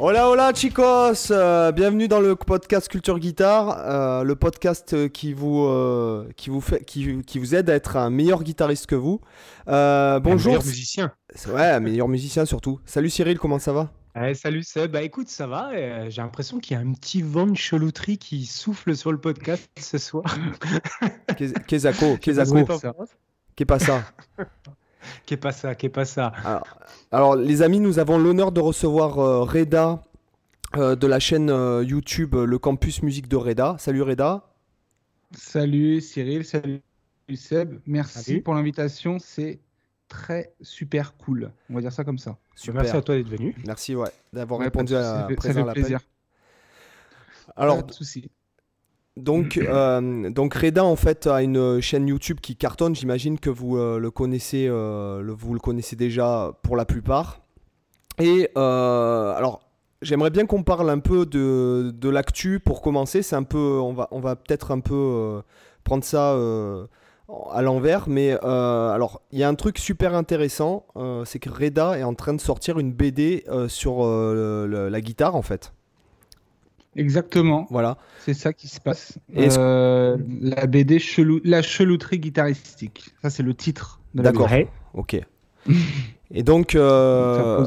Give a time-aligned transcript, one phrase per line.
[0.00, 5.32] Hola hola chicos, Euh, bienvenue dans le podcast Culture Guitare, euh, le podcast euh, qui
[5.32, 8.94] vous euh, qui vous fait qui, qui vous aide à être un meilleur guitariste que
[8.94, 9.20] vous.
[9.66, 11.12] Bonjour, meilleur musicien.
[11.48, 12.78] Ouais, un meilleur musicien surtout.
[12.84, 13.90] Salut Cyril, comment ça va?
[14.14, 14.92] Ouais, salut Seb.
[14.92, 15.70] Bah écoute, ça va.
[16.08, 19.68] J'ai l'impression qu'il y a un petit vent de chelouterie qui souffle sur le podcast
[19.80, 20.24] ce soir.
[22.64, 22.94] Pas ça.
[23.56, 24.04] Qu'est pas ça?
[25.26, 26.32] Qu'est pas ça, qu'est pas ça.
[26.44, 26.64] Alors,
[27.12, 30.02] alors, les amis, nous avons l'honneur de recevoir euh, Reda
[30.76, 33.76] euh, de la chaîne euh, YouTube Le Campus Musique de Reda.
[33.78, 34.44] Salut Reda.
[35.36, 36.80] Salut Cyril, salut
[37.34, 38.42] Seb, merci Salut.
[38.42, 39.60] pour l'invitation, c'est
[40.08, 42.38] très super cool, on va dire ça comme ça.
[42.54, 42.80] Super.
[42.82, 43.54] Merci à toi d'être venu.
[43.66, 45.82] Merci ouais, d'avoir Ouais, répondu à fait- présent ça à l'appel.
[45.82, 46.00] plaisir.
[47.56, 48.30] Alors, Pas de souci.
[49.18, 52.94] Donc, euh, donc Reda en fait a une chaîne YouTube qui cartonne.
[52.94, 57.40] J'imagine que vous euh, le connaissez, euh, le- vous le connaissez déjà pour la plupart.
[58.20, 59.60] Et alors,
[60.02, 63.22] j'aimerais bien qu'on parle un peu de, de l'actu pour commencer.
[63.22, 65.40] C'est un peu, on va, on va peut-être un peu
[65.84, 66.36] prendre ça
[67.52, 68.08] à l'envers.
[68.08, 70.84] Mais alors, il y a un truc super intéressant,
[71.26, 75.42] c'est que Reda est en train de sortir une BD sur le- la guitare en
[75.42, 75.72] fait.
[76.98, 77.96] Exactement, Voilà.
[78.18, 79.18] c'est ça qui se passe.
[79.36, 84.50] Euh, la BD chelou, la chelouterie guitaristique, ça c'est le titre de la D'accord.
[84.94, 85.16] Ok.
[86.30, 87.64] Et donc, euh,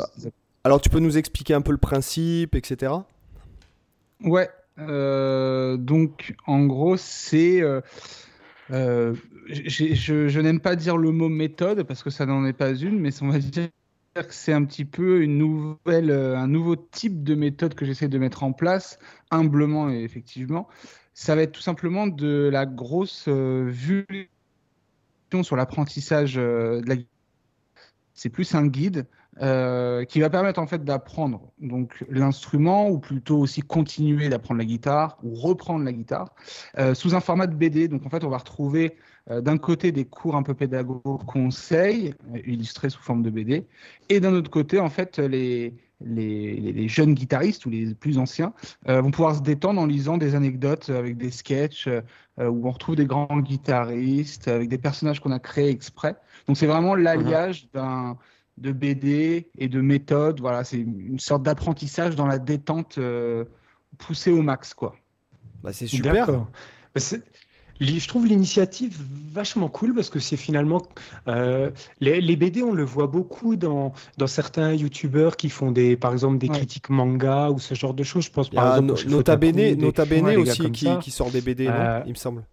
[0.63, 2.91] alors tu peux nous expliquer un peu le principe, etc.
[4.23, 7.61] Ouais, euh, donc en gros, c'est.
[7.61, 7.81] euh,
[8.71, 9.15] euh,
[9.47, 12.99] je je n'aime pas dire le mot méthode parce que ça n'en est pas une,
[12.99, 13.69] mais on va dire
[14.13, 18.09] que c'est un petit peu une nouvelle, euh, un nouveau type de méthode que j'essaie
[18.09, 18.99] de mettre en place,
[19.31, 20.67] humblement et effectivement.
[21.13, 24.29] Ça va être tout simplement de la grosse euh, vulgarisation
[25.43, 26.95] sur l'apprentissage euh, de la
[28.13, 29.07] c'est plus un guide
[29.41, 34.65] euh, qui va permettre en fait d'apprendre donc l'instrument ou plutôt aussi continuer d'apprendre la
[34.65, 36.35] guitare ou reprendre la guitare
[36.77, 37.87] euh, sous un format de BD.
[37.87, 38.97] Donc en fait, on va retrouver
[39.29, 42.13] euh, d'un côté des cours un peu pédagogiques conseils
[42.45, 43.67] illustrés sous forme de BD
[44.09, 48.17] et d'un autre côté en fait les les, les- les jeunes guitaristes ou les plus
[48.17, 48.53] anciens
[48.89, 52.01] euh, vont pouvoir se détendre en lisant des anecdotes avec des sketchs euh,
[52.49, 56.15] où on retrouve des grands guitaristes avec des personnages qu'on a créés exprès.
[56.47, 58.17] Donc c'est vraiment l'alliage d'un
[58.57, 60.39] de BD et de méthode.
[60.39, 63.45] Voilà, c'est une sorte d'apprentissage dans la détente euh,
[63.97, 64.95] poussée au max, quoi.
[65.63, 66.13] Bah, c'est super.
[66.13, 66.47] D'accord.
[66.95, 67.01] Bah,
[67.79, 68.95] Je trouve l'initiative
[69.33, 70.81] vachement cool parce que c'est finalement
[71.27, 75.97] euh, les, les BD, on le voit beaucoup dans, dans certains youtubeurs qui font des,
[75.97, 76.57] par exemple, des Ouais.
[76.57, 78.25] critiques manga ou ce genre de choses.
[78.25, 81.31] Je pense par a exemple No- Nota Bene, des- Nota Bene aussi qui, qui sort
[81.31, 82.43] des BD, non Euh, il me semble.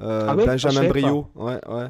[0.00, 1.26] Euh, Ah ouais Benjamin Brio.
[1.34, 1.88] Ouais, ouais.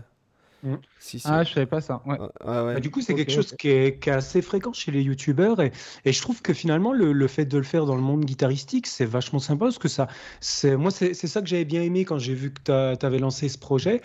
[0.62, 0.74] Mm.
[0.98, 1.26] Si, si.
[1.30, 2.02] Ah, je savais pas ça.
[2.04, 2.19] Ouais.
[2.19, 2.28] Ouais,
[2.62, 2.74] ouais.
[2.74, 5.60] Bah, du coup, c'est quelque chose qui est, qui est assez fréquent chez les youtubeurs
[5.62, 5.70] et,
[6.04, 8.86] et je trouve que finalement le, le fait de le faire dans le monde guitaristique,
[8.88, 10.08] c'est vachement sympa parce que ça,
[10.41, 12.60] c'est moi c'est c'est ça que j'avais bien aimé quand j'ai vu que
[12.97, 14.00] tu avais lancé ce projet,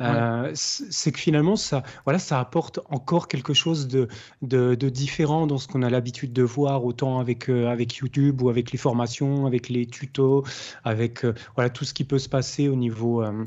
[0.00, 4.08] Euh, c'est c'est que finalement ça, voilà, ça apporte encore quelque chose de,
[4.42, 8.42] de, de différent dans ce qu'on a l'habitude de voir autant avec euh, avec YouTube
[8.42, 10.44] ou avec les formations, avec les tutos,
[10.84, 13.44] avec euh, voilà tout ce qui peut se passer au niveau euh,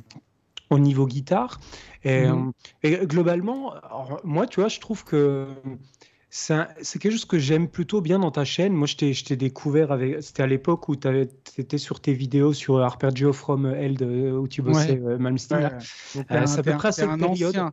[0.69, 1.59] au niveau guitare.
[2.03, 2.51] Et, Mhm.
[2.85, 5.47] euh, et globalement, alors, moi, tu vois, je trouve que
[6.29, 8.73] c'est quelque chose que j'aime plutôt bien dans ta chaîne.
[8.73, 10.21] Moi, je t'ai découvert avec.
[10.21, 11.07] C'était à l'époque où tu
[11.57, 15.57] étais sur tes vidéos sur Arpeggio from euh, où tu bossais euh, Malmsteen.
[15.59, 16.25] Ouais, ouais.
[16.31, 17.49] Euh, c'est à peu près à cette période.
[17.57, 17.71] ancien.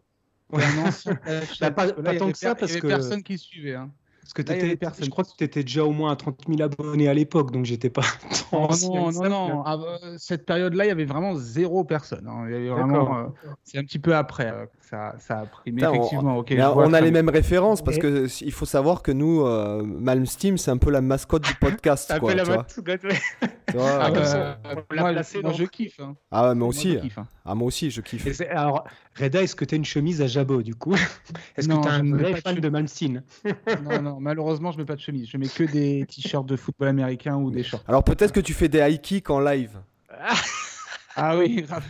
[0.50, 1.18] T'es un ancien.
[1.60, 3.74] Bah, pas- pas y tant que ça, parce que- personne qui suivait.
[3.74, 3.90] Hein.
[4.26, 5.04] Parce que Là, t'étais- personne.
[5.04, 7.64] je crois que tu étais déjà au moins à 30 000 abonnés à l'époque, donc
[7.64, 8.03] j'étais pas
[8.50, 9.62] tant Oh non, non, non.
[9.64, 12.26] Ah, bah, cette période-là, il y avait vraiment zéro personne.
[12.28, 12.46] hein.
[12.49, 13.26] Euh,
[13.62, 15.70] c'est un petit peu après euh, que ça, ça a pris.
[15.70, 16.38] Mais on- effectivement,
[16.75, 19.82] vois on a les mêmes références parce Et- que il faut savoir que nous, euh,
[19.84, 22.12] Malmsteen, c'est un peu la mascotte du podcast.
[22.20, 22.64] Quoi, la tu vois.
[23.78, 26.00] Ah, euh, euh, on moi, je kiffe.
[26.00, 26.17] hein.
[26.31, 26.93] Ah ouais, moi Moi, aussi.
[26.94, 27.26] je kiffe, hein.
[27.44, 28.26] Ah moi aussi, je kiffe.
[28.26, 28.84] Et c'est- alors,
[29.18, 30.94] Reda, est-ce que tu as une chemise à jabot du coup
[31.56, 32.68] Est-ce que Non, tu es je un ne mets vrai pas de fan de.
[32.68, 33.22] Malmsteen
[33.84, 35.28] Non, non, malheureusement, je mets pas de chemise.
[35.30, 37.82] Je mets que des t-shirts de football américain ou des shorts.
[37.88, 39.78] Alors peut-être que tu fais des high kicks en live.
[41.16, 41.84] Ah oui, grave.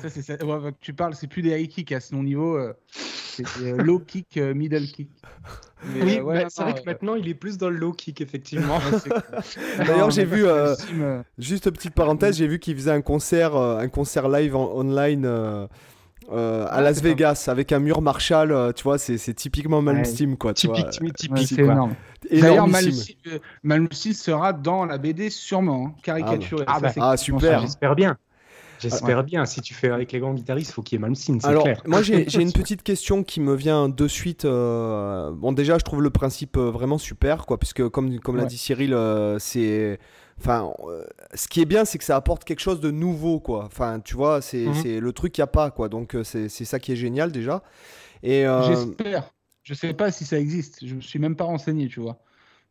[0.00, 0.34] Ça, c'est ça.
[0.44, 2.56] Ouais, bah, tu parles, c'est plus des high kicks à son niveau.
[2.56, 5.10] euh, c'est euh, low kick, euh, middle kick.
[5.92, 7.92] Mais, Oui, euh, ouais, bah, c'est vrai que maintenant il est plus dans le low
[7.92, 8.78] kick, effectivement.
[9.86, 10.44] D'ailleurs, j'ai vu,
[11.38, 15.26] Juste petite parenthèse, j'ai vu qu'il faisait un concert, euh, un concert live en- online
[16.30, 20.36] euh, euh, à Las Vegas avec un mur Marshall, euh, tu vois, c'est typiquement Malmsteen
[20.36, 20.54] quoi.
[20.54, 21.10] Tu typique, vois.
[21.10, 21.94] typique, c'est énorme.
[22.30, 22.68] D'ailleurs,
[23.62, 26.64] Malmsteen sera dans la BD sûrement, hein, caricaturé.
[26.66, 26.92] Ah, bah.
[27.00, 27.60] ah, super.
[27.60, 28.16] J'espère bien.
[28.78, 29.46] J'espère bien.
[29.46, 31.82] Si tu fais avec les grands guitaristes, il faut qu'il y ait Malmsteen, c'est clair.
[31.86, 34.44] moi, j'ai une petite question qui me vient de suite.
[34.44, 38.58] Euh, bon, déjà, je trouve le principe vraiment super, quoi, puisque comme, comme l'a dit
[38.58, 38.96] Cyril,
[39.38, 39.98] c'est
[40.38, 41.04] Enfin, euh,
[41.34, 43.64] ce qui est bien, c'est que ça apporte quelque chose de nouveau, quoi.
[43.64, 44.98] Enfin, tu vois, c'est mhm.
[44.98, 45.88] le truc qu'il n'y a pas, quoi.
[45.88, 47.62] Donc, euh, c'est ça qui est génial déjà.
[48.22, 49.32] Et euh, J'espère.
[49.62, 50.84] Je sais pas si ça existe.
[50.84, 52.18] Je me suis même pas renseigné, tu vois.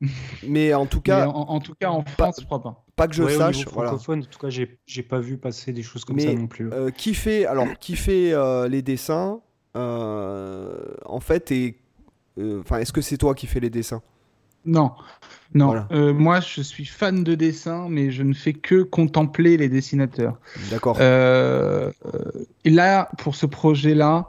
[0.47, 2.85] Mais en tout cas, en, tout cas, en France, je crois pas.
[2.95, 3.65] Pas que je sache.
[3.67, 3.93] Voilà.
[3.93, 6.69] En tout cas, j'ai pas vu passer des choses comme ça non plus.
[6.95, 8.33] qui fait alors qui fait
[8.69, 9.41] les dessins
[9.73, 11.79] En fait, et
[12.39, 14.01] enfin, est-ce que c'est toi qui fais les dessins?
[14.65, 14.91] Non,
[15.55, 15.85] non.
[15.91, 20.37] Euh, moi, je suis fan de dessin, mais je ne fais que contempler les dessinateurs.
[20.69, 20.97] D'accord.
[20.99, 21.91] Euh,
[22.65, 24.27] et là, pour ce projet-là,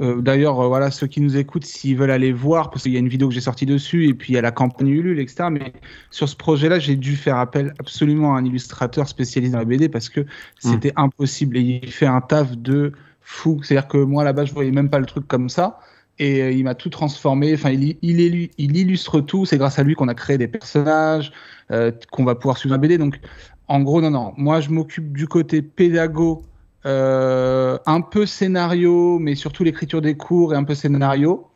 [0.00, 3.00] euh, d'ailleurs, voilà, ceux qui nous écoutent, s'ils veulent aller voir, parce qu'il y a
[3.00, 5.48] une vidéo que j'ai sortie dessus, et puis il y a la campagne Ulule, etc.
[5.50, 5.72] Mais
[6.10, 9.88] sur ce projet-là, j'ai dû faire appel absolument à un illustrateur spécialisé dans la BD
[9.88, 10.24] parce que
[10.58, 11.04] c'était hmm.
[11.04, 11.56] impossible.
[11.56, 12.92] Et il fait un taf de
[13.22, 13.60] fou.
[13.62, 15.80] C'est-à-dire que moi, là-bas, je voyais même pas le truc comme ça
[16.20, 17.54] et euh, il m'a tout transformé.
[17.54, 19.46] Enfin, il, il, il illustre tout.
[19.46, 21.32] C'est grâce à lui qu'on a créé des personnages
[21.72, 22.98] euh, qu'on va pouvoir suivre la BD.
[22.98, 23.18] Donc,
[23.66, 24.34] en gros, non, non.
[24.36, 26.42] Moi, je m'occupe du côté pédago,
[26.84, 31.46] euh, un peu scénario, mais surtout l'écriture des cours et un peu scénario.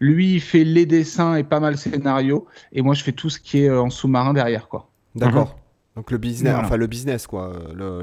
[0.00, 2.46] Lui, il fait les dessins et pas mal scénario.
[2.72, 4.90] Et moi, je fais tout ce qui est en sous-marin derrière, quoi.
[5.14, 5.56] D'accord.
[5.98, 7.52] Donc le business, enfin le business quoi,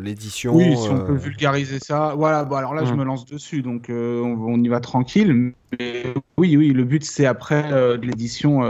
[0.02, 0.54] l'édition.
[0.54, 2.14] Oui, si on peut euh, vulgariser ça.
[2.14, 5.54] Voilà, bon alors là je me lance dessus, donc euh, on, y va tranquille.
[5.80, 6.04] Mais
[6.36, 8.64] oui, oui, le but c'est après euh, de l'édition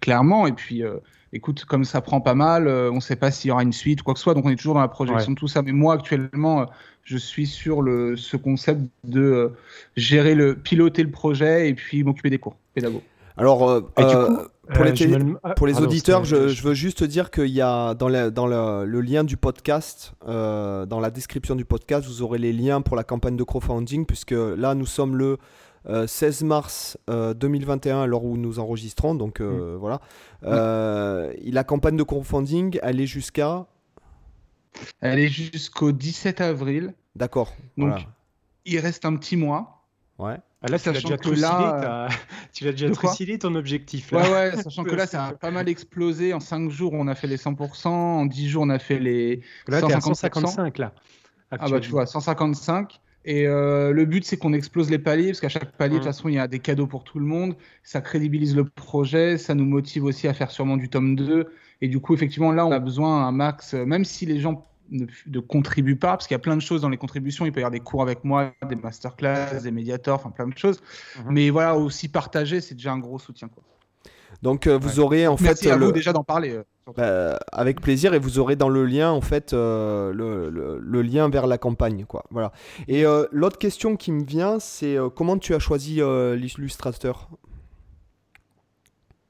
[0.00, 0.48] clairement.
[0.48, 0.82] Et puis,
[1.32, 4.00] écoute, comme ça prend pas mal, on ne sait pas s'il y aura une suite
[4.00, 5.62] ou quoi que ce soit, donc on est toujours dans la projection de tout ça.
[5.62, 6.66] Mais moi actuellement,
[7.04, 9.52] je suis sur le ce concept de
[9.96, 13.06] gérer le, piloter le projet et puis m'occuper des cours pédagogiques.
[13.36, 13.82] Alors,
[14.74, 18.30] pour les, euh, pour les auditeurs, je, je, veux juste dire qu'il y a dans,
[18.32, 22.80] dans le, lien du podcast, euh, dans la description du podcast, vous aurez les liens
[22.80, 25.38] pour la campagne de crowdfunding, puisque là, nous sommes le
[26.06, 29.14] 16 euh, mars 2021, à l'heure où nous enregistrons.
[29.14, 29.76] Donc mm.
[29.76, 30.00] voilà.
[30.42, 33.66] la campagne de crowdfunding, elle est jusqu'à.
[35.00, 36.94] Elle est jusqu'au 17 avril.
[37.14, 37.54] D'accord.
[37.78, 38.06] Donc,
[38.64, 39.84] il reste un petit mois.
[40.18, 40.38] Ouais.
[40.62, 42.08] Ah, là, tu l'as déjà là,
[42.52, 44.10] tu l'as déjà trucidé ton objectif.
[44.10, 44.22] Là.
[44.22, 46.32] Ouais, ouais, sachant que là, ça a pas mal explosé.
[46.32, 47.88] En 5 jours, on a fait les 100%.
[47.88, 49.42] En 10 jours, on a fait les.
[49.68, 50.92] Là, 155 là.
[51.50, 53.00] Ah bah tu vois, 155.
[53.26, 56.06] Et euh, le but, c'est qu'on explose les paliers, parce qu'à chaque palier, de toute
[56.06, 56.12] mmh.
[56.12, 57.56] façon, il y a des cadeaux pour tout le monde.
[57.82, 61.46] Ça crédibilise le projet, ça nous motive aussi à faire sûrement du tome 2.
[61.82, 65.40] Et du coup, effectivement, là, on a besoin un max, même si les gens ne,
[65.40, 67.46] contribue pas, parce qu'il y a plein de choses dans les contributions.
[67.46, 70.56] Il peut y avoir des cours avec moi, des masterclass, des médiateurs, enfin plein de
[70.56, 70.80] choses.
[71.18, 71.24] Mhm.
[71.30, 73.48] Mais voilà, aussi partager, c'est déjà un gros soutien.
[73.48, 73.62] Quoi.
[74.42, 75.66] Donc euh, vous aurez en fait.
[75.66, 76.52] à vous déjà d'en parler.
[76.52, 76.62] Euh,
[76.96, 81.28] bah, avec plaisir et vous aurez dans le lien en fait euh, le, le, lien
[81.28, 82.24] vers la campagne quoi.
[82.30, 82.52] Voilà.
[82.86, 86.00] Et l'autre question qui me vient, c'est comment tu as choisi
[86.36, 87.28] l'illustrateur?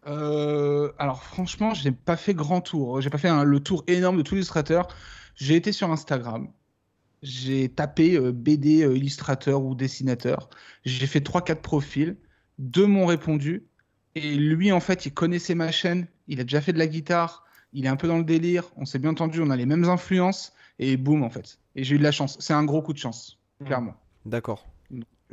[0.04, 3.00] Alors franchement, je n'ai pas fait grand tour.
[3.00, 4.88] J'ai pas fait le tour énorme de tout illustrateur.
[5.36, 6.48] J'ai été sur Instagram,
[7.22, 10.48] j'ai tapé euh, BD euh, illustrateur ou dessinateur,
[10.84, 12.16] j'ai fait 3-4 profils,
[12.58, 13.66] deux m'ont répondu,
[14.14, 17.44] et lui en fait il connaissait ma chaîne, il a déjà fait de la guitare,
[17.74, 19.84] il est un peu dans le délire, on s'est bien entendu, on a les mêmes
[19.84, 21.58] influences, et boum en fait.
[21.74, 23.94] Et j'ai eu de la chance, c'est un gros coup de chance, clairement.
[24.24, 24.66] D'accord.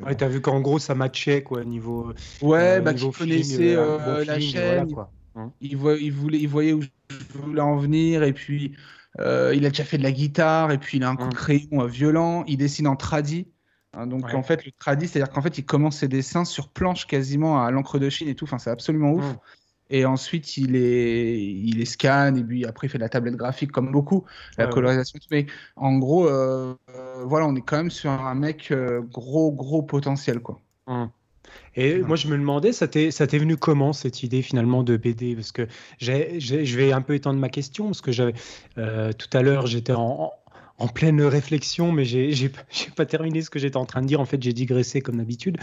[0.02, 2.14] Ouais, t'as vu qu'en gros ça matchait quoi niveau.
[2.42, 4.94] Ouais, euh, bah tu connaissais la chaîne.
[5.36, 5.48] Mmh.
[5.62, 8.76] il, voyait, il voyait où je voulais en venir et puis
[9.20, 11.36] euh, il a déjà fait de la guitare et puis il a un coup de
[11.36, 12.44] crayon euh, violent.
[12.48, 13.48] Il dessine en tradi.
[13.94, 17.06] Hein, donc en fait, le tradi, c'est-à-dire qu'en fait, il commence ses dessins sur planche
[17.06, 18.46] quasiment à l'encre de Chine et tout.
[18.46, 19.36] Enfin, c'est absolument ouf.
[19.90, 23.36] Et ensuite, il est, il est scan et puis après, il fait de la tablette
[23.36, 24.26] graphique comme beaucoup,
[24.58, 25.20] la colorisation.
[25.30, 26.74] Mais en gros, euh,
[27.26, 28.74] voilà, on est quand même sur un mec
[29.12, 30.60] gros, gros potentiel, quoi.
[31.76, 35.52] Et moi, je me demandais, ça t'est venu comment cette idée finalement de BD Parce
[35.52, 35.68] que
[36.00, 38.34] je vais un peu étendre ma question, parce que j'avais
[38.78, 40.32] euh, tout à l'heure, j'étais en,
[40.84, 42.52] en pleine réflexion, mais j'ai
[42.96, 44.20] pas terminé ce que j'étais en train de dire.
[44.20, 45.58] En fait, j'ai digressé comme d'habitude.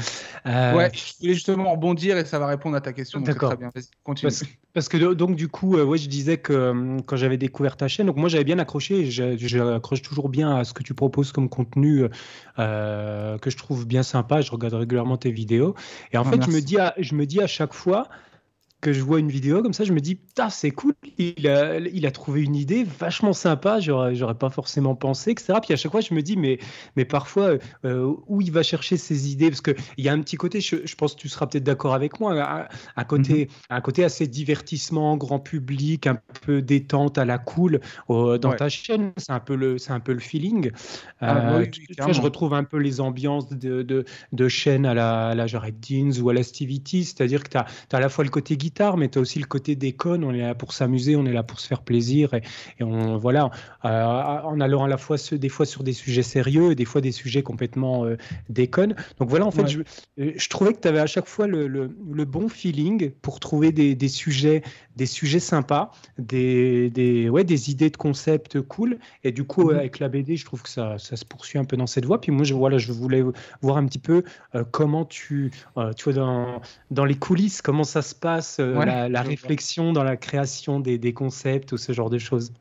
[0.46, 0.74] Euh...
[0.74, 3.20] Ouais, je voulais justement rebondir et ça va répondre à ta question.
[3.20, 3.54] D'accord.
[4.02, 4.32] Continue.
[4.72, 7.86] Parce, que donc du coup, euh, ouais, je disais que euh, quand j'avais découvert ta
[7.86, 9.10] chaîne, donc moi j'avais bien accroché.
[9.10, 12.04] J'accroche toujours bien à ce que tu proposes comme contenu
[12.58, 14.40] euh, que je trouve bien sympa.
[14.40, 15.74] Je regarde régulièrement tes vidéos
[16.12, 18.08] et en ah, fait, je me dis, je me dis à chaque fois
[18.80, 21.78] que je vois une vidéo comme ça, je me dis, putain, c'est cool, il a,
[21.78, 25.54] il a trouvé une idée vachement sympa, j'aurais, j'aurais pas forcément pensé, etc.
[25.62, 26.58] Puis à chaque fois, je me dis, mais,
[26.96, 29.50] mais parfois, euh, où il va chercher ses idées?
[29.50, 31.94] Parce qu'il y a un petit côté, je, je, pense que tu seras peut-être d'accord
[31.94, 33.50] avec moi, un, côté, mm-hmm.
[33.70, 38.68] un côté assez divertissement, grand public, un peu détente à la cool euh, dans ta
[38.68, 39.12] chaîne.
[39.16, 40.70] C'est un, peu le, c'est un peu le feeling.
[41.20, 41.66] Ah, euh,
[42.12, 45.78] je retrouve un peu les ambiances de, de, de chaîne à la, à la Jared
[45.80, 48.96] Deans ou à la Stevie c'est-à-dire que tu as, à la fois le côté guitare
[48.96, 50.24] mais tu as aussi le côté déconne.
[50.24, 52.34] On est là pour s'amuser, on est là pour se faire plaisir.
[52.34, 52.42] Et,
[52.80, 53.50] on, voilà,
[53.84, 57.00] euh, en allant à la fois des fois sur des sujets sérieux et des fois
[57.00, 58.16] des sujets complètement euh,
[58.48, 58.94] déconnes.
[59.18, 59.80] Donc voilà, en fait, je,
[60.20, 63.72] euh, je, trouvais que tu avais à chaque fois le, le, bon feeling pour trouver
[63.72, 64.62] des, des, sujets,
[64.94, 68.98] des sujets sympas, des, des, ouais, des idées de concepts cool.
[69.24, 69.78] Et du coup, mhm.
[69.78, 72.20] avec la BD, je trouve que ça, ça, se poursuit un peu dans cette voie.
[72.20, 73.24] Puis moi, je, voilà, je voulais
[73.62, 74.22] voir un petit peu
[74.70, 75.50] comment tu,
[75.96, 80.80] tu vois, dans, dans les coulisses, comment ça se passe la, réflexion dans la création
[80.80, 82.52] des, concepts ou ce genre de choses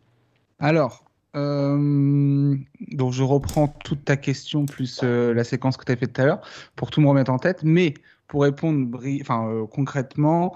[0.60, 1.04] Alors,
[1.36, 2.56] euh,
[2.92, 6.22] donc je reprends toute ta question plus euh, la séquence que tu as faite tout
[6.22, 6.42] à l'heure
[6.76, 7.64] pour tout me remettre en tête.
[7.64, 7.94] Mais
[8.28, 10.56] pour répondre enfin, euh, concrètement,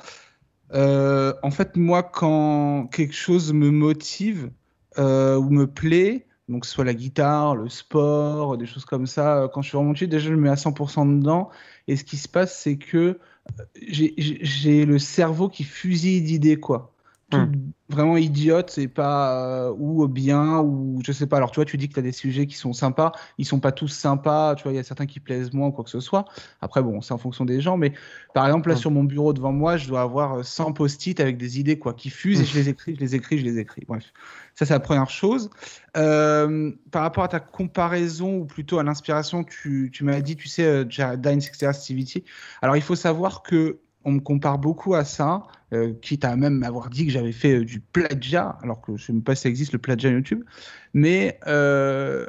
[0.74, 4.50] en fait, moi, quand quelque chose me motive
[4.98, 9.50] ou me plaît, donc que ce soit la guitare, le sport, des choses comme ça,
[9.54, 11.50] quand je suis remonté, déjà je me mets à 100% dedans.
[11.88, 13.20] Et ce qui se passe, c'est que
[13.76, 16.93] j'ai le cerveau qui fusille d'idées, quoi.
[17.38, 17.72] Hmm.
[17.90, 21.38] vraiment idiote, c'est pas euh, ou bien ou je sais pas.
[21.38, 23.60] Alors tu vois, tu dis que tu as des sujets qui sont sympas, ils sont
[23.60, 25.90] pas tous sympas, tu vois, il y a certains qui plaisent moins ou quoi que
[25.90, 26.26] ce soit.
[26.62, 27.94] Après bon, c'est en fonction des gens, mais
[28.34, 28.80] par exemple là hmm.
[28.80, 31.94] sur mon bureau devant moi, je dois avoir 100 euh, post-it avec des idées quoi
[31.94, 33.84] qui fusent et je les écris, je les écris, je les écris.
[33.88, 34.12] Bref,
[34.56, 35.50] ça c'est la première chose.
[35.98, 40.48] Euh, par rapport à ta comparaison ou plutôt à l'inspiration, tu, tu m'as dit, tu
[40.48, 41.72] sais, Jared Dines, etc.
[42.62, 45.44] Alors il faut savoir que on me compare beaucoup à ça,
[45.74, 49.02] euh, quitte à même m'avoir dit que j'avais fait euh, du plagiat, alors que je
[49.02, 50.44] ne sais même pas si ça existe le plagiat YouTube,
[50.94, 52.26] mais euh,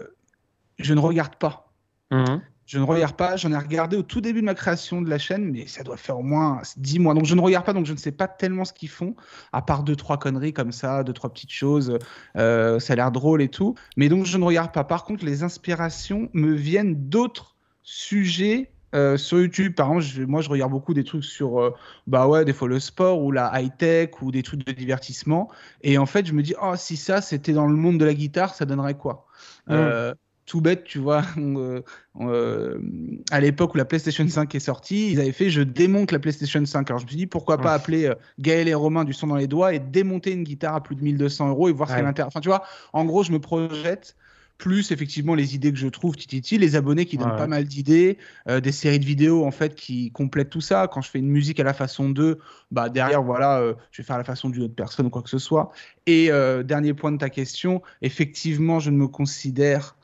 [0.78, 1.72] je ne regarde pas.
[2.10, 2.42] Mhm.
[2.66, 5.18] Je ne regarde pas, j'en ai regardé au tout début de ma création de la
[5.18, 7.12] chaîne, mais ça doit faire au moins 10 mois.
[7.12, 9.14] Donc je ne regarde pas, donc je ne sais pas tellement ce qu'ils font,
[9.52, 11.98] à part deux, trois conneries comme ça, deux, trois petites choses,
[12.34, 13.74] ça a l'air drôle et tout.
[13.98, 14.82] Mais donc je ne regarde pas.
[14.82, 20.48] Par contre, les inspirations me viennent d'autres sujets euh, sur YouTube, par exemple, moi je
[20.48, 21.74] regarde beaucoup des trucs sur, euh,
[22.06, 25.50] bah ouais, des fois le sport ou la high tech ou des trucs de divertissement.
[25.82, 28.14] Et en fait, je me dis, oh, si ça c'était dans le monde de la
[28.14, 29.26] guitare, ça donnerait quoi?
[29.70, 30.14] Euh,
[30.46, 31.22] Tout bête, tu vois.
[33.30, 36.64] à l'époque où la PlayStation 5 est sortie, ils avaient fait je démonte la PlayStation
[36.64, 36.88] 5.
[36.90, 39.48] Alors je me suis dit, pourquoi pas appeler Gaël et Romain du son dans les
[39.48, 42.28] doigts et démonter une guitare à plus de 1200 euros et voir ce qu'elle intéresse.
[42.28, 44.16] Enfin, tu vois, en gros, je me projette
[44.58, 48.18] plus effectivement les idées que je trouve, tititi, les abonnés qui donnent pas mal d'idées,
[48.48, 50.88] euh, des séries de vidéos en fait qui complètent tout ça.
[50.88, 52.38] Quand je fais une musique à la façon 2,
[52.70, 55.30] bah derrière voilà, euh, je vais faire la façon d'une autre personne ou quoi que
[55.30, 55.72] ce soit.
[56.06, 59.96] Et euh, dernier point de ta question, effectivement, je ne me considère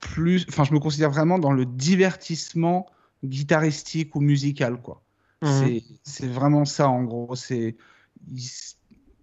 [0.00, 2.86] plus, enfin je me considère vraiment dans le divertissement
[3.24, 5.02] guitaristique ou musical quoi.
[5.40, 5.78] Mmh.
[6.02, 7.34] C'est vraiment ça en gros.
[7.36, 7.76] C'est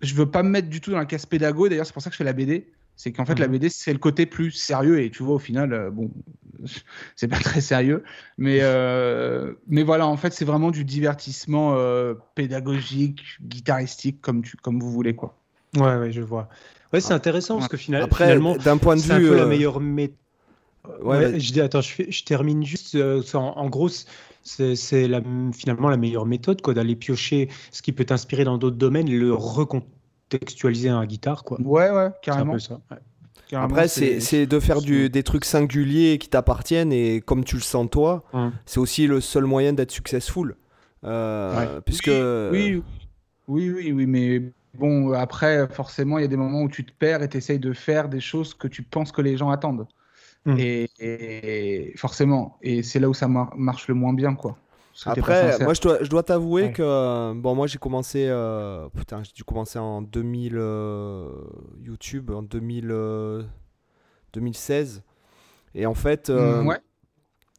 [0.02, 1.70] je veux pas me mettre du tout dans la case pédago.
[1.70, 2.68] D'ailleurs, c'est pour ça que je fais la BD
[3.02, 3.54] c'est qu'en fait, la mhm.
[3.54, 5.02] BD, c'est le côté plus sérieux.
[5.02, 6.12] Et tu vois, au final, euh, bon,
[7.16, 8.04] c'est pas très sérieux.
[8.38, 14.56] Mais, euh, mais voilà, en fait, c'est vraiment du divertissement euh, pédagogique, guitaristique, comme, tu,
[14.56, 15.16] comme vous voulez.
[15.16, 15.36] Quoi.
[15.78, 16.48] Ouais, ouais, je vois.
[16.94, 19.08] Ouais, c'est intéressant parce que finalement, d'un point de vue.
[19.08, 20.16] C'est un peu la meilleure méthode.
[21.02, 22.96] Ouais, je dis, attends, je, je termine juste.
[23.34, 23.90] en, gros,
[24.44, 29.34] c'est finalement la meilleure méthode d'aller piocher ce qui peut t'inspirer dans d'autres domaines, le
[30.40, 31.60] textualiser un guitare, quoi.
[31.62, 32.58] Ouais, ouais, carrément.
[32.60, 32.80] Ça.
[33.54, 37.88] Après, c'est de faire du, des trucs singuliers qui t'appartiennent et comme tu le sens
[37.90, 38.24] toi,
[38.66, 40.56] c'est aussi le seul moyen d'être successful.
[41.04, 42.12] Euh, puisque...
[42.52, 42.82] Oui,
[43.48, 44.42] oui, oui, oui, mais
[44.76, 47.60] bon, après, forcément, il y a des moments où tu te perds et tu essayes
[47.60, 49.88] de faire des choses que tu penses que les gens attendent.
[50.46, 50.58] Hum.
[50.58, 54.58] Et, forcément, et c'est là où ça marche le moins bien, quoi.
[55.06, 59.32] Après, moi, je dois, je dois t'avouer que bon, moi, j'ai commencé, euh, putain, j'ai
[59.34, 61.28] dû commencer en 2000 euh,
[61.82, 62.94] YouTube, en 2000,
[64.34, 66.80] 2016, euh, et en fait, mmh, ouais.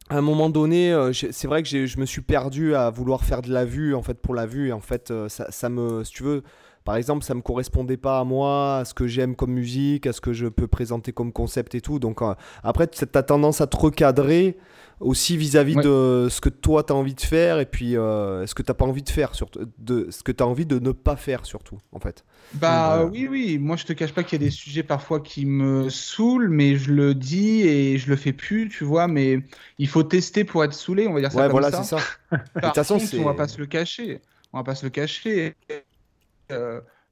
[0.09, 3.51] à un moment donné, c'est vrai que je me suis perdu à vouloir faire de
[3.51, 6.23] la vue, en fait, pour la vue, et en fait, ça, ça me, si tu
[6.23, 6.43] veux.
[6.83, 10.11] Par exemple, ça me correspondait pas à moi, à ce que j'aime comme musique, à
[10.11, 11.97] ce que je peux présenter comme concept et tout.
[11.97, 12.19] Donc
[12.61, 14.57] après, tu as tendance à te recadrer
[14.99, 18.55] aussi vis-à-vis de ce que toi tu as envie de faire et puis euh, ce
[18.55, 20.79] que tu n'as pas envie de faire, surtout, de, ce que tu as envie de
[20.79, 22.23] ne pas faire surtout, en fait.
[22.53, 25.19] Bah euh, oui, oui, moi je te cache pas qu'il y a des sujets parfois
[25.19, 29.39] qui me saoulent, mais je le dis et je le fais plus, tu vois, mais
[29.77, 31.83] il faut tester pour être saoulé, on va dire ça ouais, comme voilà, ça.
[31.83, 32.03] c'est ça.
[32.55, 34.21] de toute façon, on va pas se le cacher,
[34.51, 35.55] on va pas se le cacher.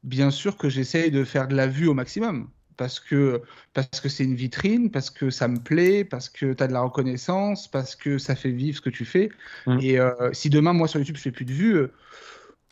[0.03, 3.41] bien sûr que j'essaye de faire de la vue au maximum parce que
[3.73, 6.73] parce que c'est une vitrine, parce que ça me plaît, parce que tu as de
[6.73, 9.29] la reconnaissance, parce que ça fait vivre ce que tu fais.
[9.67, 9.79] Mmh.
[9.81, 9.99] Et
[10.33, 11.87] si demain, moi, sur YouTube, je fais plus de vues,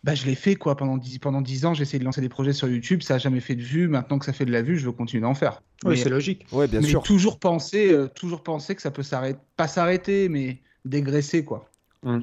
[0.03, 2.29] bah, je l'ai fait quoi pendant 10, pendant 10 ans, j'ai essayé de lancer des
[2.29, 4.62] projets sur YouTube, ça n'a jamais fait de vues, maintenant que ça fait de la
[4.62, 5.62] vue, je veux continuer d'en faire.
[5.84, 6.46] Oui, c'est logique.
[6.51, 7.03] Ouais, bien mais sûr.
[7.03, 11.70] toujours penser, toujours penser que ça peut s'arrêter, pas s'arrêter, mais dégraisser quoi.
[12.03, 12.20] Mmh.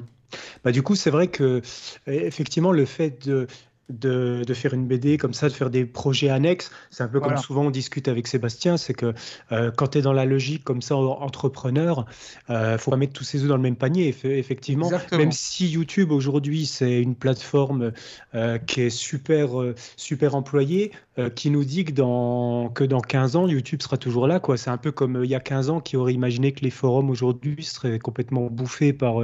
[0.63, 1.61] Bah, du coup, c'est vrai que
[2.07, 3.47] effectivement, le fait de,
[3.89, 6.71] de, de, faire une BD comme ça, de faire des projets annexes.
[6.89, 9.13] C'est un peu comme souvent on discute avec Sébastien, c'est que
[9.51, 12.05] euh, quand tu es dans la logique comme ça, entrepreneur,
[12.49, 14.07] il euh, faut pas mettre tous ses œufs dans le même panier.
[14.23, 17.91] Effectivement, même si YouTube aujourd'hui c'est une plateforme
[18.35, 19.49] euh, qui est super,
[19.95, 20.91] super employée,
[21.35, 24.39] qui nous dit que dans, que dans 15 ans, YouTube sera toujours là.
[24.55, 27.09] C'est un peu comme il y a 15 ans qui aurait imaginé que les forums
[27.09, 29.15] aujourd'hui seraient complètement bouffés par,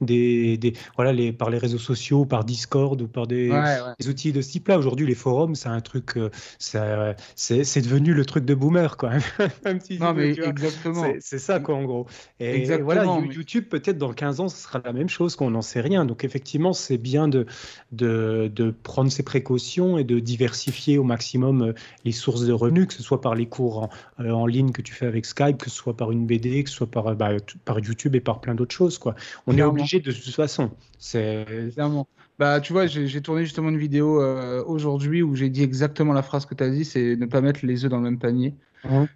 [0.00, 3.50] des, des, voilà, les, par les réseaux sociaux, par Discord ou par des,
[3.98, 4.78] des outils de ce type-là.
[4.78, 9.12] Aujourd'hui, les forums, c'est un truc, euh, c'est devenu le truc de boomer, quoi.
[9.64, 11.04] Même si non, mais exactement.
[11.20, 12.06] C'est ça, quoi, en gros.
[12.38, 15.80] Et, voilà, YouTube, peut-être dans 15 ans, ce sera la même chose, qu'on n'en sait
[15.80, 16.04] rien.
[16.04, 17.46] Donc, effectivement, c'est bien de,
[17.92, 21.72] de, de, prendre ses précautions et de diversifier au maximum euh,
[22.04, 23.90] les sources de revenus, que ce soit par les cours en,
[24.20, 26.70] euh, en ligne que tu fais avec Skype, que ce soit par une BD, que
[26.70, 27.30] ce soit par, bah,
[27.64, 29.14] par YouTube et par plein d'autres choses, quoi.
[29.46, 30.70] On est obligé de toute façon.
[30.98, 32.06] C'est clairement.
[32.40, 36.22] Bah, tu vois, j'ai tourné justement une vidéo euh, aujourd'hui où j'ai dit exactement la
[36.22, 38.54] phrase que tu as dit, c'est ne pas mettre les œufs dans le même panier.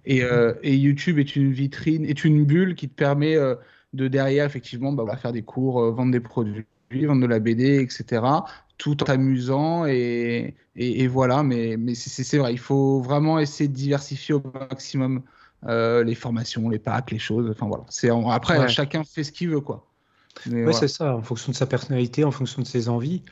[0.04, 3.54] Et, euh, et, YouTube est une vitrine, est une bulle qui te permet euh,
[3.94, 8.22] de derrière, effectivement, bah, faire des cours, vendre des produits, vendre de la BD, etc.
[8.76, 11.42] Tout en t'amusant et, et, voilà.
[11.42, 15.22] Mais, mais c'est vrai, il faut vraiment essayer de diversifier au maximum
[15.66, 17.48] les formations, les packs, les choses.
[17.50, 18.34] Enfin voilà.
[18.34, 19.86] Après, chacun fait ce qu'il veut, quoi.
[20.50, 23.22] Oui, c'est ça, en fonction de sa personnalité, en fonction de ses envies.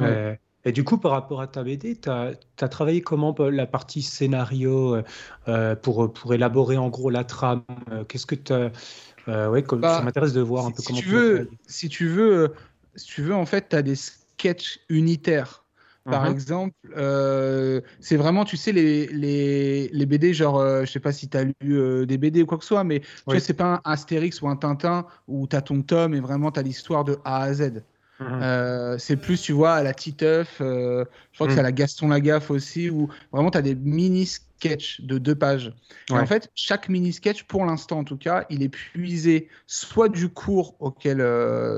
[0.00, 0.34] Euh,
[0.64, 2.34] et du coup, par rapport à ta BD, tu as,
[2.68, 5.02] travaillé comment euh, la partie scénario
[5.48, 7.64] euh, pour, pour élaborer en gros la trame
[8.08, 9.50] Qu'est-ce que tu as.
[9.50, 11.50] ouais, comme, bah, ça m'intéresse de voir un peu comment tu veux.
[11.66, 12.54] Si tu veux,
[12.96, 15.61] si tu veux, en fait, tu as des sketchs unitaires.
[16.04, 16.32] Par uh-huh.
[16.32, 21.12] exemple, euh, c'est vraiment, tu sais, les, les, les BD, genre, euh, je sais pas
[21.12, 23.40] si tu as lu euh, des BD ou quoi que ce soit, mais tu sais,
[23.40, 26.58] c'est pas un Astérix ou un Tintin où tu as ton tome et vraiment tu
[26.58, 27.82] as l'histoire de A à Z.
[28.20, 28.98] Uh-huh.
[28.98, 32.52] c'est plus, tu vois, à la Titeuf, je crois que c'est à la Gaston Lagaffe
[32.52, 35.72] aussi, où vraiment tu as des mini sketchs de deux pages.
[36.08, 40.08] Et en fait, chaque mini sketch, pour l'instant en tout cas, il est puisé soit
[40.08, 41.18] du cours auquel,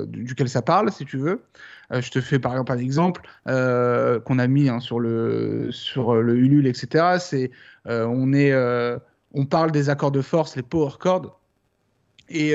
[0.09, 4.21] duquel ça parle, si tu veux, euh, je te fais par exemple un exemple euh,
[4.21, 7.19] qu'on a mis hein, sur le sur le Ulule, etc.
[7.87, 8.33] Euh, on
[9.37, 11.41] on parle des accords de force, les power chords.
[12.29, 12.55] Et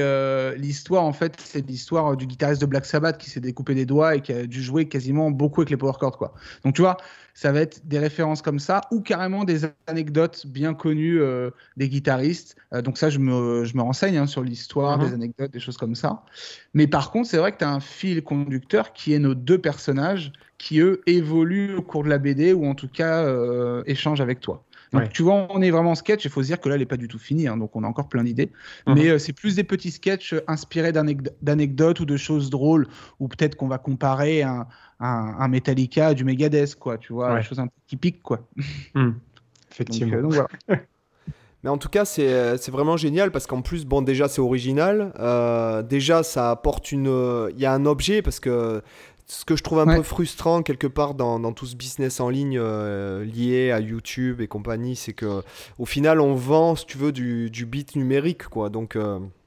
[0.58, 4.16] l'histoire, en fait, c'est l'histoire du guitariste de Black Sabbath qui s'est découpé des doigts
[4.16, 6.34] et qui a dû jouer quasiment beaucoup avec les power chords, quoi.
[6.64, 6.98] Donc, tu vois,
[7.40, 11.88] ça va être des références comme ça ou carrément des anecdotes bien connues euh, des
[11.88, 12.58] guitaristes.
[12.74, 15.08] Euh, donc ça, je me, je me renseigne hein, sur l'histoire, mhm.
[15.08, 16.24] des anecdotes, des choses comme ça.
[16.74, 19.58] Mais par contre, c'est vrai que tu as un fil conducteur qui est nos deux
[19.58, 24.20] personnages qui, eux, évoluent au cours de la BD ou en tout cas euh, échangent
[24.20, 24.66] avec toi.
[24.92, 26.26] Donc, tu vois, on est vraiment en sketch.
[26.26, 27.48] Il faut se dire que là, elle n'est pas du tout finie.
[27.48, 28.52] Hein, donc, on a encore plein d'idées.
[28.88, 28.96] Mhm.
[28.96, 32.88] Mais c'est plus des petits sketchs inspirés d'anecdotes ou de choses drôles,
[33.20, 34.68] ou peut-être qu'on va comparer un,
[35.00, 37.44] un, Metallica du Megadeth, quoi, tu vois, ouais.
[37.44, 38.42] chose un peu typique, quoi.
[38.94, 39.12] Hmm.
[39.72, 40.30] Effectivement.
[40.70, 40.76] Euh,
[41.64, 45.14] Mais en tout cas, euh, c'est vraiment génial parce qu'en plus, bon, déjà, c'est original.
[45.20, 47.50] Euh, déjà, ça apporte une.
[47.54, 48.82] Il y a un objet parce que
[49.32, 52.30] ce que je trouve un peu frustrant quelque part dans, dans, tout ce business en
[52.30, 55.44] ligne lié à YouTube et compagnie, c'est que
[55.78, 58.70] au final, on vend, si tu veux, du, du bit numérique, quoi.
[58.70, 58.98] Donc.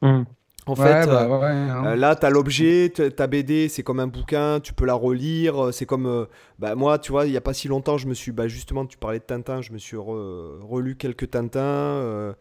[0.00, 0.22] Hmm.
[0.66, 1.86] En fait, bah euh, hein.
[1.86, 5.66] euh, là, tu as l'objet, ta BD, c'est comme un bouquin, tu peux la relire.
[5.66, 6.26] Euh, c'est comme.
[6.60, 8.30] bah, moi, tu vois, il n'y a pas si longtemps, je me suis.
[8.30, 12.34] Bah, justement, tu parlais de Tintin, je me suis relu quelques Tintins.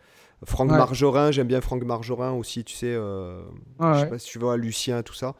[0.44, 2.94] Franck Margerin, j'aime bien Franck Margerin aussi, tu sais.
[2.94, 5.34] je sais pas si tu vois, Lucien, tout ça.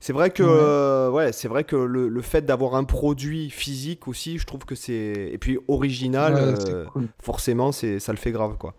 [0.00, 1.32] C'est vrai que, ouais.
[1.32, 5.30] c'est vrai que le, le fait d'avoir un produit physique aussi, je trouve que c'est.
[5.32, 6.56] Et puis original,
[7.22, 8.74] forcément, c'est ça le fait grave, quoi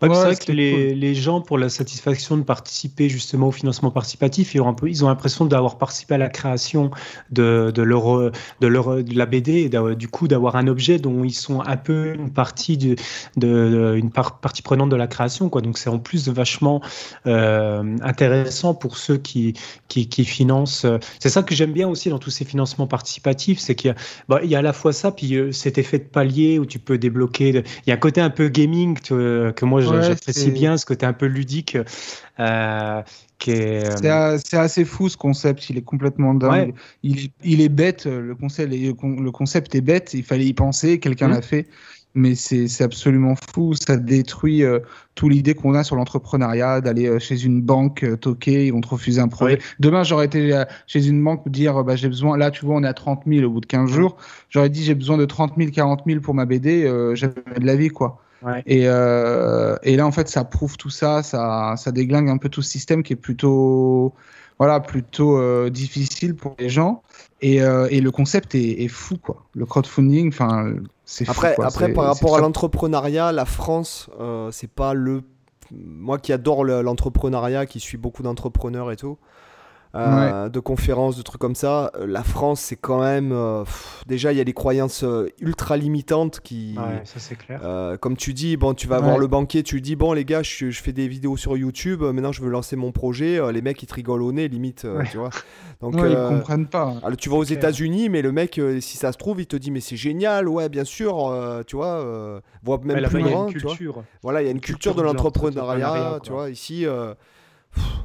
[0.00, 4.54] c'est vrai que les, les, gens, pour la satisfaction de participer justement au financement participatif,
[4.54, 6.90] ils ont, un peu, ils ont l'impression d'avoir participé à la création
[7.30, 8.30] de, de, leur,
[8.60, 11.76] de, leur, de la BD et du coup d'avoir un objet dont ils sont un
[11.76, 12.94] peu une partie, de,
[13.36, 15.48] de une partie prenante de la création.
[15.48, 15.62] Quoi.
[15.62, 16.80] Donc c'est en plus vachement
[17.26, 19.54] euh, intéressant pour ceux qui,
[19.88, 20.86] qui, qui financent.
[21.18, 23.96] C'est ça que j'aime bien aussi dans tous ces financements participatifs, c'est qu'il y, a,
[24.28, 26.66] bah, il y a à la fois ça, puis euh, cet effet de palier où
[26.66, 27.48] tu peux débloquer.
[27.48, 31.12] Il y a un côté un peu gaming que moi j'apprécie bien ce côté un
[31.12, 31.76] peu ludique.
[32.40, 33.02] Euh,
[33.40, 36.74] c'est assez fou ce concept, il est complètement dingue.
[37.02, 40.98] Il, est, il, est, bête, le concept, le concept est bête, il fallait y penser,
[40.98, 41.32] quelqu'un mmh.
[41.32, 41.66] l'a fait
[42.18, 43.74] mais c'est absolument fou.
[43.74, 44.80] Ça détruit euh,
[45.14, 48.80] toute l'idée qu'on a sur l'entrepreneuriat, d'aller euh, chez une banque euh, toquer, ils vont
[48.80, 49.58] te refuser un projet.
[49.78, 52.88] Demain, j'aurais été chez une banque dire bah, j'ai besoin, là, tu vois, on est
[52.88, 54.16] à 30 000 au bout de 15 jours.
[54.50, 56.82] J'aurais dit j'ai besoin de 30 000, 40 000 pour ma BD,
[57.14, 58.20] j'avais de la vie, quoi.
[58.66, 62.62] Et, et, là, en fait, ça prouve tout ça, ça, ça déglingue un peu tout
[62.62, 64.14] ce système qui est plutôt,
[64.58, 67.02] voilà, plutôt difficile pour les gens.
[67.40, 69.44] Et, et le concept est, est, fou, quoi.
[69.54, 70.72] Le crowdfunding, enfin,
[71.26, 75.22] après, après par rapport à l'entrepreneuriat, la France, euh, c'est pas le.
[75.70, 79.18] Moi qui adore l'entrepreneuriat, qui suis beaucoup d'entrepreneurs et tout,
[79.94, 81.90] euh, de conférences, de trucs comme ça.
[81.94, 83.32] Euh, la France, c'est quand même.
[83.32, 83.64] Euh,
[84.06, 85.04] déjà, il y a des croyances
[85.40, 86.74] ultra limitantes qui.
[86.76, 87.60] Ouais, ça c'est clair.
[88.00, 90.42] comme tu dis, bon, tu vas voir le banquier, tu lui dis, bon, les gars,
[90.42, 93.40] je, fais des vidéos sur YouTube, maintenant je veux lancer mon projet.
[93.52, 95.30] les mecs, ils te rigolent au nez, limite, tu vois.
[95.80, 96.94] Donc, ils comprennent pas.
[97.02, 99.70] Alors, tu vas aux États-Unis, mais le mec, si ça se trouve, il te dit,
[99.70, 101.34] mais c'est génial, ouais, bien sûr,
[101.66, 103.46] tu vois, voit même plus loin.
[104.22, 106.50] Voilà, il y a une, culture, de l'entrepreneuriat, tu vois.
[106.50, 106.86] Ici.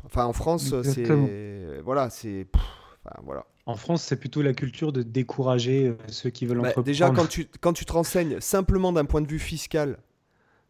[0.06, 1.08] Enfin, en France, c'est
[1.84, 2.48] voilà, c'est
[3.24, 3.46] voilà.
[3.66, 6.86] En France, c'est plutôt la culture de décourager euh, ceux qui veulent bah, entreprendre.
[6.86, 9.98] Déjà, quand tu, quand tu te renseignes simplement d'un point de vue fiscal,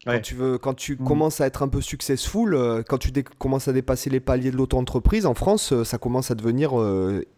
[0.06, 1.04] quand tu, veux, quand tu mm.
[1.04, 4.56] commences à être un peu successful, euh, quand tu commences à dépasser les paliers de
[4.56, 6.72] l'auto-entreprise, en France, euh, ça commence à devenir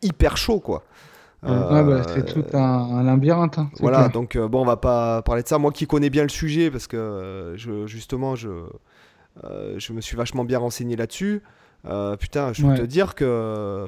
[0.02, 0.84] hyper chaud, quoi.
[1.42, 3.58] bah, c'est tout un, labyrinthe.
[3.58, 5.58] Hein, voilà, donc bon, on va pas parler de ça.
[5.58, 8.50] Moi qui connais bien le sujet, parce que je, justement, je,
[9.42, 11.42] je me suis vachement bien renseigné là-dessus.
[11.84, 13.86] Euh, putain, je peux te dire que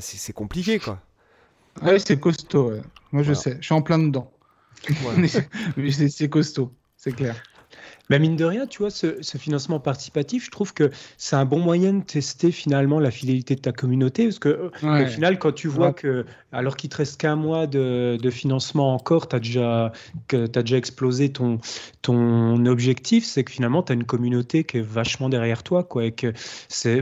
[0.00, 1.00] c'est compliqué quoi.
[1.82, 2.72] Ouais, c'est costaud.
[3.12, 3.56] Moi, je sais.
[3.60, 4.30] Je suis en plein dedans.
[5.28, 7.34] c'est costaud, c'est clair.
[8.10, 11.58] Mais mine de rien, tu vois, ce, financement participatif, je trouve que c'est un bon
[11.58, 14.24] moyen de tester finalement la fidélité de ta communauté.
[14.24, 18.30] Parce que au final, quand tu vois que, alors qu'il te reste qu'un mois de,
[18.30, 19.92] financement encore, tu as, déjà,
[20.28, 21.58] que, as déjà explosé ton,
[22.02, 25.82] ton objectif, c'est que finalement, tu as une communauté qui est vachement derrière toi.
[25.82, 26.32] Quoi, et que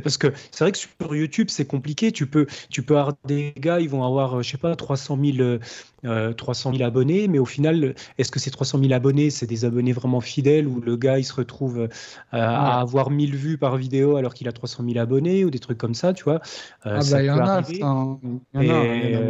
[0.01, 2.13] parce que c'est vrai que sur YouTube, c'est compliqué.
[2.13, 5.59] Tu peux, tu peux avoir des gars, ils vont avoir, je sais pas, 300 000
[6.05, 9.93] 300 000 abonnés, mais au final, est-ce que ces 300 000 abonnés, c'est des abonnés
[9.93, 11.89] vraiment fidèles où le gars, il se retrouve euh,
[12.33, 15.79] à avoir 1000 vues par vidéo alors qu'il a 300 000 abonnés ou des trucs
[15.79, 16.41] comme ça, tu vois?
[16.87, 17.63] Euh, Ah bah, il y en a,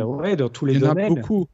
[0.04, 0.98] ouais, dans tous les domaines.
[0.98, 1.46] Il y en a beaucoup.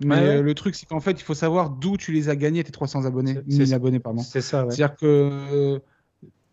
[0.00, 2.62] Mais euh, le truc, c'est qu'en fait, il faut savoir d'où tu les as gagnés,
[2.62, 3.38] tes 300 abonnés.
[3.46, 4.22] 1000 abonnés, pardon.
[4.22, 4.70] C'est ça, ouais.
[4.70, 5.80] C'est-à-dire que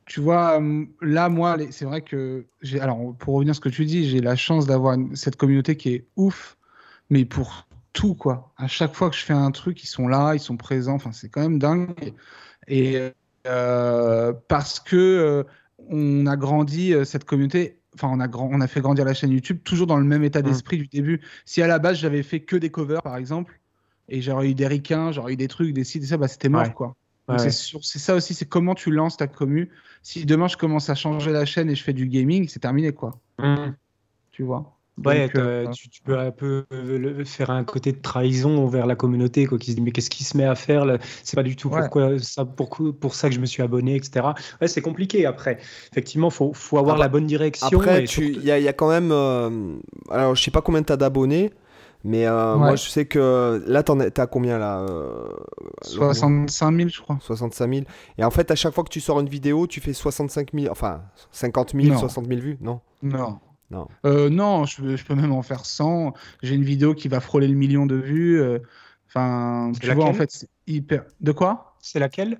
[0.06, 0.62] tu vois,
[1.02, 2.46] là, moi, c'est vrai que.
[2.80, 5.90] Alors, pour revenir à ce que tu dis, j'ai la chance d'avoir cette communauté qui
[5.90, 6.58] est ouf,
[7.10, 7.65] mais pour
[7.96, 8.52] tout, quoi.
[8.58, 10.94] À chaque fois que je fais un truc, ils sont là, ils sont présents.
[10.94, 12.14] Enfin, c'est quand même dingue.
[12.68, 13.00] Et
[13.48, 15.44] euh, parce que euh,
[15.90, 17.80] on a grandi euh, cette communauté.
[17.96, 20.24] Enfin, on a, grand, on a fait grandir la chaîne YouTube toujours dans le même
[20.24, 20.44] état mmh.
[20.44, 21.22] d'esprit du début.
[21.46, 23.60] Si à la base j'avais fait que des covers, par exemple,
[24.10, 26.50] et j'aurais eu des ricains, j'aurais eu des trucs, des sites, et ça, bah, c'était
[26.50, 26.96] mort, quoi.
[27.38, 29.72] C'est ça aussi, c'est comment tu lances ta commu.
[30.04, 32.92] Si demain je commence à changer la chaîne et je fais du gaming, c'est terminé,
[32.92, 33.20] quoi.
[33.40, 33.74] Mmh.
[34.32, 34.78] Tu vois.
[35.04, 39.46] Ouais, euh, tu, peux un peu euh, faire un côté de trahison envers la communauté,
[39.46, 40.86] quoi, qui se dit mais qu'est-ce qu'il se met à faire
[41.24, 44.28] C'est pas du tout pourquoi ça, pour, pour, ça que je me suis abonné, etc.
[44.62, 45.58] Ouais, c'est compliqué après.
[45.92, 47.68] Effectivement, faut, faut avoir la bonne direction.
[47.68, 49.12] Après, il y, a quand même.
[49.12, 49.76] Euh,
[50.10, 51.52] alors, je sais pas combien tu as d'abonnés.
[52.06, 54.86] Mais moi, je sais que là, tu as combien là
[55.82, 57.18] 65 000, je crois.
[57.20, 57.86] 65 000.
[58.18, 60.72] Et en fait, à chaque fois que tu sors une vidéo, tu fais 65 000,
[60.72, 62.80] enfin 50 000, 60 000 vues, non?
[63.04, 63.40] Non.
[63.72, 66.14] Non, euh, non je, peux même en faire 100.
[66.44, 68.40] J'ai une vidéo qui va frôler le million de vues.
[68.40, 68.60] Euh,
[69.08, 71.04] enfin, tu vois, en fait, c'est hyper.
[71.22, 71.76] De quoi?
[71.80, 72.40] C'est laquelle?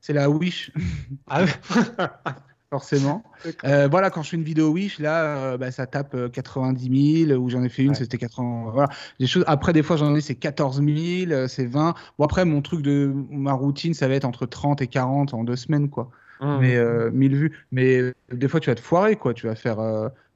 [0.00, 0.72] C'est la Wish.
[1.28, 1.44] Ah
[2.70, 3.22] Forcément.
[3.64, 7.48] Euh, voilà, quand je fais une vidéo Wish, là, bah, ça tape 90 000, ou
[7.48, 8.70] j'en ai fait une, c'était 80.
[8.72, 8.88] Voilà.
[9.20, 9.44] Des choses...
[9.46, 11.94] Après, des fois, j'en ai, c'est 14 000, c'est 20.
[12.18, 15.44] Bon, après, mon truc de ma routine, ça va être entre 30 et 40 en
[15.44, 16.10] deux semaines, quoi.
[16.40, 16.58] Mmh.
[16.60, 17.64] Mais 1000 vues.
[17.70, 19.32] Mais des fois, tu vas te foirer, quoi.
[19.32, 19.78] Tu vas faire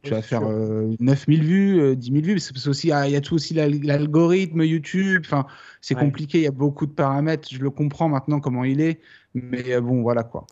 [0.03, 2.39] tu vas faire 9000 vues, 10 000 vues.
[2.39, 5.23] C'est aussi, il y a tout aussi l'algorithme YouTube.
[5.25, 5.47] Enfin,
[5.81, 6.39] c'est compliqué.
[6.39, 7.49] Il y a beaucoup de paramètres.
[7.51, 9.01] Je le comprends maintenant comment il est.
[9.35, 10.47] Mais euh, bon, voilà quoi.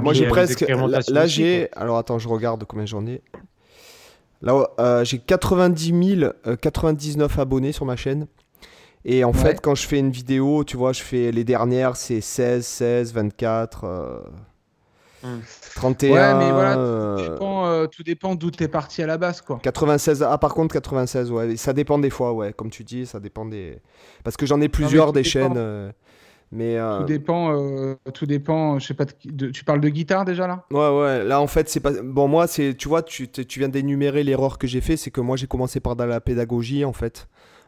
[0.00, 0.64] moi, j'ai presque.
[1.08, 1.68] Là, j'ai.
[1.72, 3.22] Alors, attends, je regarde combien j'en ai.
[4.40, 8.26] Là, euh, j'ai 90 000, 99 abonnés sur ma chaîne.
[9.04, 12.20] Et en fait, quand je fais une vidéo, tu vois, je fais les dernières, c'est
[12.20, 14.22] 16, 16, 24.
[15.74, 16.12] 31.
[16.12, 19.58] Ouais, mais voilà, euh, tout dépend, d'où tu es parti à la base, quoi.
[19.62, 20.22] 96.
[20.22, 21.56] Ah, par contre, 96, ouais.
[21.56, 22.52] Ça dépend des fois, ouais.
[22.52, 23.78] Comme tu dis, ça dépend des.
[24.24, 25.54] Parce que j'en ai plusieurs des chaînes.
[25.56, 25.90] Euh,
[26.54, 28.78] Mais euh, Tout dépend, euh, tout dépend.
[28.78, 29.06] Je sais pas.
[29.06, 30.66] de qui- de- tu parles de guitare déjà là?
[30.70, 31.24] Ouais, ouais.
[31.24, 31.92] Là, en fait, c'est pas.
[32.02, 32.74] Bon, moi, c'est.
[32.74, 34.98] Tu vois, tu, tu viens d'énumérer l'erreur que j'ai fait.
[34.98, 37.26] C'est que moi, j'ai commencé par de la pédagogie, en fait.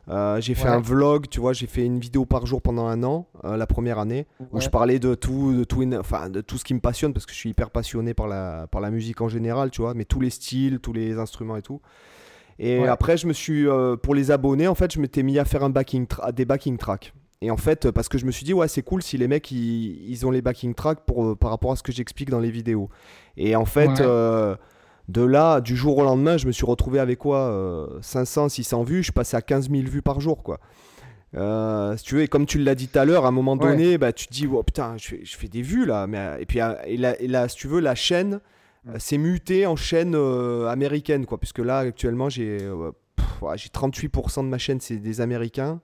[0.08, 0.74] Euh, j'ai fait Ouais.
[0.74, 3.66] un vlog, tu vois, j'ai fait une vidéo par jour pendant un an, euh, la
[3.66, 6.80] première année, où je parlais de tout, de tout, enfin, de tout ce qui me
[6.80, 9.80] passionne, parce que je suis hyper passionné par la, par la musique en général, tu
[9.80, 11.80] vois, mais tous les styles, tous les instruments et tout.
[12.58, 12.88] Et Ouais.
[12.88, 15.64] après, je me suis, euh, pour les abonnés, en fait, je m'étais mis à faire
[15.64, 17.12] un backing des backing tracks.
[17.40, 19.50] Et en fait, parce que je me suis dit, ouais, c'est cool si les mecs,
[19.50, 22.50] ils, ils ont les backing tracks pour, par rapport à ce que j'explique dans les
[22.50, 22.88] vidéos.
[23.36, 24.00] Et en fait,
[25.08, 28.82] de là, du jour au lendemain, je me suis retrouvé avec quoi euh, 500, 600
[28.84, 29.02] vues.
[29.02, 30.60] Je passais à 15 000 vues par jour, quoi.
[31.36, 33.54] Euh, si tu veux, et comme tu l'as dit tout à l'heure, à un moment
[33.54, 33.70] Ouais.
[33.70, 36.06] donné, bah, tu te dis, oh, putain, je fais, je fais des vues là.
[36.06, 38.40] Mais, euh, et puis, euh, et là, et là, si tu veux, la chaîne
[38.88, 41.38] euh, s'est mutée en chaîne euh, américaine, quoi.
[41.38, 45.80] Puisque là, actuellement, j'ai euh, pff, ouais, j'ai 38% de ma chaîne, c'est des Américains.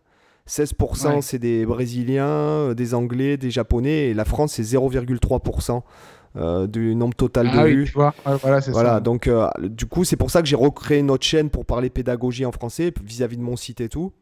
[0.48, 1.22] 16% Ouais.
[1.22, 4.08] c'est des Brésiliens, euh, des Anglais, des Japonais.
[4.10, 5.82] Et la France, c'est 0,3%
[6.36, 7.84] euh, du nombre total de Ah oui, vues.
[7.86, 8.14] tu vois.
[8.24, 9.00] Voilà, Voilà, ça.
[9.00, 12.46] donc euh, du coup, c'est pour ça que j'ai recréé notre chaîne pour parler pédagogie
[12.46, 14.12] en français vis-à-vis de mon site et tout.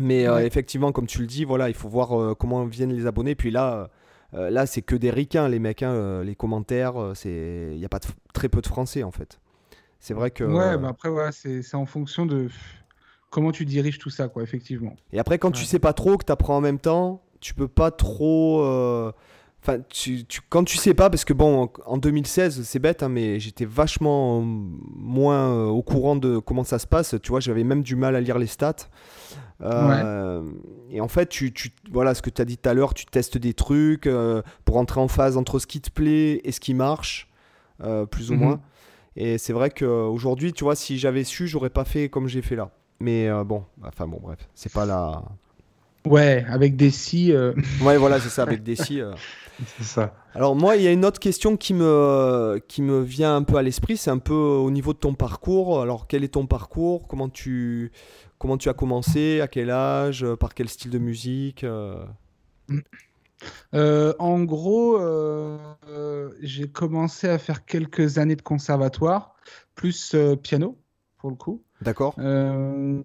[0.00, 0.46] Mais euh, Ouais.
[0.46, 3.34] effectivement, comme tu le dis, voilà, il faut voir comment viennent les abonnés.
[3.34, 3.88] Puis là,
[4.32, 8.00] là, c'est que des ricains, les mecs, hein, les commentaires, c'est, il y a pas
[8.00, 9.38] de très peu de français en fait.
[10.00, 10.44] C'est vrai que.
[10.44, 12.48] Ouais, bah après, ouais, c'est en fonction de
[13.30, 14.94] comment tu diriges tout ça, quoi, effectivement.
[15.12, 15.66] Et après, quand tu Ouais.
[15.66, 18.60] sais pas trop, que tu apprends en même temps, tu peux pas trop.
[18.62, 19.12] euh,
[19.66, 23.02] Enfin, tu, tu- quand tu sais pas, parce que bon, en, en 2016, c'est bête,
[23.02, 27.14] hein, mais j'étais vachement euh, moins euh, au courant de comment ça se passe.
[27.22, 28.76] Tu vois, j'avais même du mal à lire les stats.
[29.62, 30.42] Euh,
[30.90, 33.06] Et en fait, tu, tu- voilà ce que tu as dit tout à l'heure, tu
[33.06, 36.60] testes des trucs euh, pour entrer en phase entre ce qui te plaît et ce
[36.60, 37.30] qui marche,
[37.82, 38.40] euh, plus ou Mhm.
[38.40, 38.60] moins.
[39.16, 42.56] Et c'est vrai qu'aujourd'hui, tu vois, si j'avais su, j'aurais pas fait comme j'ai fait
[42.56, 42.70] là.
[43.00, 45.22] Mais bon, enfin bon, bref, c'est pas la.
[46.06, 47.32] Ouais, avec des si.
[47.32, 49.00] euh, Ouais, voilà, c'est ça, avec des si.
[49.00, 49.14] euh.
[49.78, 50.14] C'est ça.
[50.34, 53.56] Alors, moi, il y a une autre question qui me, qui me vient un peu
[53.56, 55.80] à l'esprit, c'est un peu au niveau de ton parcours.
[55.80, 57.06] Alors, quel est ton parcours?
[57.06, 57.92] Comment tu,
[58.38, 59.40] comment tu as commencé?
[59.40, 60.26] À quel âge?
[60.40, 62.04] Par quel style de musique euh?
[63.74, 65.56] Euh, en gros, euh,
[65.88, 69.34] euh, j'ai commencé à faire quelques années de conservatoire,
[69.76, 70.78] plus euh, piano,
[71.18, 71.62] pour le coup.
[71.80, 73.02] D'accord Euh,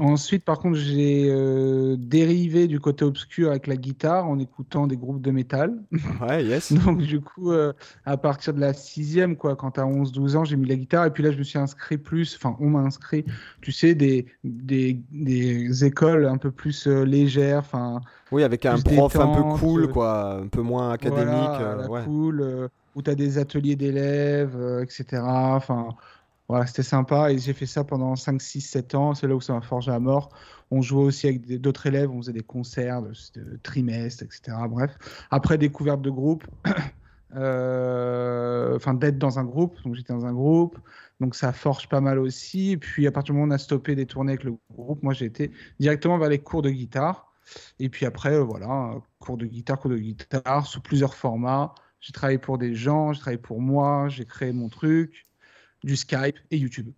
[0.00, 4.96] ensuite, par contre, j'ai euh, dérivé du côté obscur avec la guitare en écoutant des
[4.96, 5.74] groupes de métal.
[6.20, 6.72] Ouais, yes.
[6.72, 7.72] Donc, du coup, euh,
[8.04, 11.04] à partir de la sixième, quoi, quand t'as 11-12 ans, j'ai mis la guitare.
[11.06, 13.24] Et puis là, je me suis inscrit plus, enfin, on m'a inscrit,
[13.60, 18.00] tu sais, des, des, des écoles un peu plus légères, enfin,
[18.32, 21.26] Oui, avec un prof un peu cool, quoi, un peu moins académique.
[21.28, 22.04] voilà, ouais.
[22.04, 25.22] cool, où tu as des ateliers d'élèves, etc.
[25.22, 25.88] Enfin,
[26.48, 27.32] voilà, c'était sympa.
[27.32, 29.14] Et j'ai fait ça pendant 5, 6, 7 ans.
[29.14, 30.30] C'est là où ça m'a forgé à mort.
[30.70, 34.56] On jouait aussi avec d'autres élèves, on faisait des concerts de, de etc.
[34.68, 35.26] Bref.
[35.30, 36.44] Après, découverte de groupe,
[37.36, 39.80] euh, enfin, d'être dans un groupe.
[39.84, 40.78] Donc, j'étais dans un groupe.
[41.20, 42.72] Donc, ça forge pas mal aussi.
[42.72, 45.02] Et puis, à partir du moment où on a stoppé des tournées avec le groupe,
[45.02, 47.32] moi, j'ai été directement vers les cours de guitare.
[47.78, 51.74] Et puis après, euh, voilà, cours de guitare, cours de guitare, sous plusieurs formats.
[52.00, 55.24] J'ai travaillé pour des gens, j'ai travaillé pour moi, j'ai créé mon truc,
[55.86, 56.92] du Skype et YouTube.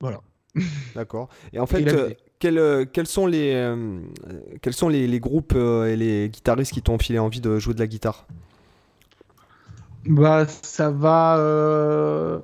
[0.00, 0.22] Voilà.
[0.94, 1.28] D'accord.
[1.52, 4.00] Et en fait, Et euh, quels, euh, quels sont les, euh,
[4.62, 7.74] quels sont les, les groupes euh, et les guitaristes qui t'ont filé envie de jouer
[7.74, 8.26] de la guitare?
[10.04, 11.36] Bah, ça va.
[11.38, 12.40] euh,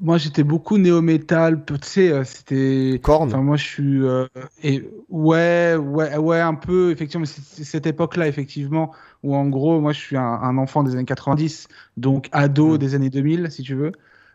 [0.00, 1.64] Moi, j'étais beaucoup néo-metal.
[1.66, 3.02] Tu sais, c'était.
[3.02, 4.02] Korn Enfin, moi, je suis.
[4.04, 4.26] euh,
[4.62, 7.22] Et ouais, ouais, ouais, un peu, effectivement.
[7.22, 10.82] mais C'est c'est cette époque-là, effectivement, où en gros, moi, je suis un, un enfant
[10.84, 12.78] des années 90, donc ado Mm.
[12.78, 13.92] des années 2000, si tu veux.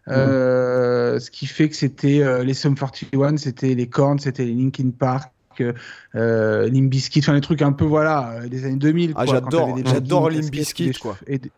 [0.09, 4.53] Euh, ce qui fait que c'était euh, les Sum 41, c'était les Korn, c'était les
[4.53, 5.31] Linkin Park.
[6.15, 9.73] Euh, Limp Bizkit, enfin les trucs un peu voilà euh, des années 2000 Ah, j'adore-
[9.73, 11.17] des j'adore des quoi.
[11.25, 11.51] et des-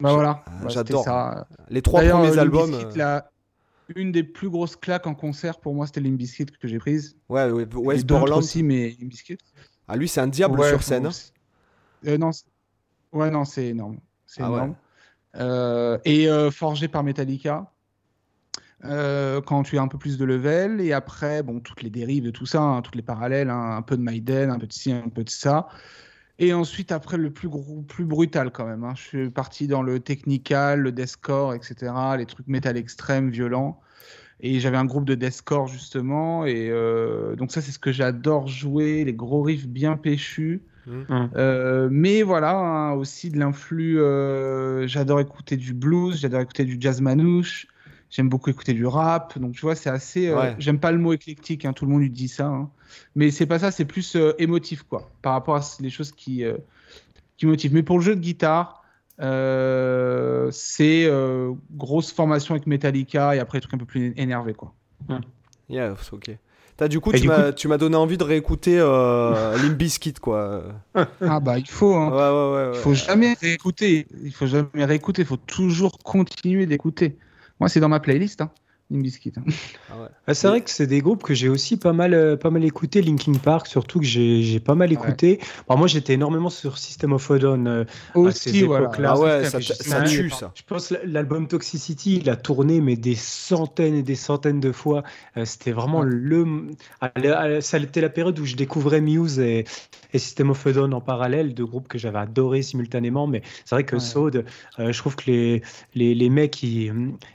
[0.00, 1.04] bah voilà, Ah, bah, c'était j'adore.
[1.04, 1.46] ça.
[1.68, 2.72] Les trois premiers albums.
[2.72, 3.30] Euh, la-
[3.94, 7.14] une des plus grosses claques en concert pour moi, c'était Limp Bizkit que j'ai prise.
[7.28, 8.38] Ouais, ouais, Borland.
[8.38, 9.36] aussi, mais Limp Bizkit.
[9.86, 11.10] Ah, lui, c'est un diable Ouais, sur scène.
[12.06, 12.30] Euh, non,
[13.12, 13.98] ouais, non, c'est énorme.
[14.24, 14.56] C'est Ah ouais.
[14.56, 14.70] énorme.
[14.70, 14.89] Euh,
[15.34, 17.72] et euh, forgé par Metallica.
[18.84, 22.24] euh, quand tu as un peu plus de level, et après, bon, toutes les dérives
[22.24, 24.72] de tout ça, hein, toutes les parallèles, hein, un peu de Maiden, un peu de
[24.72, 25.68] ci, un peu de ça.
[26.38, 28.84] Et ensuite, après, le plus gros, plus brutal quand même.
[28.84, 28.94] hein.
[28.96, 33.80] Je suis parti dans le technical, le deathcore, etc., les trucs métal extrême, violents.
[34.40, 38.48] Et j'avais un groupe de deathcore justement, et euh, donc ça, c'est ce que j'adore
[38.48, 40.66] jouer, les gros riffs bien péchus.
[41.36, 43.98] Euh, mais voilà, hein, aussi de l'influx.
[43.98, 47.66] euh, j'adore écouter du blues, j'adore écouter du jazz manouche.
[48.10, 49.38] J'aime beaucoup écouter du rap.
[49.38, 50.28] Donc, tu vois, c'est assez.
[50.28, 50.54] euh, Ouais.
[50.58, 52.46] J'aime pas le mot éclectique, hein, tout le monde lui dit ça.
[52.46, 52.68] hein.
[53.14, 56.44] Mais c'est pas ça, c'est plus euh, émotif, quoi, par rapport à les choses qui,
[56.44, 56.56] euh,
[57.36, 57.72] qui motivent.
[57.72, 58.82] Mais pour le jeu de guitare,
[59.20, 64.54] euh, c'est euh, grosse formation avec Metallica et après des trucs un peu plus énervés,
[64.54, 64.74] quoi.
[65.68, 66.30] Yeah, c'est ok.
[66.80, 70.14] T'as, du coup, Et tu m'as, tu m'as donné envie de réécouter euh, Limp Bizkit,
[70.14, 70.62] quoi.
[70.94, 71.94] ah bah, il faut.
[71.94, 72.08] Hein.
[72.08, 72.72] Ouais, ouais, ouais.
[72.74, 74.06] Il faut jamais réécouter.
[74.24, 75.20] Il faut jamais réécouter.
[75.20, 77.18] Il faut toujours continuer d'écouter.
[77.60, 78.50] Moi, c'est dans ma playlist, hein,
[78.90, 79.42] Limp Bizkit, hein.
[80.26, 82.64] Ah, c'est vrai que c'est des groupes que j'ai aussi pas mal, euh, pas mal
[82.64, 85.38] écouté, Linkin Park surtout que j'ai pas mal écouté.
[85.68, 88.86] Bon, moi j'étais énormément sur System of a Down euh, à Aussi, ces voilà.
[88.86, 89.12] époques-là.
[89.14, 90.52] Ah ouais, ça ça, ça tue, ça.
[90.54, 94.72] Je pense que l'album Toxicity, il a tourné mais des centaines et des centaines de
[94.72, 95.02] fois.
[95.36, 96.68] Euh, C'était vraiment le.
[97.00, 99.64] à la- à la- Ça était la période où je découvrais Muse et,
[100.12, 103.26] et System of a Down en parallèle, deux groupes que j'avais adorés simultanément.
[103.26, 104.00] Mais c'est vrai que Ouais.
[104.00, 104.44] Sode,
[104.78, 105.62] euh, je trouve que les,
[105.94, 106.92] les, les mecs, ils,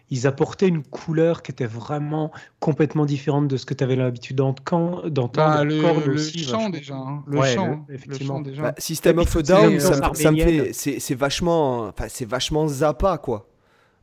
[0.10, 4.36] ils apportaient une couleur qui était vraiment complètement différente de ce que tu avais l'habitude
[4.38, 5.10] d'entendre.
[5.34, 6.96] Bah, le, le chant déjà.
[6.96, 7.24] hein.
[7.28, 7.66] Le Ouais, chant.
[7.68, 7.86] le- hein.
[7.88, 8.36] Le effectivement.
[8.36, 8.62] chant déjà.
[8.64, 10.04] Bah, System of a Down, ça, me- ça me
[10.42, 10.74] arméniennes.
[10.74, 13.48] fait, c'est, vachement, enfin, c'est vachement Zappa, quoi.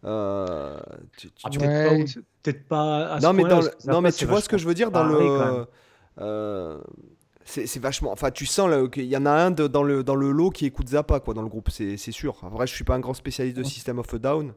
[0.05, 0.81] Euh,
[1.17, 1.89] tu- tu- Ah, tu- peut-être Ouais.
[1.89, 4.01] pas, au- peut-être pas à ce non mais point-là, dans parce le- que Zappa, non
[4.01, 5.67] mais c'est tu vois ce que je veux dire dans le
[6.21, 6.79] euh,
[7.45, 10.15] c'est vachement enfin tu sens là qu'il y en a un de- dans le dans
[10.15, 12.75] le lot qui écoute Zappa quoi dans le groupe c'est c'est sûr en vrai je
[12.75, 14.53] suis pas un grand spécialiste de System of a Down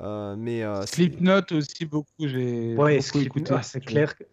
[0.00, 2.08] euh, mais euh, Slipknot aussi beaucoup.
[2.20, 3.52] J'ai Ouais, beaucoup écouté.
[3.54, 4.16] ah, c'est clair.
[4.16, 4.24] que-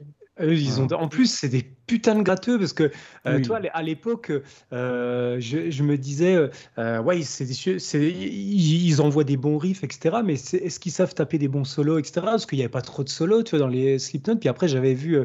[0.41, 0.88] Eux, ils ont...
[0.93, 2.84] En plus, c'est des putains de gratteux parce que,
[3.26, 3.41] euh, Oui.
[3.41, 4.32] toi, à l'époque,
[4.72, 6.38] euh, je, je me disais,
[6.78, 10.19] euh, ouais, c'est ils ils envoient des bons riffs, etc.
[10.24, 12.22] Mais est-ce qu'ils savent taper des bons solos, etc.
[12.24, 14.38] Parce qu'il n'y avait pas trop de solos, tu vois, dans les Slipknot.
[14.38, 15.19] Puis après, j'avais vu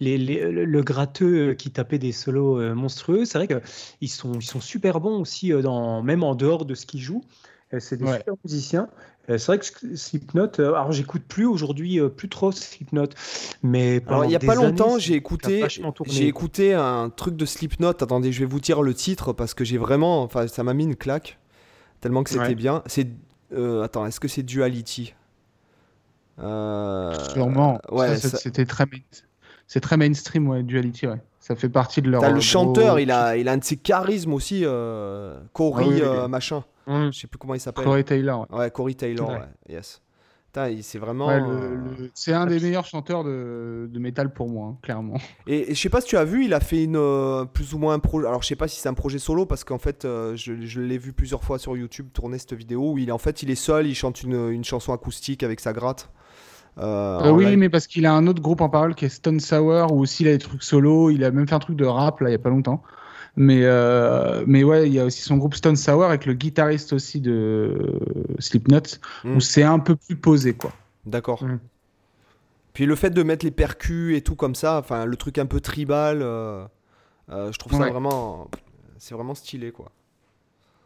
[0.00, 3.24] les, les- le, gratteux qui tapait des solos monstrueux.
[3.24, 6.86] C'est vrai qu'ils sont, ils sont super bons aussi, dans, même en dehors de ce
[6.86, 7.22] qu'ils jouent.
[7.74, 8.18] Euh, C'est des Ouais.
[8.18, 8.88] super musiciens.
[9.28, 13.08] Euh, C'est vrai que Slipknot, euh, alors j'écoute plus aujourd'hui, plus trop Slipknot,
[13.64, 15.66] mais alors il y a pas longtemps j'ai écouté
[16.04, 19.64] j'ai écouté un truc de Slipknot attendez je vais vous dire le titre parce que
[19.64, 21.38] j'ai vraiment enfin ça m'a mis une claque
[22.00, 22.54] tellement que c'était Ouais.
[22.54, 23.08] bien c'est
[23.52, 25.14] euh, attends est-ce que c'est Duality?
[26.38, 27.80] Euh, Sûrement.
[27.90, 28.98] ouais Ça, C'était très, main-
[29.66, 31.20] c'est très mainstream, ouais, Duality, ouais.
[31.40, 32.20] Ça fait partie de leur.
[32.20, 35.84] T'as le chanteur, gros- il a, il a un de ses charismes aussi, euh, Corey
[35.86, 36.30] Ah oui, oui, euh, oui.
[36.30, 36.64] machin.
[36.86, 37.12] Hum.
[37.12, 37.84] Je sais plus comment il s'appelle.
[37.84, 38.46] Corey Taylor.
[38.50, 38.58] ouais.
[38.58, 39.34] Ouais, Corey Taylor, Ouais.
[39.36, 39.74] ouais.
[39.74, 40.00] Yes.
[40.46, 41.26] Putain, il- c'est vraiment.
[41.26, 44.78] Ouais, le- euh, le- C'est un des meilleurs chanteurs de, de métal pour moi, hein,
[44.82, 45.14] clairement.
[45.46, 47.74] Et, et je sais pas si tu as vu, il a fait une euh, plus
[47.74, 48.26] ou moins un projet.
[48.26, 50.80] Alors je sais pas si c'est un projet solo parce qu'en fait, euh, je, je
[50.80, 53.50] l'ai vu plusieurs fois sur YouTube tourner cette vidéo où il est en fait il
[53.50, 56.08] est seul, il chante une, une chanson acoustique avec sa gratte.
[56.78, 57.58] Euh, Euh, oui, live.
[57.58, 60.22] mais parce qu'il a un autre groupe en parole qui est Stone Sour, où aussi
[60.24, 61.10] il a des trucs solo.
[61.10, 62.82] Il a même fait un truc de rap là, il y a pas longtemps.
[63.36, 66.92] Mais, euh, mais ouais, il y a aussi son groupe Stone Sour avec le guitariste
[66.94, 68.00] aussi de
[68.38, 68.80] Slipknot,
[69.24, 69.36] Mm.
[69.36, 70.72] où c'est un peu plus posé, quoi.
[71.04, 71.44] D'accord.
[71.44, 71.58] Mm.
[72.72, 75.46] Puis le fait de mettre les percus et tout comme ça, enfin le truc un
[75.46, 76.64] peu tribal, euh,
[77.30, 78.50] euh, je trouve ça vraiment,
[78.98, 79.90] c'est vraiment stylé quoi.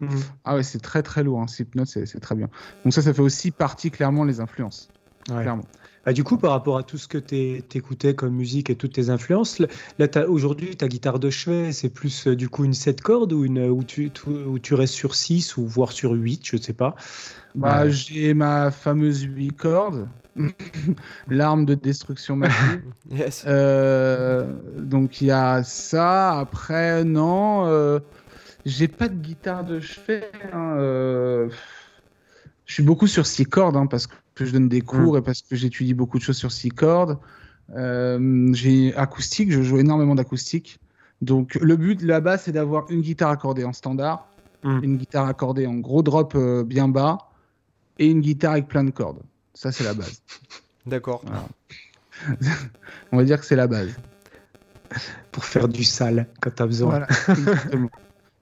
[0.01, 0.09] Hum.
[0.45, 1.47] Ah ouais, c'est très très lourd, hein.
[1.47, 2.49] Slipknot, c'est c'est très bien.
[2.85, 4.89] Donc ça, ça fait aussi partie clairement les influences.
[5.29, 5.43] Ouais.
[5.43, 5.65] Clairement.
[6.07, 8.95] Bah, du coup, par rapport à tout ce que tu écoutais comme musique et toutes
[8.95, 9.59] tes influences,
[9.99, 13.45] là, aujourd'hui, ta guitare de chevet, c'est plus euh, du coup une 7 cordes ou
[13.45, 16.73] une, où, tu, tu- où tu restes sur 6 ou voire sur 8, je sais
[16.73, 16.95] pas.
[17.55, 17.91] Bah, Ouais.
[17.91, 20.09] J'ai ma fameuse 8 cordes,
[21.29, 22.83] l'arme de destruction massive.
[23.11, 23.45] Yes.
[23.47, 24.47] Euh,
[24.79, 26.39] donc il y a ça.
[26.39, 27.99] Après, non, euh,
[28.65, 30.31] j'ai pas de guitare de chevet.
[30.53, 31.49] hein, euh,
[32.67, 35.43] je suis beaucoup sur six cordes hein, parce que je donne des cours et parce
[35.43, 37.19] que j'étudie beaucoup de choses sur six cordes.
[37.77, 40.79] Euh, j'ai acoustique, je joue énormément d'acoustique.
[41.23, 44.31] Donc le but là-bas, c'est d'avoir une guitare accordée en standard,
[44.63, 44.81] Mm.
[44.83, 47.19] une guitare accordée en gros drop euh, bien bas
[47.99, 49.23] et une guitare avec plein de cordes.
[49.55, 50.23] Ça, c'est la base.
[50.87, 51.25] D'accord.
[53.13, 53.97] On va dire que c'est la base.
[55.33, 56.91] Pour faire du sale quand tu as besoin.
[56.91, 57.91] Voilà, exactement.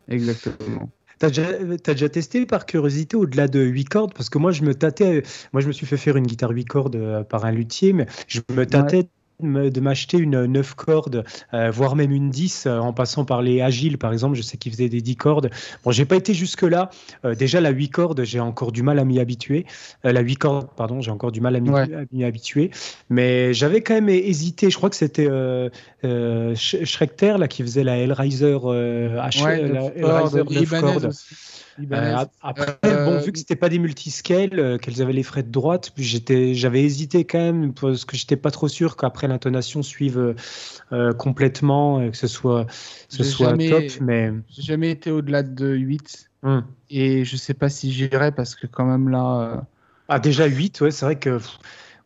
[0.09, 0.91] Exactement.
[1.19, 1.49] T'as déjà,
[1.83, 4.15] t'as déjà testé par curiosité au-delà de 8 cordes?
[4.15, 5.23] Parce que moi, je me tâtais.
[5.53, 8.07] Moi, je me suis fait faire une guitare 8 cordes euh, par un luthier, mais
[8.29, 9.09] je me tâtais
[9.41, 11.25] de m'acheter une 9 cordes,
[11.55, 14.35] euh, voire même une 10, euh, en passant par les Agiles, par exemple.
[14.37, 15.51] Je sais qu'ils faisaient des 10 cordes.
[15.85, 16.91] Bon, j'ai pas été jusque-là.
[17.25, 19.65] Euh, déjà, la 8 cordes, j'ai encore du mal à m'y habituer.
[20.05, 22.25] Euh, la 8 cordes, pardon, j'ai encore du mal à m'y Ouais.
[22.25, 22.73] habituer.
[23.11, 24.71] Mais j'avais quand même hésité.
[24.71, 25.69] Je crois que c'était euh,
[26.05, 31.05] euh, Schrecter là, qui faisait la Hellraiser, H- Ouais, la Hellraiser cordes, 9 libanaise cordes.
[31.07, 31.27] aussi.
[31.79, 32.15] Libanaise.
[32.15, 35.23] Euh, ap- après, Euh, bon, vu que c'était pas des multiscales, euh, qu'elles avaient les
[35.23, 39.29] frais de droite, j'étais, j'avais hésité quand même parce que j'étais pas trop sûr qu'après
[39.29, 40.35] l'intonation suive euh,
[40.93, 42.67] euh, complètement, et que ce soit,
[43.09, 43.85] ce soit jamais- top.
[44.01, 46.65] Mais J'ai jamais été au-delà de 8 Hum.
[46.89, 49.67] et je sais pas si j'irai parce que quand même là.
[50.09, 51.59] ah, déjà 8, ouais, c'est vrai que pff,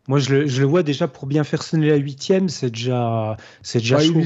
[0.09, 3.37] Moi, je le, je le vois déjà pour bien faire sonner la huitième, c'est déjà,
[3.62, 4.20] c'est déjà Ouais, chaud.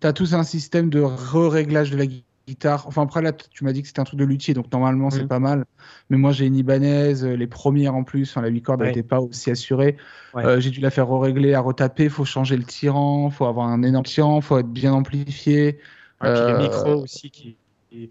[0.00, 2.86] T'as tous un système de re-réglage de la gui- guitare.
[2.86, 5.22] Enfin, après, là, tu m'as dit que c'était un truc de luthier, donc normalement, c'est
[5.22, 5.28] Mhm.
[5.28, 5.64] pas mal.
[6.10, 8.88] Mais moi, j'ai une Ibanez, euh, les premières en plus, enfin, la 8 cordes Ouais.
[8.88, 9.96] n'était pas aussi assurée.
[10.34, 10.44] Ouais.
[10.44, 12.08] Euh, j'ai dû la faire re-régler, à retaper.
[12.08, 15.74] faut changer le tirant, faut avoir un énorme tirant, faut être bien amplifié.
[15.74, 17.56] Puis Euh, les micros aussi qui,
[17.90, 18.10] qui,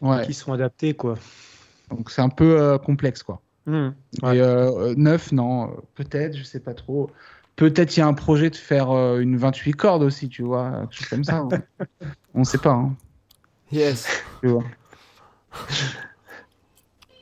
[0.00, 1.14] Ouais, qui sont adaptés, quoi.
[1.90, 3.40] donc c'est un peu euh, complexe, quoi.
[3.68, 3.72] Et
[4.24, 7.10] euh, euh, neuf, non, euh, peut-être, je sais pas trop.
[7.56, 10.70] Peut-être il y a un projet de faire euh, une 28 cordes aussi, tu vois,
[10.82, 11.36] quelque chose comme ça.
[11.38, 11.48] hein.
[12.34, 12.94] On sait pas, hein,
[13.72, 14.06] Yes.
[14.42, 14.64] tu vois.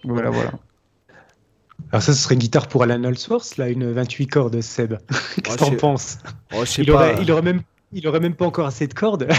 [0.05, 0.53] Voilà, voilà.
[1.91, 4.95] Alors ça, ce serait une guitare pour Alan Allsworth, là, une 28 cordes, Seb.
[5.43, 6.19] Qu'est-ce que t'en penses?
[6.53, 6.95] Oh, je sais il pas.
[6.95, 9.29] aurait, il aurait même, il aurait même pas encore assez de cordes.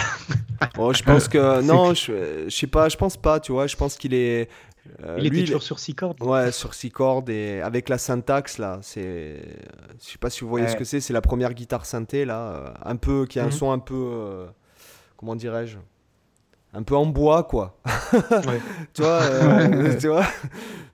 [0.78, 3.76] Oh, je pense que non, je, je sais pas, je pense pas, tu vois, je
[3.76, 4.49] pense qu'il est
[5.03, 6.22] euh, il lui, était il- toujours sur 6 cordes.
[6.24, 9.41] Ouais, sur six cordes et avec la syntaxe là, c'est
[10.01, 10.72] je sais pas si vous voyez Ouais.
[10.72, 13.47] ce que c'est, c'est la première guitare synthé là, euh, un peu qui a un
[13.47, 13.51] Mhm.
[13.51, 14.45] son un peu euh,
[15.18, 15.78] comment dirais-je?
[16.76, 17.78] Un peu en bois quoi.
[18.13, 18.61] Ouais.
[18.93, 20.26] tu vois, euh, tu vois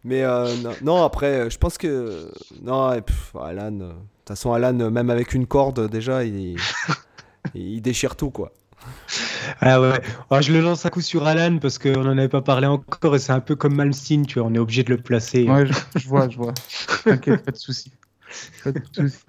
[0.03, 4.27] Mais euh, non, non, après je pense que non, et pff, Alan euh, de toute
[4.27, 6.55] façon Alan euh, même avec une corde déjà il
[7.55, 8.51] il déchire tout quoi.
[9.59, 10.01] Ah ouais.
[10.31, 13.15] Alors, je le lance un coup sur Alan parce qu'on n'en avait pas parlé encore
[13.15, 15.47] et c'est un peu comme Malmsteen, tu vois, on est obligé de le placer.
[15.47, 16.53] Ouais, je, je vois, je vois.
[17.03, 17.91] T'inquiète, pas de soucis.
[18.63, 19.19] Pas de soucis.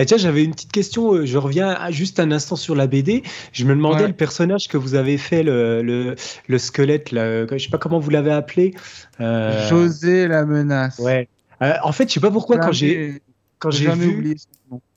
[0.00, 2.86] Et tiens, j'avais une petite question, euh, je reviens à- juste un instant sur la
[2.86, 3.22] BD.
[3.52, 4.08] Je me demandais Ouais.
[4.08, 6.14] le personnage que vous avez fait, le, le,
[6.48, 8.74] le squelette, là, euh, je sais pas comment vous l'avez appelé.
[9.20, 10.98] Euh, José la menace.
[10.98, 11.28] Ouais.
[11.62, 13.20] Euh, en fait, je sais pas pourquoi quand j'ai
[13.60, 14.36] quand j'ai vu oublié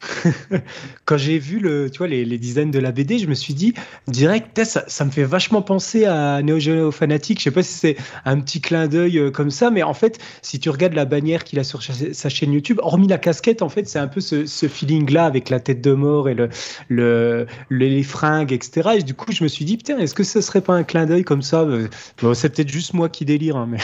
[1.06, 3.54] quand j'ai vu le tu vois les, les designs de la BD, je me suis
[3.54, 3.74] dit
[4.08, 7.40] direct ça, ça me fait vachement penser à Neo Geo Fanatic.
[7.40, 10.20] Je sais pas si c'est un petit clin d'œil euh, comme ça, mais en fait,
[10.42, 13.70] si tu regardes la bannière qu'il a sur sa chaîne YouTube, hormis la casquette, en
[13.70, 16.50] fait, c'est un peu ce, ce feeling-là avec la tête de mort et le,
[16.90, 18.92] le, le- les fringues, etc.
[18.98, 21.06] Et du coup, je me suis dit putain, est-ce que ce serait pas un clin
[21.06, 21.62] d'œil comme ça?
[21.62, 21.88] Euh,
[22.22, 23.80] bon, C'est peut-être juste moi qui délire, hein, mais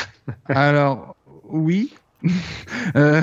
[0.47, 1.15] Alors,
[1.49, 1.93] oui.
[2.95, 3.21] Euh,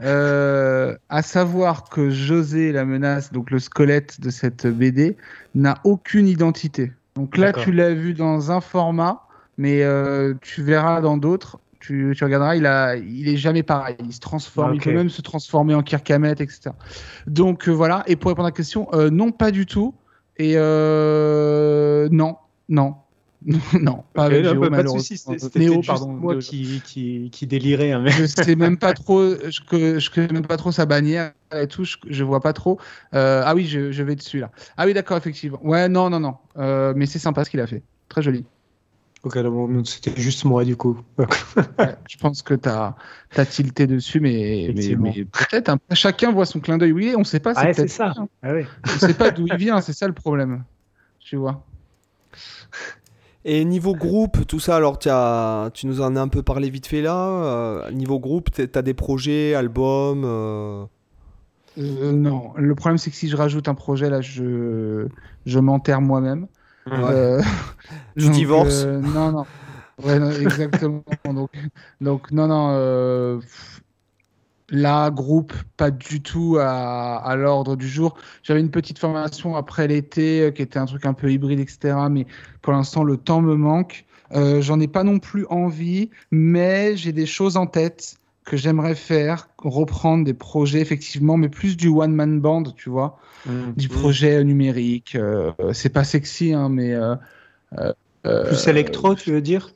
[0.00, 5.16] euh, à savoir que José la menace, donc le squelette de cette BD,
[5.54, 6.92] n'a aucune identité.
[7.14, 9.26] Donc là, tu l'as vu dans un format,
[9.58, 11.58] mais euh, tu verras dans d'autres.
[11.78, 13.96] Tu, tu regarderas, il, a, il est jamais pareil.
[14.02, 14.76] Il se transforme, Ok.
[14.76, 16.70] il peut même se transformer en Kirkamet, etc.
[17.26, 18.02] Donc voilà.
[18.06, 19.94] Et pour répondre à la question, non, pas du tout.
[20.38, 22.36] Et non,
[22.68, 22.94] non,
[23.80, 25.36] non, pas avec Géo, malheureusement.
[25.56, 27.92] Néo, pardon, moi de- qui, qui, qui délirais.
[27.92, 28.10] hein, mais...
[28.10, 31.66] je sais même pas trop, je, que- je connais même pas trop sa bannière et
[31.66, 32.78] tout, je, je vois pas trop.
[33.14, 34.50] Euh, ah oui, je, je vais dessus là.
[34.76, 35.60] Ah oui, d'accord, effectivement.
[35.62, 36.36] Ouais, non, non, non.
[36.58, 37.82] Euh, mais c'est sympa ce qu'il a fait.
[38.08, 38.44] Très joli.
[39.24, 39.38] Ok,
[39.84, 40.98] c'était juste moi du coup.
[41.78, 42.96] Ouais, je pense que tu as,
[43.46, 45.12] tilté dessus, mais, mais, Effectivement.
[45.16, 45.68] mais peut-être.
[45.68, 45.78] hein.
[45.92, 46.92] Chacun voit son clin d'œil.
[46.92, 47.52] Oui, on sait pas.
[47.56, 48.12] Ah, c'est peut-être ça.
[48.16, 48.28] hein.
[48.42, 48.66] Ah ouais.
[48.84, 50.64] On sait pas d'où il vient, c'est ça le problème.
[51.20, 51.64] Tu vois.
[53.44, 56.86] Et niveau groupe, tout ça, alors t'as- tu nous en as un peu parlé vite
[56.86, 57.16] fait là.
[57.28, 60.22] euh, niveau groupe, t'es- t'as des projets, albums.
[60.24, 60.84] euh,
[61.78, 65.06] Euh, non, le problème c'est que si je rajoute un projet là, je,
[65.46, 66.46] je m'enterre moi-même.
[66.86, 67.38] Ouais.
[68.16, 68.84] Tu donc, divorces?
[68.84, 69.46] euh, Non, non.
[70.04, 71.02] Ouais, non, exactement.
[71.24, 71.50] donc,
[72.00, 73.40] donc, non, non.
[73.40, 73.82] pff,
[74.72, 78.16] là, groupe, pas du tout à, à l'ordre du jour.
[78.42, 81.94] J'avais une petite formation après l'été euh, qui était un truc un peu hybride, etc.
[82.10, 82.26] Mais
[82.62, 84.06] pour l'instant, le temps me manque.
[84.34, 88.16] Euh, J'en ai pas non plus envie, mais j'ai des choses en tête
[88.46, 93.18] que j'aimerais faire, reprendre des projets effectivement, mais plus du one man band, tu vois
[93.76, 95.16] du projet numérique.
[95.16, 96.94] euh, c'est pas sexy, hein, mais.
[98.22, 99.70] Plus électro, tu veux dire?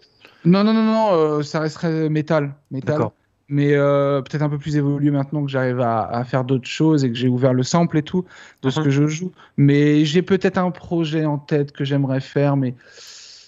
[0.45, 2.55] Non, non, non, non, ça resterait métal.
[2.71, 3.11] métal.
[3.49, 7.05] Mais euh, peut-être un peu plus évolué maintenant que j'arrive à, à faire d'autres choses
[7.05, 8.25] et que j'ai ouvert le sample et tout
[8.63, 8.85] de ce Mhm.
[8.85, 9.33] que je joue.
[9.57, 12.75] Mais j'ai peut-être un projet en tête que j'aimerais faire, mais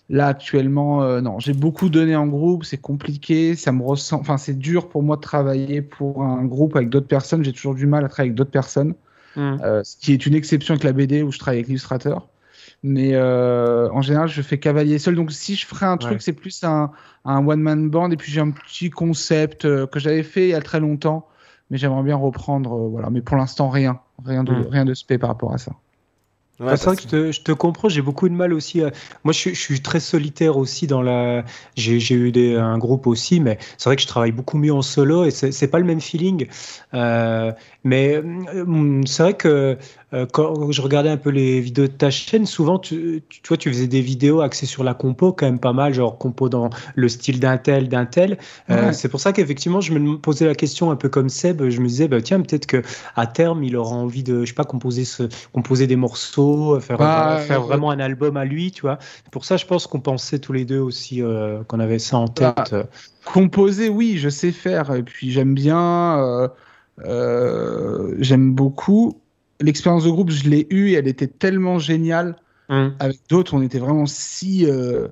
[0.09, 1.41] là actuellement, euh, non.
[1.41, 4.21] J'ai beaucoup donné en groupe, c'est compliqué, ça me ressent.
[4.21, 7.43] Enfin, c'est dur pour moi de travailler pour un groupe avec d'autres personnes.
[7.45, 8.95] J'ai toujours du mal à travailler avec d'autres personnes.
[9.37, 9.57] Hmm.
[9.63, 12.27] Euh, ce qui est une exception avec la BD où je travaille avec l'illustrateur.
[12.85, 15.15] Mais euh, en général, je fais cavalier seul.
[15.17, 16.19] Donc, si je ferais un truc, Ouais.
[16.21, 16.93] c'est plus un,
[17.25, 18.11] un one-man band.
[18.11, 21.27] Et puis, j'ai un petit concept euh, que j'avais fait il y a très longtemps.
[21.71, 22.73] Mais j'aimerais bien reprendre.
[22.75, 23.11] euh, voilà.
[23.11, 24.01] Mais pour l'instant, rien.
[24.25, 24.67] Rien de, Mm.
[24.71, 25.73] rien de spé par rapport à ça.
[26.61, 28.81] Ouais, c'est vrai que je te, je te comprends, j'ai beaucoup de mal aussi.
[29.23, 31.45] Moi, je, je, suis très solitaire aussi dans la.
[31.77, 34.83] J'ai eu des, un groupe aussi, mais c'est vrai que je travaille beaucoup mieux en
[34.83, 36.49] solo et c'est pas le même feeling.
[36.95, 37.53] Euh,
[37.89, 39.79] mais euh, c'est vrai que
[40.13, 43.57] euh, quand je regardais un peu les vidéos de ta chaîne, souvent, tu, tu, vois,
[43.57, 46.69] tu faisais des vidéos axées sur la compo, quand même pas mal, genre compo dans
[46.95, 48.37] le style d'un tel, d'un tel.
[48.69, 51.67] Euh, c'est pour ça qu'effectivement, je me posais la question un peu comme Seb.
[51.67, 52.83] Je me disais, bah, tiens, peut-être que
[53.17, 55.23] à terme, il aura envie de, je sais pas, composer, ce,
[55.55, 58.99] composer des morceaux, faire, bah, faire vraiment un album à lui, tu vois.
[59.31, 61.23] Pour ça, je pense qu'on pensait tous les deux aussi
[61.69, 62.77] qu'on avait ça en bah, tête.
[63.25, 64.95] composer, oui, je sais faire.
[64.95, 66.19] Et puis j'aime bien.
[66.19, 66.49] Euh,
[67.05, 69.21] j'aime beaucoup.
[69.61, 72.37] L'expérience de groupe, je l'ai eue et elle était tellement géniale.
[72.69, 72.95] Hum.
[72.99, 74.67] Avec d'autres, on était vraiment si.
[74.67, 75.09] Euh,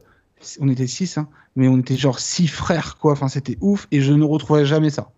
[0.60, 3.12] on était six, hein, mais on était genre six frères, quoi.
[3.12, 5.10] Enfin, c'était ouf et je ne retrouverai jamais ça.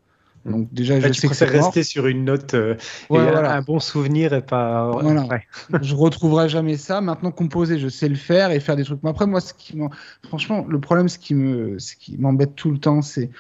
[0.47, 0.53] Hum.
[0.53, 2.77] Donc déjà, je sais que c'est rester sur une note euh,
[3.11, 4.91] et un bon souvenir et pas.
[4.93, 5.27] Voilà.
[5.83, 7.01] je retrouverai jamais ça.
[7.01, 9.03] Maintenant, composer, je sais le faire et faire des trucs.
[9.03, 9.77] Mais après, moi, ce qui
[10.23, 13.31] franchement, le problème, ce qui me, ce qui m'embête tout le temps, c'est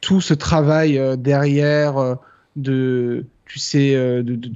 [0.00, 2.18] tout ce travail derrière
[2.58, 4.48] de, tu sais, euh, de, de,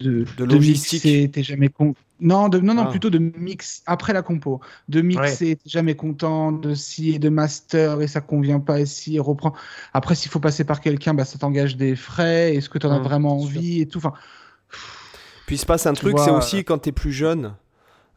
[0.00, 1.32] de, de, logistique.
[1.32, 1.94] T'es jamais con...
[2.20, 2.90] Non, de, non, non, ah.
[2.90, 4.60] plutôt de mix après la compo.
[4.88, 8.86] De mixer, t'es jamais content, de si et de master et ça convient pas et
[8.86, 9.52] si et reprend.
[9.92, 12.54] Après, s'il faut passer par quelqu'un, bah, ça t'engage des frais.
[12.54, 13.98] Est-ce que tu en as vraiment envie et tout.
[13.98, 14.12] Enfin.
[15.46, 17.54] Puis il se passe un truc, c'est aussi quand tu es plus jeune.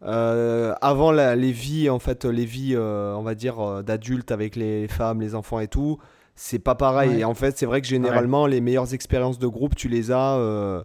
[0.04, 4.88] Euh, avant les vies, en fait, les vies, euh, on va dire, d'adultes avec les
[4.88, 5.98] femmes, les enfants et tout,
[6.38, 7.20] c'est pas pareil.
[7.20, 10.36] Et en fait, c'est vrai que généralement, les meilleures expériences de groupe, tu les as.
[10.36, 10.84] Euh,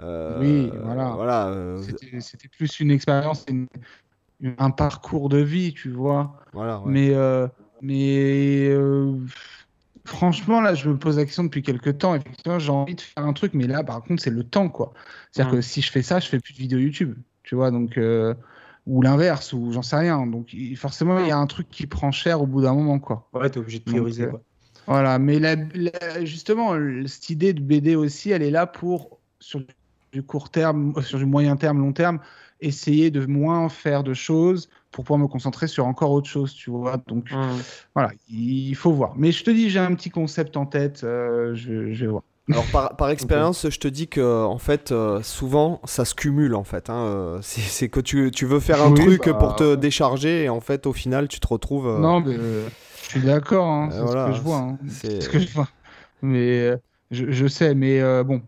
[0.00, 1.10] euh, oui, voilà.
[1.10, 1.82] voilà euh,
[2.20, 3.44] C'était plus une expérience,
[4.58, 6.38] un parcours de vie, tu vois.
[6.52, 7.12] Voilà, Mais,
[7.82, 8.70] mais
[10.04, 12.14] franchement, là, je me pose la question depuis quelques temps.
[12.14, 14.92] Effectivement, j'ai envie de faire un truc, mais là, par contre, c'est le temps, quoi.
[15.32, 17.72] C'est-à-dire que si je fais ça, je fais plus de vidéos YouTube, tu vois.
[17.72, 17.98] Donc
[18.86, 20.26] ou l'inverse, ou j'en sais rien.
[20.28, 23.28] Donc forcément, il y a un truc qui prend cher au bout d'un moment, quoi.
[23.32, 24.28] Ouais, t'es obligé de prioriser.
[24.28, 24.40] quoi.
[24.86, 25.40] Voilà, mais
[26.24, 26.74] justement,
[27.06, 29.62] cette idée de BD aussi, elle est là pour, sur
[30.12, 32.18] du court terme, sur du moyen terme, long terme,
[32.60, 36.70] essayer de moins faire de choses pour pouvoir me concentrer sur encore autre chose, tu
[36.70, 37.02] vois.
[37.06, 37.62] Donc, mmh.
[37.94, 39.14] voilà, il faut voir.
[39.16, 42.22] Mais je te dis, j'ai un petit concept en tête, euh, je, vais voir.
[42.50, 42.66] Alors
[42.96, 46.90] par, expérience, je te dis que en fait, euh, souvent, ça se cumule en fait.
[46.90, 50.48] Hein, euh, c'est que tu, tu, veux faire un truc bah, pour te décharger et
[50.48, 52.00] en fait, au final, tu te retrouves.
[52.00, 52.36] Non, mais
[53.02, 54.56] je suis d'accord, hein, c'est ce que je vois.
[54.56, 54.78] Hein.
[54.88, 55.68] C'est ce que je vois.
[56.22, 56.76] Mais euh,
[57.10, 58.42] je, je, sais, mais euh, bon,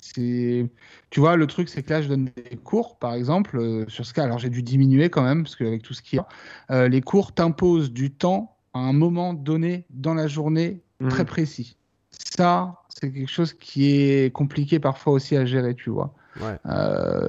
[0.00, 0.68] c'est.
[1.10, 4.04] Tu vois, le truc, c'est que là, je donne des cours, par exemple, euh, sur
[4.04, 4.24] ce cas.
[4.24, 6.22] Alors, j'ai dû diminuer quand même, parce qu'avec tout ce qu'il y
[6.68, 11.26] a, les cours t'imposent du temps à un moment donné dans la journée très mmh.
[11.26, 11.76] précis.
[12.10, 16.14] Ça, c'est quelque chose qui est compliqué parfois aussi à gérer, tu vois.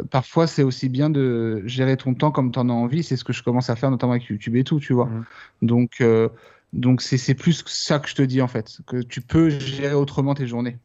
[0.09, 3.03] parfois, c'est aussi bien de gérer ton temps comme tu en as envie.
[3.03, 5.05] C'est ce que je commence à faire, notamment avec YouTube et tout, tu vois.
[5.05, 5.26] Mmh.
[5.61, 6.03] Donc,
[6.73, 10.34] donc c'est plus ça que je te dis en fait, que tu peux gérer autrement
[10.34, 10.78] tes journées.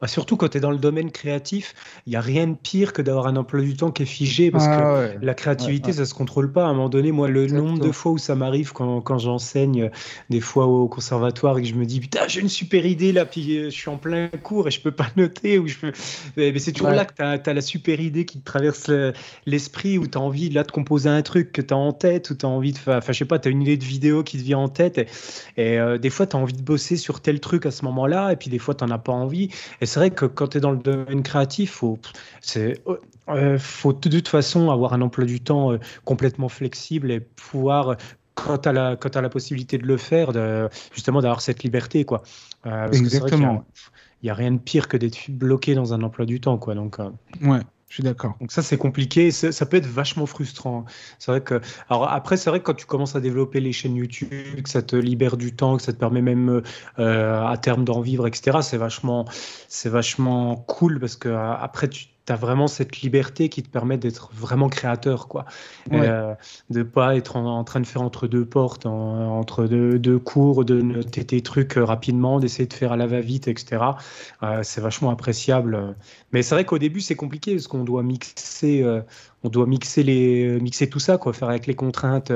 [0.00, 1.74] Bah, surtout quand tu es dans le domaine créatif,
[2.06, 4.50] il n'y a rien de pire que d'avoir un emploi du temps qui est figé
[4.50, 6.64] parce ah que la créativité, ça se contrôle pas.
[6.64, 9.90] À un moment donné, moi, le nombre de fois où ça m'arrive quand, quand j'enseigne,
[10.30, 13.24] des fois au conservatoire et que je me dis, putain, j'ai une super idée là,
[13.24, 15.58] puis euh, je suis en plein cours et je peux pas noter.
[15.58, 15.92] Ou je peux...
[16.36, 18.90] Mais, c'est toujours là que tu as, la super idée qui te traverse
[19.46, 22.30] l'esprit, où tu as envie là, de composer un truc que tu as en tête,
[22.30, 23.84] ou tu as envie de faire, enfin, je sais pas, tu as une idée de
[23.84, 24.98] vidéo qui te vient en tête.
[25.56, 28.32] Et, euh, des fois, tu as envie de bosser sur tel truc à ce moment-là,
[28.32, 29.48] et puis des fois, tu n'en as pas envie.
[29.80, 31.98] Et c'est vrai que quand tu es dans le domaine créatif, faut,
[32.40, 32.82] c'est,
[33.28, 37.96] euh, faut de toute façon avoir un emploi du temps euh, complètement flexible et pouvoir
[38.34, 41.62] quand tu as la, quand as la possibilité de le faire, de, justement d'avoir cette
[41.62, 42.04] liberté.
[42.04, 42.24] Quoi.
[42.66, 43.64] Euh, Exactement.
[44.20, 46.58] Il n'y a, rien de pire que d'être bloqué dans un emploi du temps.
[46.58, 46.98] Quoi, donc,
[47.42, 47.60] ouais.
[47.94, 48.34] Je suis d'accord.
[48.40, 50.84] Donc ça c'est compliqué, ça peut être vachement frustrant.
[51.20, 53.94] C'est vrai que alors après c'est vrai que quand tu commences à développer les chaînes
[53.94, 56.60] YouTube, que ça te libère du temps, que ça te permet même
[56.98, 58.58] euh, à terme d'en vivre, etc.
[58.62, 59.26] C'est vachement
[59.68, 63.98] c'est vachement cool parce que après tu tu as vraiment cette liberté qui te permet
[63.98, 65.44] d'être vraiment créateur, quoi.
[65.90, 66.08] Ouais.
[66.08, 66.34] Euh,
[66.70, 71.24] de pas être en, train de faire entre deux portes, entre deux, cours, de noter
[71.24, 73.82] tes trucs euh, rapidement, d'essayer de faire à la va-vite, etc.
[74.42, 75.94] Euh, c'est vachement appréciable.
[76.32, 79.00] Mais c'est vrai qu'au début, c'est compliqué parce qu'on doit mixer, euh,
[79.42, 82.32] on doit mixer, les, mixer tout ça, quoi, faire avec les contraintes,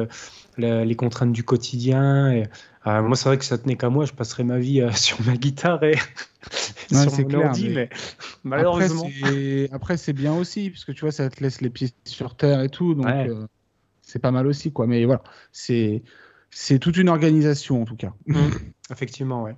[0.59, 2.33] les contraintes du quotidien.
[2.33, 2.45] Et,
[2.85, 5.83] moi, c'est vrai que ça tenait qu'à moi, je passerais ma vie sur ma guitare
[5.85, 5.97] et
[6.91, 7.91] sur mon clair, ordi, mais,
[8.45, 9.09] malheureusement.
[9.73, 12.63] Après, c'est bien aussi, parce que tu vois, ça te laisse les pieds sur terre
[12.63, 13.47] et tout, donc euh,
[14.03, 14.87] c'est pas mal aussi, quoi.
[14.87, 16.03] Mais voilà, c'est
[16.51, 18.15] c'est toute une organisation en tout cas.
[18.27, 18.41] Mmh.
[18.91, 19.57] Effectivement, ouais.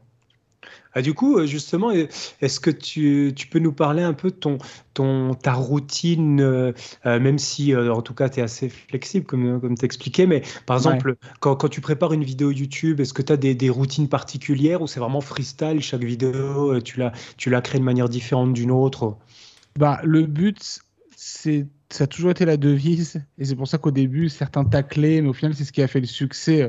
[0.92, 4.34] Ah, du coup, euh, justement, est-ce que tu, tu, peux nous parler un peu de
[4.34, 4.58] ton,
[4.92, 6.72] ton, ta routine, euh,
[7.06, 10.42] euh, même si en tout cas tu es assez flexible, comme, comme tu expliquais, mais
[10.66, 13.70] par exemple, quand, quand, tu prépares une vidéo YouTube, est-ce que tu as des, des,
[13.70, 18.08] routines particulières ou c'est vraiment freestyle Chaque vidéo, tu la, tu la crées de manière
[18.08, 19.16] différente d'une autre?
[19.78, 20.80] Bah, Le but,
[21.16, 25.20] c'est ça a toujours été la devise, et c'est pour ça qu'au début, certains taclaient,
[25.20, 26.68] mais au final, c'est ce qui a fait le succès euh,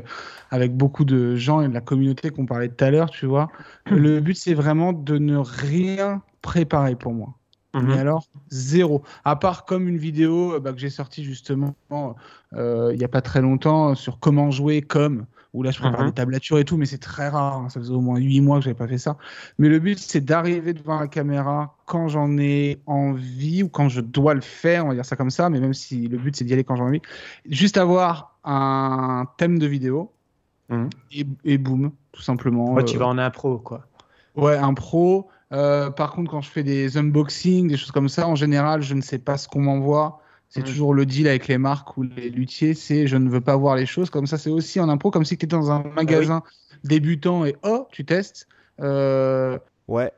[0.50, 3.48] avec beaucoup de gens et de la communauté qu'on parlait tout à l'heure, tu vois.
[3.90, 7.34] Le but, c'est vraiment de ne rien préparer pour moi.
[7.74, 7.90] Mais mhm.
[7.92, 9.02] alors, zéro.
[9.24, 11.74] À part comme une vidéo euh, bah, que j'ai sortie justement
[12.52, 16.00] euh, il n'y a pas très longtemps sur comment jouer comme où là je prépare
[16.00, 16.08] mhm.
[16.08, 17.58] des tablatures et tout, mais c'est très rare.
[17.58, 17.68] Hein.
[17.68, 19.16] Ça faisait au moins 8 mois que j'avais pas fait ça.
[19.58, 24.00] Mais le but, c'est d'arriver devant la caméra quand j'en ai envie ou quand je
[24.00, 26.44] dois le faire, on va dire ça comme ça, mais même si le but, c'est
[26.44, 27.02] d'y aller quand j'en ai envie.
[27.46, 30.12] Juste avoir un thème de vidéo
[30.70, 30.88] mhm.
[31.12, 32.72] et, et, boum, tout simplement.
[32.72, 33.86] Ouais, tu vas en impro, quoi.
[34.36, 35.28] Ouais, un pro.
[35.52, 38.94] Euh, par contre, quand je fais des unboxings, des choses comme ça, en général, je
[38.94, 40.21] ne sais pas ce qu'on m'envoie.
[40.52, 40.64] C'est mm.
[40.64, 43.74] toujours le deal avec les marques ou les luthiers, c'est je ne veux pas voir
[43.74, 44.10] les choses.
[44.10, 46.42] Comme ça, c'est aussi en impro, comme si tu étais dans un magasin
[46.84, 48.46] débutant et oh, tu testes.
[48.80, 50.12] Euh, ouais.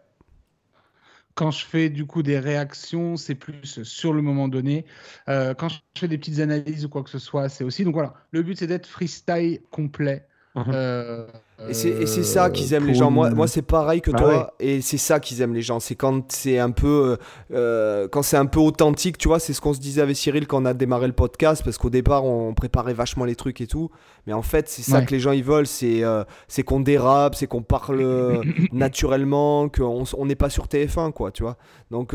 [1.36, 4.86] Quand je fais du coup des réactions, c'est plus sur le moment donné.
[5.28, 7.84] Euh, quand je fais des petites analyses ou quoi que ce soit, c'est aussi.
[7.84, 10.26] Donc voilà, le but c'est d'être freestyle complet.
[10.56, 10.64] Mhm.
[10.68, 11.26] Euh,
[11.68, 13.10] et c'est ça qu'ils aiment les gens.
[13.10, 14.54] Moi, moi c'est pareil que bah toi.
[14.58, 15.78] Et c'est ça qu'ils aiment les gens.
[15.80, 17.16] C'est quand c'est un peu,
[17.52, 19.38] euh, quand c'est un peu authentique, tu vois.
[19.38, 21.90] C'est ce qu'on se disait avec Cyril quand on a démarré le podcast, parce qu'au
[21.90, 23.90] départ on préparait vachement les trucs et tout.
[24.26, 25.66] Mais en fait, c'est ça que les gens ils veulent.
[25.66, 28.42] C'est euh, c'est qu'on dérape, c'est qu'on parle
[28.72, 31.56] naturellement, qu'on n'est pas sur TF1, quoi, tu vois.
[31.90, 32.14] Donc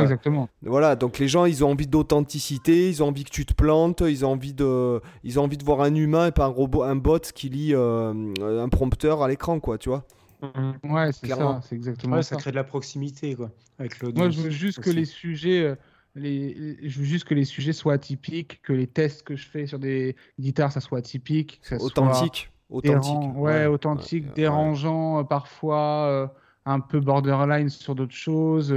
[0.00, 0.48] exactement.
[0.62, 0.94] Voilà.
[0.94, 4.24] Donc les gens ils ont envie d'authenticité, ils ont envie que tu te plantes, ils
[4.24, 6.96] ont envie de, ils ont envie de voir un humain et pas un robot, un
[6.96, 10.04] bot qui lit un prompteur à l'écran, quoi, tu vois.
[10.42, 10.92] Mm-hmm.
[10.92, 12.36] Ouais, c'est ça, c'est exactement ça.
[12.36, 15.74] crée de la proximité, quoi, avec Moi, je veux juste que les sujets, euh,
[16.14, 19.66] les, je veux juste que les sujets soient atypiques, que les tests que je fais
[19.66, 26.26] sur des guitares, ça soit atypique, ça authentique, authentique, ouais, authentique, dérangeant, euh, parfois euh,
[26.64, 28.74] un peu borderline sur d'autres choses.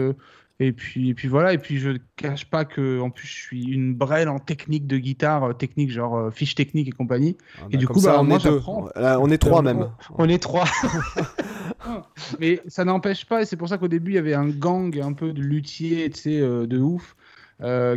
[0.61, 3.33] Et puis, et puis voilà, et puis je ne cache pas que en plus je
[3.33, 7.37] suis une brêle en technique de guitare, euh, technique genre euh, fiche technique et compagnie.
[7.57, 8.47] Ah et bah, du coup, bah, on, moi, est
[8.97, 9.89] on est trois même.
[10.17, 10.65] On est trois.
[12.41, 14.99] Mais ça n'empêche pas, et c'est pour ça qu'au début il y avait un gang
[14.99, 17.15] un peu de luthiers, tu sais, euh, de ouf,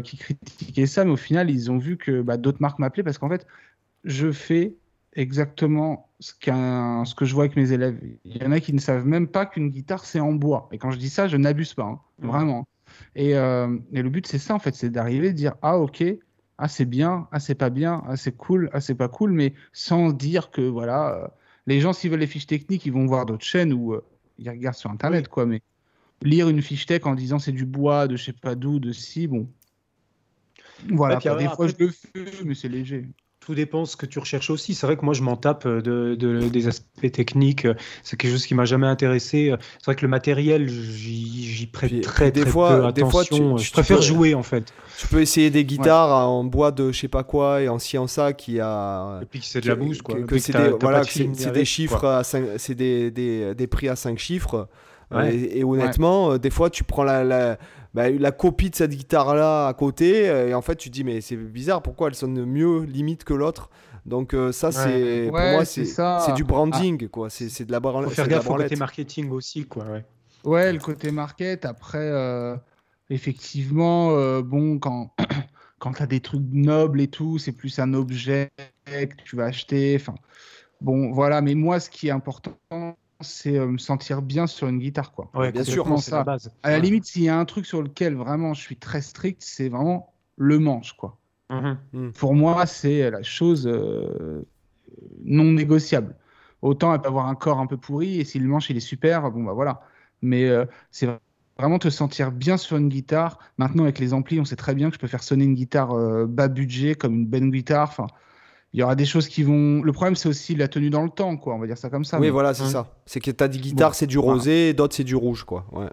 [0.05, 3.19] qui critiquaient ça, mais au final ils ont vu que bah, d'autres marques m'appelaient parce
[3.19, 3.45] qu'en fait
[4.05, 4.77] je fais
[5.15, 7.99] exactement ce, ce que je vois avec mes élèves.
[8.25, 10.69] Il y en a qui ne savent même pas qu'une guitare, c'est en bois.
[10.73, 12.27] Et quand je dis ça, je n'abuse pas, hein, mmh.
[12.27, 12.67] vraiment.
[13.15, 16.05] Et, euh, et, le but, c'est ça, en fait, c'est d'arriver à dire, ah ok,
[16.59, 19.55] ah c'est bien, ah c'est pas bien, ah c'est cool, ah c'est pas cool, mais
[19.73, 21.29] sans dire que, voilà, euh,
[21.67, 24.05] les gens, s'ils veulent les fiches techniques, ils vont voir d'autres chaînes ou euh,
[24.39, 25.47] ils regardent sur Internet, quoi.
[25.47, 25.63] Mais
[26.23, 28.93] lire une fiche tech en disant c'est du bois, de je sais pas d'où, de
[28.93, 29.49] si, bon.
[30.89, 33.09] Voilà, des fois je le fais, mais c'est léger.
[33.45, 34.75] Tout dépend ce que tu recherches aussi.
[34.75, 37.67] C'est vrai que moi, je m'en tape euh, de, des aspects techniques.
[38.05, 39.53] C'est quelque chose qui m'a jamais intéressé.
[39.79, 42.95] C'est vrai que le matériel, j'y prête très, des fois, peu attention.
[43.07, 43.25] Des fois,
[43.59, 44.73] tu, je préfère jouer en fait.
[44.99, 47.99] Tu peux essayer des guitares en bois de je sais pas quoi et en ci
[47.99, 49.19] en ça qui a.
[49.23, 50.21] Et puis c'est de la bouse quoi.
[50.23, 54.69] Que, c'est des, voilà, c'est des chiffres, c'est des, des, des, prix à 5 chiffres.
[55.15, 57.59] Euh, et, honnêtement, euh, des fois, tu prends la, la
[57.95, 61.05] bah, la copie de cette guitare là à côté euh, et en fait tu dis
[61.05, 63.71] mais c'est bizarre pourquoi elle sonne mieux limite que l'autre?
[64.07, 67.09] Donc euh, ça c'est pour moi c'est c'est du branding ah.
[67.09, 67.31] quoi.
[67.31, 70.05] C'est de la branlette faut faire gaffe au côté marketing aussi quoi ouais,
[70.45, 72.57] ouais le côté market après euh,
[73.11, 75.15] effectivement bon quand
[75.79, 78.51] quand tu as des trucs nobles et tout c'est plus un objet
[78.87, 80.15] que tu vas acheter enfin
[80.81, 81.41] bon voilà.
[81.43, 82.57] Mais moi ce qui est important
[83.23, 85.31] c'est euh, me sentir bien sur une guitare, quoi.
[85.35, 86.53] Ouais, bien sûr, c'est la base.
[86.63, 89.43] À la limite, s'il y a un truc sur lequel vraiment je suis très strict,
[89.45, 91.19] c'est vraiment le manche, quoi.
[91.51, 91.79] Mhm.
[91.93, 92.11] Mm.
[92.13, 94.47] Pour moi, c'est la chose euh,
[95.25, 96.17] non négociable.
[96.63, 98.81] Autant elle peut avoir un corps un peu pourri et si le manche il est
[98.81, 99.83] super, bon bah voilà.
[100.23, 101.09] Mais euh, c'est
[101.59, 103.39] vraiment te sentir bien sur une guitare.
[103.59, 105.93] Maintenant avec les amplis, on sait très bien que je peux faire sonner une guitare
[106.29, 107.89] bas budget comme une bonne guitare.
[107.89, 108.07] Enfin,
[108.73, 109.83] il y aura des choses qui vont.
[109.83, 111.55] Le problème, c'est aussi la tenue dans le temps, quoi.
[111.55, 112.19] On va dire ça comme ça.
[112.19, 112.89] Oui, voilà, c'est ça.
[113.05, 115.67] C'est que tu as des guitares, c'est du rosé, d'autres, c'est du rouge, quoi.
[115.73, 115.89] Ouais.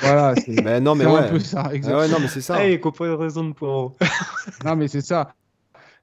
[0.00, 1.20] Voilà, c'est mais non, mais ouais.
[1.20, 2.02] un peu ça, exactement.
[2.02, 2.64] ouais, non, mais c'est ça.
[2.64, 3.94] Hey, comparaison de pour.
[4.64, 5.34] non, mais c'est ça.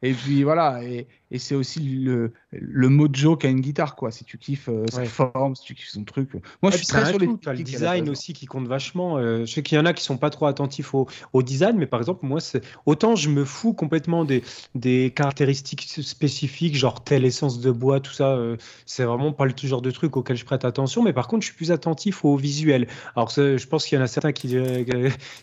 [0.02, 4.12] Et puis voilà, et, et c'est aussi le, le mojo qu'a une guitare, quoi.
[4.12, 5.06] Si tu kiffes euh, sa Ouais.
[5.06, 6.32] forme, si tu kiffes son truc.
[6.62, 8.10] Moi, je suis très sur les le design base.
[8.10, 9.18] aussi qui compte vachement.
[9.18, 11.78] Euh, je sais qu'il y en a qui sont pas trop attentifs au, au design,
[11.78, 14.44] mais par exemple, moi, c'est autant je me fous complètement des,
[14.76, 18.34] des caractéristiques spécifiques, genre telle essence de bois, tout ça.
[18.36, 21.42] euh, c'est vraiment pas le genre de truc auquel je prête attention, mais par contre,
[21.44, 22.88] je suis plus attentif au visuel.
[23.16, 24.86] Alors, je pense qu'il y en a certains qui, diraient-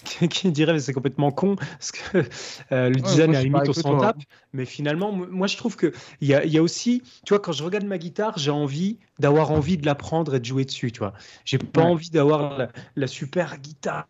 [0.04, 2.18] qui, qui diraient mais c'est complètement con parce que
[2.72, 3.96] euh, le Ouais, design, moi, à la limite, on s'en toi.
[3.96, 4.18] tape.
[4.52, 7.52] Mais finalement, moi, je trouve que il y a, y a aussi, tu vois, quand
[7.52, 10.92] je regarde ma guitare, j'ai envie d'avoir envie de la prendre et de jouer dessus,
[10.92, 11.12] tu vois.
[11.44, 11.82] J'ai pas Ouais.
[11.82, 14.06] envie d'avoir la, la super guitare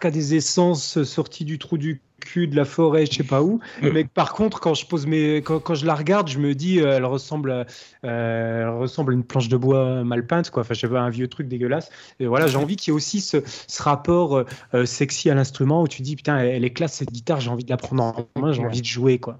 [0.00, 3.42] qui a des essences sorties du trou du cul de la forêt, je sais pas
[3.42, 3.60] où.
[3.82, 6.80] Mais par contre, quand je pose mes, quand, quand je la regarde, je me dis,
[6.80, 7.66] euh, elle ressemble, à,
[8.04, 10.62] euh, elle ressemble à une planche de bois mal peinte, quoi.
[10.62, 11.90] Enfin, je sais pas, un vieux truc dégueulasse.
[12.20, 15.34] Et voilà, j'ai envie qu'il y ait aussi ce, ce rapport euh, euh, sexy à
[15.34, 18.04] l'instrument où tu dis, putain, elle, est classe cette guitare, j'ai envie de la prendre
[18.04, 19.38] en main, j'ai envie de jouer, quoi.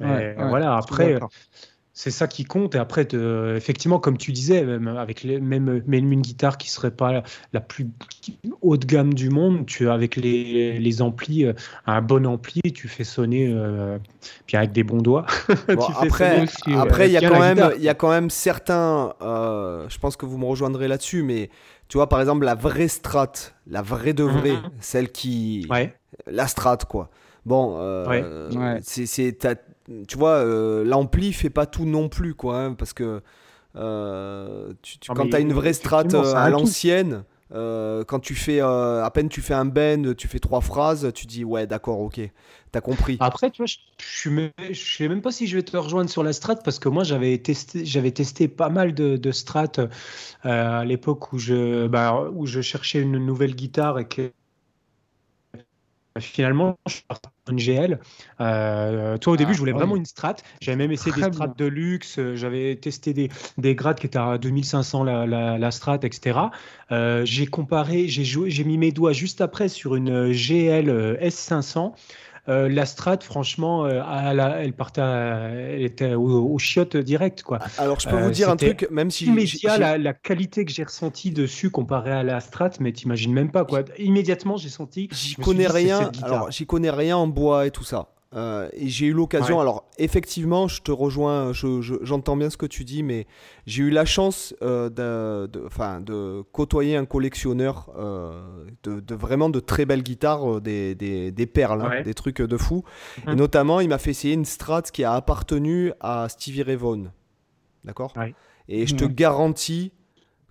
[0.00, 1.18] Et Ouais, ouais, voilà, après.
[1.98, 2.76] C'est ça qui compte.
[2.76, 6.70] Et après, te- effectivement, comme tu disais, même avec les, même, même une guitare qui
[6.70, 7.88] serait pas la, plus
[8.60, 11.54] haut de gamme du monde, tu avec les, les amplis, euh,
[11.86, 13.98] un bon ampli, tu fais sonner, euh,
[14.46, 15.26] puis avec des bons doigts.
[15.74, 16.76] Bon, tu fais après, ouais.
[16.76, 19.14] après, il y il y a quand même certains.
[19.20, 21.50] euh, je pense que vous me rejoindrez là-dessus, mais
[21.88, 23.32] tu vois, par exemple, la vraie strat,
[23.66, 24.70] la vraie de vraie, Mhm.
[24.78, 25.92] celle qui, Ouais.
[26.28, 27.10] la strat, quoi.
[27.44, 28.78] Bon, euh, Ouais.
[28.82, 29.44] c'est,
[30.06, 33.22] tu vois, euh, l'ampli fait pas tout non plus, quoi, hein, parce que
[33.76, 37.24] euh, tu, tu- Non, quand tu as une vraie strat euh, à l'ancienne,
[37.54, 41.10] euh, quand tu fais euh, à peine tu fais un bend, tu fais trois phrases,
[41.14, 42.20] tu dis ouais, d'accord, ok,
[42.72, 43.18] t'as compris.
[43.20, 46.10] Après, tu vois, je, je, même- je sais même pas si je vais te rejoindre
[46.10, 49.72] sur la strat parce que moi, j'avais testé, j'avais testé pas mal de, de strat
[49.78, 49.88] euh,
[50.42, 54.32] à l'époque où je, bah, où je cherchais une nouvelle guitare et que
[56.20, 57.98] finalement, je suis parti sur une GL.
[58.40, 59.78] Euh, toi, au début, Ah, je voulais oui.
[59.78, 60.36] vraiment une strat.
[60.60, 62.18] J'avais même essayé des strats de luxe.
[62.18, 66.50] euh, J'avais testé des, des grades qui étaient à 2500 la, la, la strat, etc.
[66.92, 71.16] Euh, j'ai comparé, j'ai joué, j'ai mis mes doigts juste après sur une GL euh,
[71.20, 71.94] S500.
[72.48, 76.96] Euh, la strat, franchement, euh, à la- elle partait, à- elle était au, au chiotte
[76.96, 77.58] direct, quoi.
[77.76, 80.72] Alors je peux Euh, vous dire un truc, même si Immédiat, la, la qualité que
[80.72, 83.82] j'ai ressentie dessus comparée à la strat, mais t'imagines même pas, quoi.
[83.98, 85.08] Immédiatement, j'ai senti.
[85.12, 86.10] J'y connais dit, rien.
[86.22, 88.08] Alors, j'y connais rien en bois et tout ça.
[88.34, 89.56] Euh, et j'ai eu l'occasion.
[89.56, 89.62] Ouais.
[89.62, 91.54] Alors, effectivement, je te rejoins.
[91.54, 93.26] je- je- J'entends bien ce que tu dis, mais
[93.66, 99.14] j'ai eu la chance euh, de, de- enfin, de côtoyer un collectionneur euh, de, de
[99.14, 102.84] vraiment de très belles guitares, des, des, des perles, hein, des trucs de fou.
[103.26, 103.36] Et Mhm.
[103.36, 107.04] notamment, il m'a fait essayer une Strat qui a appartenu à Stevie Ray Vaughan.
[107.84, 108.12] D'accord?
[108.14, 108.34] Ouais.
[108.68, 109.14] Et je te Mhm.
[109.14, 109.92] garantis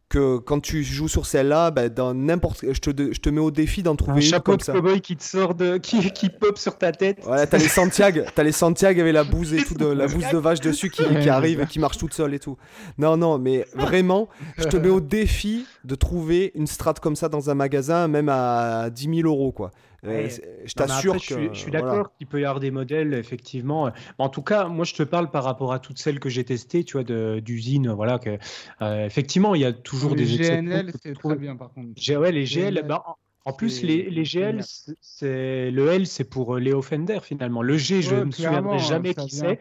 [0.09, 3.51] que quand tu joues sur celle-là, ben, dans n'importe, je te, je te mets au
[3.51, 4.73] défi d'en trouver Un une chapeau comme de ça.
[4.73, 7.19] cowboy qui te sort de, qui, qui pop sur ta tête.
[7.23, 10.25] Voilà, t'as les Santiago, t'as les Santiago avec la bouse et tout, de, la bouse
[10.31, 12.57] de vache dessus qui, qui arrive et qui marche toute seule et tout.
[12.97, 17.27] Non, non, mais vraiment, je te mets au défi de trouver une strat comme ça
[17.27, 19.71] dans un magasin, même à 10 000 euros, quoi.
[20.07, 20.29] Euh, Ouais.
[20.65, 21.19] je t'assure que.
[21.19, 21.85] je suis, je suis voilà.
[21.85, 23.91] d'accord qu'il peut y avoir des modèles, effectivement.
[24.17, 26.83] En tout cas, moi, je te parle par rapport à toutes celles que j'ai testées,
[26.83, 27.03] tu vois,
[27.41, 27.89] d'usines.
[27.91, 28.37] Voilà, que,
[28.81, 30.61] euh, effectivement, il y a toujours les des exceptions.
[30.63, 31.89] GNL, c'est très bien par contre.
[31.95, 34.61] G- ouais, les GL, GNL, bah, en- en plus, les, les GL,
[35.01, 37.61] c'est- le L, c'est pour euh, Léo Fender finalement.
[37.61, 39.59] Le G, je Ouais, ne me souviendrai jamais qui c'est.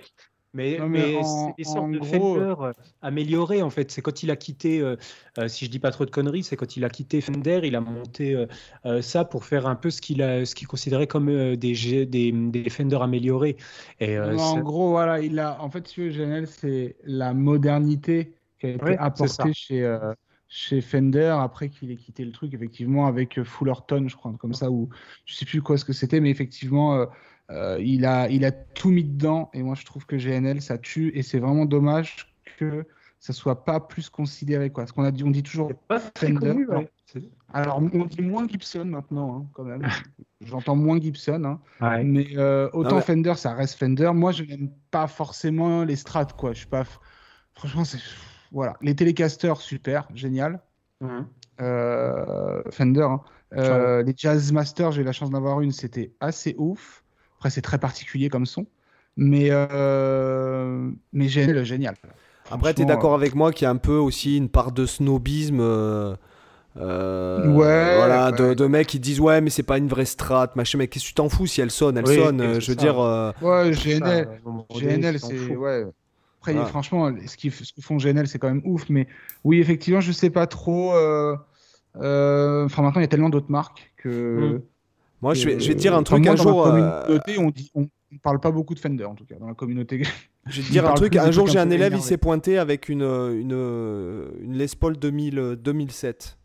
[0.57, 3.91] Mais, Non, mais mais en- c'est des sortes de gros, Fender euh, améliorés en fait.
[3.91, 4.97] C'est quand il a quitté, euh,
[5.39, 7.77] euh, si je dis pas trop de conneries, c'est quand il a quitté Fender, il
[7.77, 8.47] a monté euh,
[8.87, 12.07] euh, ça pour faire un peu ce qu'il a, ce qu'il considérait comme euh, des,
[12.07, 13.57] des, des Fender améliorés.
[14.01, 15.61] Et euh, Non, en gros, voilà, il a.
[15.63, 20.15] En fait, veux, GNL, c'est la modernité qui a été Ouais, apportée chez, euh,
[20.49, 24.55] chez Fender après qu'il ait quitté le truc, effectivement, avec euh, Fullerton, je crois, comme
[24.55, 24.89] ça, ou
[25.27, 27.07] je sais plus quoi ce que c'était, mais effectivement, euh, euh,
[27.51, 29.51] il a, il a tout mis dedans.
[29.55, 31.11] Et moi, je trouve que GNL, ça tue.
[31.15, 32.85] Et c'est vraiment dommage que
[33.19, 34.85] ça soit pas plus considéré, quoi.
[34.85, 35.73] Parce qu'on a dit, on dit toujours.
[35.89, 36.67] pas Fender, connu.
[36.69, 36.81] alors.
[36.83, 36.91] ouais.
[37.07, 37.23] C'est-
[37.53, 39.83] Alors, on dit moins Gibson maintenant, hein, quand même.
[40.41, 41.61] J'entends moins Gibson, hein.
[41.81, 42.03] ouais.
[42.05, 44.11] Mais euh, autant Non, Fender, ça reste Fender.
[44.13, 46.53] Moi, je n'aime pas forcément les strats, quoi.
[46.53, 46.85] Je suis pas.
[47.55, 47.99] Franchement, c'est.
[48.53, 48.77] Voilà.
[48.83, 50.61] Les Telecasters, super, génial.
[51.01, 51.27] Mhm.
[51.61, 53.03] Euh, Fender.
[53.03, 53.21] hein.
[53.55, 57.03] Euh, les Jazz Masters, j'ai eu la chance d'avoir une, c'était assez ouf.
[57.39, 58.67] Après, c'est très particulier comme son.
[59.17, 60.91] Mais, euh...
[61.13, 61.97] mais génial, génial.
[62.51, 64.87] Après, tu es d'accord avec moi qu'il y a un peu aussi une part de
[64.87, 65.59] snobisme.
[65.61, 66.15] euh,
[66.77, 68.39] euh, Ouais, voilà, ouais.
[68.39, 71.05] De, de mecs qui disent ouais mais c'est pas une vraie strat machin mais qu'est-ce
[71.05, 72.83] que tu t'en fous si elle sonne elle Oui, sonne euh, je veux ça.
[72.83, 74.25] dire euh, Ouais, Ça, GNL,
[74.75, 75.57] donné, GNL, c'est.
[75.57, 75.85] Ouais.
[76.41, 76.69] Après, Voilà.
[76.69, 78.89] franchement, ce qu'ils ce que font GNL, c'est quand même ouf.
[78.91, 79.09] Mais
[79.45, 80.95] oui, effectivement, je sais pas trop.
[80.95, 81.37] euh,
[81.97, 84.59] euh, Enfin, maintenant, il y a tellement d'autres marques que.
[84.59, 84.63] Mm.
[85.23, 87.51] Moi je vais, je vais dire un truc un dans jour ma euh, communauté, on
[87.51, 90.03] dit, on, on parle pas beaucoup de Fender en tout cas dans la communauté.
[90.49, 91.17] Je vais te Il dire un truc.
[91.17, 92.03] Un jour, j'ai un élève, il énervés.
[92.03, 93.51] s'est pointé avec une, une,
[94.41, 96.39] une Les Paul 2000, euh, 2007.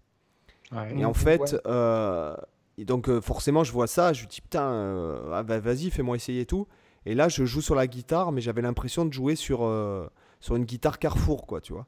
[0.71, 0.97] Ouais.
[0.97, 1.13] Et en Ouais.
[1.13, 2.35] fait, euh,
[2.79, 5.91] et donc euh, forcément, je vois ça, je me dis putain, euh, ah bah, vas-y,
[5.91, 6.67] fais-moi essayer et tout.
[7.05, 10.07] Et là, je joue sur la guitare, mais j'avais l'impression de jouer sur, euh,
[10.39, 11.85] sur une guitare Carrefour, quoi, tu vois.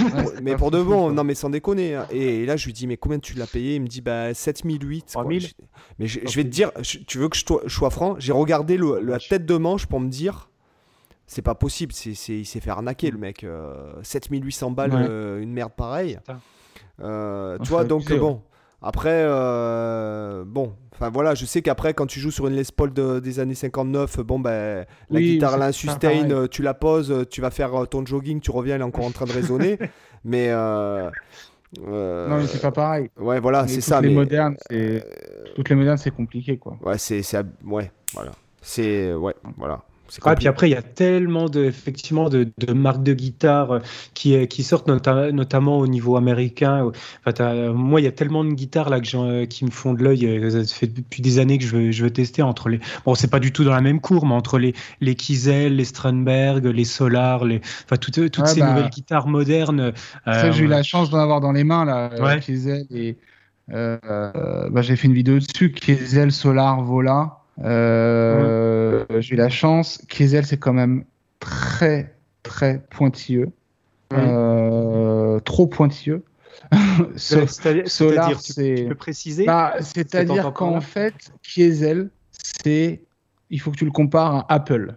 [0.00, 1.94] Ouais, mais pour de bon, non, mais sans déconner.
[1.96, 2.06] hein.
[2.10, 3.74] Et, et là, je lui dis, mais combien tu l'as payé?
[3.76, 5.00] Il me dit, bah 7008.
[5.12, 5.22] quoi.
[5.22, 5.40] 3000.
[5.40, 5.48] Je-
[5.98, 8.14] Mais je, je vais te dire, je- tu veux que je, to- je sois franc?
[8.18, 10.48] J'ai regardé le- la tête de manche pour me dire,
[11.26, 13.42] c'est pas possible, c'est, c'est- il s'est fait arnaquer le mec.
[13.44, 15.06] euh, 7800 balles, Ouais.
[15.08, 16.18] euh, une merde pareille.
[17.00, 18.18] Euh, tu vois, donc ouais.
[18.18, 18.40] bon.
[18.82, 22.92] Après, euh, bon, enfin voilà, je sais qu'après, quand tu joues sur une Les Paul
[22.92, 26.32] de- des années 59, bon, ben, la Oui, guitare, mais la c'est pas sustain, pareil.
[26.32, 29.04] euh, tu la poses, tu vas faire euh, ton jogging, tu reviens, elle est encore
[29.04, 29.78] en train de résonner.
[30.24, 30.48] mais.
[30.50, 31.08] euh,
[31.86, 33.08] euh, Non, mais c'est pas pareil.
[33.18, 34.00] Ouais, voilà, Mais c'est toutes ça.
[34.00, 35.04] les mais, modernes, c'est
[35.54, 36.76] toutes les modernes, c'est compliqué quoi.
[36.84, 37.22] Ouais, c'est.
[37.64, 38.32] Ouais, voilà.
[38.60, 39.14] C'est.
[39.14, 39.82] Ouais, voilà.
[40.26, 43.78] Ouais, puis après, il y a tellement de, effectivement de, de marques de guitare euh,
[44.14, 46.90] qui, euh, qui sortent, nota- notamment au niveau américain.
[47.20, 49.94] Enfin, t'as- moi, il y a tellement de guitares là que euh, qui me font
[49.94, 50.26] de l'œil.
[50.26, 52.78] euh, Ça fait depuis des années que je veux, je veux tester entre les.
[53.06, 55.84] Bon, c'est pas du tout dans la même cour, mais entre les, les Kiesel, les
[55.84, 59.92] Strandberg, les Solar, les, enfin, toutes, toutes Ouais, ces bah, nouvelles guitares modernes.
[60.26, 62.40] Ça, euh, j'ai eu la chance d'en avoir dans les mains là, euh, Ouais.
[62.40, 63.18] Kiesel et
[63.70, 65.72] euh, euh, bah, j'ai fait une vidéo dessus.
[65.72, 67.41] Kiesel, Solar, Vola.
[67.64, 70.02] Euh, J'ai eu la chance.
[70.08, 71.04] Kiesel, c'est quand même
[71.40, 73.50] très très pointilleux.
[74.12, 76.24] Euh, trop pointilleux.
[77.16, 83.02] So- C'est-à-dire, tu, c'est- tu peux préciser bah, c'est-à-dire qu'en fait, Kiesel, c'est,
[83.50, 84.94] il faut que tu le compares à Apple.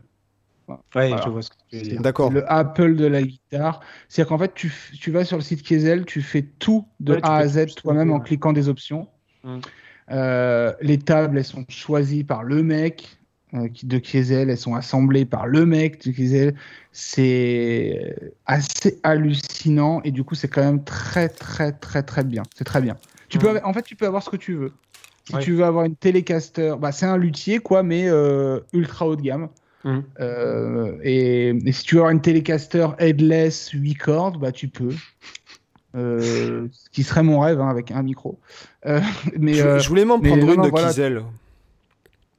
[0.68, 1.22] Ouais, voilà.
[1.24, 2.02] je vois ce que tu veux dire.
[2.02, 2.32] D'accord.
[2.32, 3.80] Le Apple de la guitare.
[4.10, 7.20] C'est-à-dire qu'en fait, tu, tu vas sur le site Kiesel, tu fais tout de Ouais,
[7.24, 9.08] A à Z toi-même en cliquant des options.
[9.44, 9.60] Mm.
[10.12, 13.18] Euh, les tables, elles sont choisies par le mec
[13.54, 16.56] euh, de Kiesel, elles sont assemblées par le mec de Kiesel.
[16.92, 22.44] C'est assez hallucinant et du coup, c'est quand même très, très, très, très bien.
[22.56, 22.96] C'est très bien.
[23.30, 24.72] Tu peux, en fait, tu peux avoir ce que tu veux.
[25.28, 25.42] Si Ouais.
[25.42, 29.24] tu veux avoir une Telecaster, bah, c'est un luthier, quoi, mais euh, ultra haut de
[29.24, 29.50] gamme.
[29.84, 30.00] Mm.
[30.20, 34.94] Euh, et, et si tu veux avoir une Telecaster headless 8 cordes, bah tu peux.
[35.96, 38.38] Euh, ce qui serait mon rêve hein, avec un micro.
[38.86, 39.00] Euh,
[39.38, 40.92] mais je, euh, je voulais m'en prendre une non, de voilà.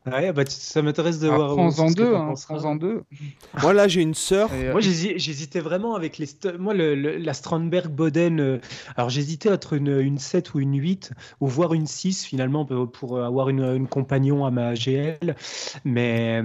[0.07, 0.25] Kiesel.
[0.25, 1.57] Ouais, bah, ça m'intéresse de alors, voir.
[1.57, 3.03] prends-en ce que deux, hein, prends-en deux.
[3.63, 4.51] Moi, là, j'ai une sœur.
[4.53, 6.27] Euh, Moi, j'hési- j'hésitais vraiment avec les.
[6.27, 8.41] st- Moi, le, le- la Strandberg Boden.
[8.41, 8.59] euh,
[8.97, 12.91] Alors, j'hésitais entre une, une 7 ou une 8, ou voire une 6 finalement, pour,
[12.91, 15.35] pour avoir une, une compagnon à ma GL.
[15.85, 16.43] Mais,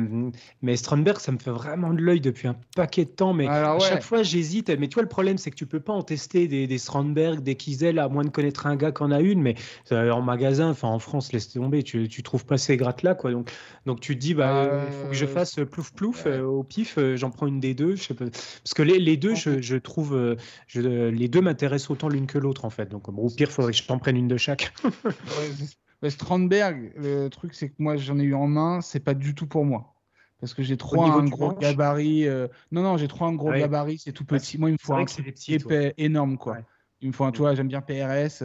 [0.62, 3.34] mais Strandberg, ça me fait vraiment de l'œil depuis un paquet de temps.
[3.34, 3.82] Mais Alors, à ouais.
[3.90, 4.70] chaque fois, j'hésite.
[4.80, 7.42] Mais tu vois, le problème, c'est que tu peux pas en tester des, des Strandberg,
[7.42, 9.42] des Kiesel, à moins de connaître un gars qui en a une.
[9.42, 9.56] Mais
[9.92, 13.16] euh, en magasin, enfin en France, laisse tomber, tu, tu trouves pas ces grattes-là.
[13.16, 13.32] Quoi.
[13.32, 13.50] Donc,
[13.86, 16.34] donc, tu te dis, bah, Euh, il faut que je fasse euh, plouf plouf ouais.
[16.34, 17.96] euh, au pif, euh, j'en prends une des deux.
[17.96, 18.26] Je sais pas.
[18.26, 20.38] Parce que les, les deux, je, je trouve,
[20.68, 22.88] je, les deux m'intéressent autant l'une que l'autre en fait.
[22.90, 24.74] Donc bon, au pire, il faudrait que je t'en prenne une de chaque.
[26.04, 29.36] ouais, Strandberg, le truc c'est que moi j'en ai eu en main, c'est pas du
[29.36, 29.94] tout pour moi.
[30.40, 32.28] Parce que j'ai trop un gros gabarit.
[32.72, 33.60] Non, non, j'ai trop un gros Ouais.
[33.60, 34.58] gabarit, c'est tout Ouais, petit.
[34.58, 36.58] Moi, il me faut un truc épais, énorme, quoi.
[37.02, 38.44] Il me faut un, tu vois, j'aime bien PRS.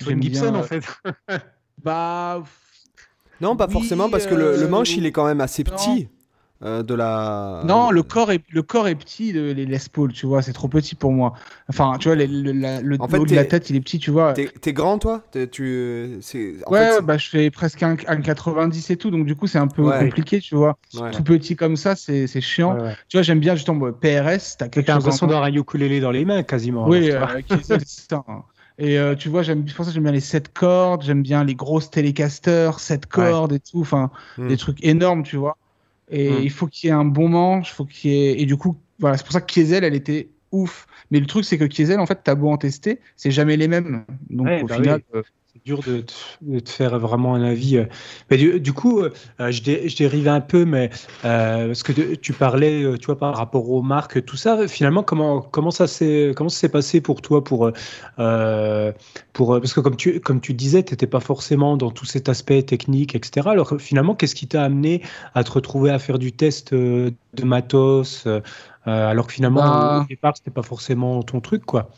[0.00, 0.84] J'aime une Gibson bien, en fait.
[1.82, 2.42] Bah,
[3.40, 5.64] Non, pas Oui, forcément, parce que le, le euh, manche, il est quand même assez
[5.64, 5.72] non.
[5.76, 6.08] petit.
[6.62, 7.62] euh, de la.
[7.66, 10.52] Non, le corps est le corps est petit de les Les Paul, tu vois, c'est
[10.52, 11.34] trop petit pour moi.
[11.68, 13.80] Enfin, tu vois, les- le, la- le En fait, haut de la tête, il est
[13.80, 14.32] petit, tu vois.
[14.34, 15.22] T'es grand, toi?
[15.52, 16.18] Tu...
[16.66, 19.46] en Ouais, fait, bah je fais presque un, un 90 et tout, donc du coup
[19.46, 19.98] c'est un peu Ouais.
[19.98, 20.78] compliqué, tu vois.
[20.94, 21.10] ouais.
[21.10, 22.76] Tout petit comme ça, c'est c'est chiant.
[22.76, 22.96] Ouais, ouais.
[23.08, 25.04] Tu vois, j'aime bien justement PRS, t'as quelque T'as chose.
[25.04, 26.88] l'impression d'avoir un ukulélé dans les mains quasiment.
[26.88, 27.26] Oui, euh,
[27.62, 28.24] c'est ça.
[28.78, 31.22] Et euh, tu vois, j'aime c'est pour ça que j'aime bien les 7 cordes, j'aime
[31.22, 34.48] bien les grosses télécasters, 7 cordes et tout, enfin Hmm.
[34.48, 35.56] des trucs énormes, tu vois.
[36.08, 36.44] Et Hmm.
[36.44, 38.76] il faut qu'il y ait un bon manche, faut qu'il y ait et du coup,
[39.00, 40.86] voilà, c'est pour ça que Kiesel, elle était ouf.
[41.10, 43.68] Mais le truc c'est que Kiesel en fait, t'as beau en tester, c'est jamais les
[43.68, 44.06] mêmes.
[44.30, 45.22] Donc Ouais, au bah final, euh,
[45.54, 47.76] C'est dur de te, de te faire vraiment un avis.
[47.76, 47.86] euh.
[48.28, 49.10] Mais du, du coup, euh,
[49.52, 50.90] je, dé- je dérive un peu, mais
[51.24, 54.66] euh, parce que de- tu parlais, euh, tu vois, par rapport aux marques, tout ça.
[54.66, 57.70] Finalement, comment comment ça s'est comment s'est passé pour toi pour
[58.18, 58.92] euh,
[59.32, 62.04] pour euh, parce que comme tu comme tu disais, tu n'étais pas forcément dans tout
[62.06, 63.52] cet aspect technique, etc.
[63.52, 65.02] Alors finalement, qu'est-ce qui t'a amené
[65.34, 68.40] à te retrouver à faire du test euh, de matos euh,
[68.88, 70.00] euh, alors que finalement Bah.
[70.00, 71.90] au départ c'était pas forcément ton truc, quoi?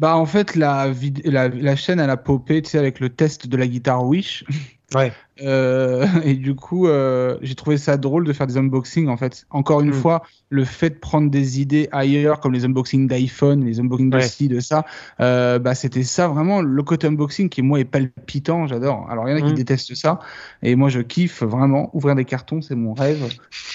[0.00, 3.10] Bah en fait la, vid- la, la chaîne elle a popé tu sais avec le
[3.10, 4.44] test de la guitare Wish
[4.92, 5.12] Ouais.
[5.42, 9.44] Euh, et du coup, euh, j'ai trouvé ça drôle de faire des unboxings en fait.
[9.50, 9.92] Encore une Mm.
[9.92, 14.18] fois, le fait de prendre des idées ailleurs, comme les unboxings d'iPhone, les unboxings de
[14.20, 14.84] ci, de ça,
[15.20, 18.66] euh, bah, c'était ça vraiment le côté unboxing qui, moi, est palpitant.
[18.66, 19.08] J'adore.
[19.08, 19.54] Alors, il y en a qui Mm.
[19.54, 20.18] détestent ça.
[20.62, 21.90] Et moi, je kiffe vraiment.
[21.94, 23.22] Ouvrir des cartons, c'est mon rêve.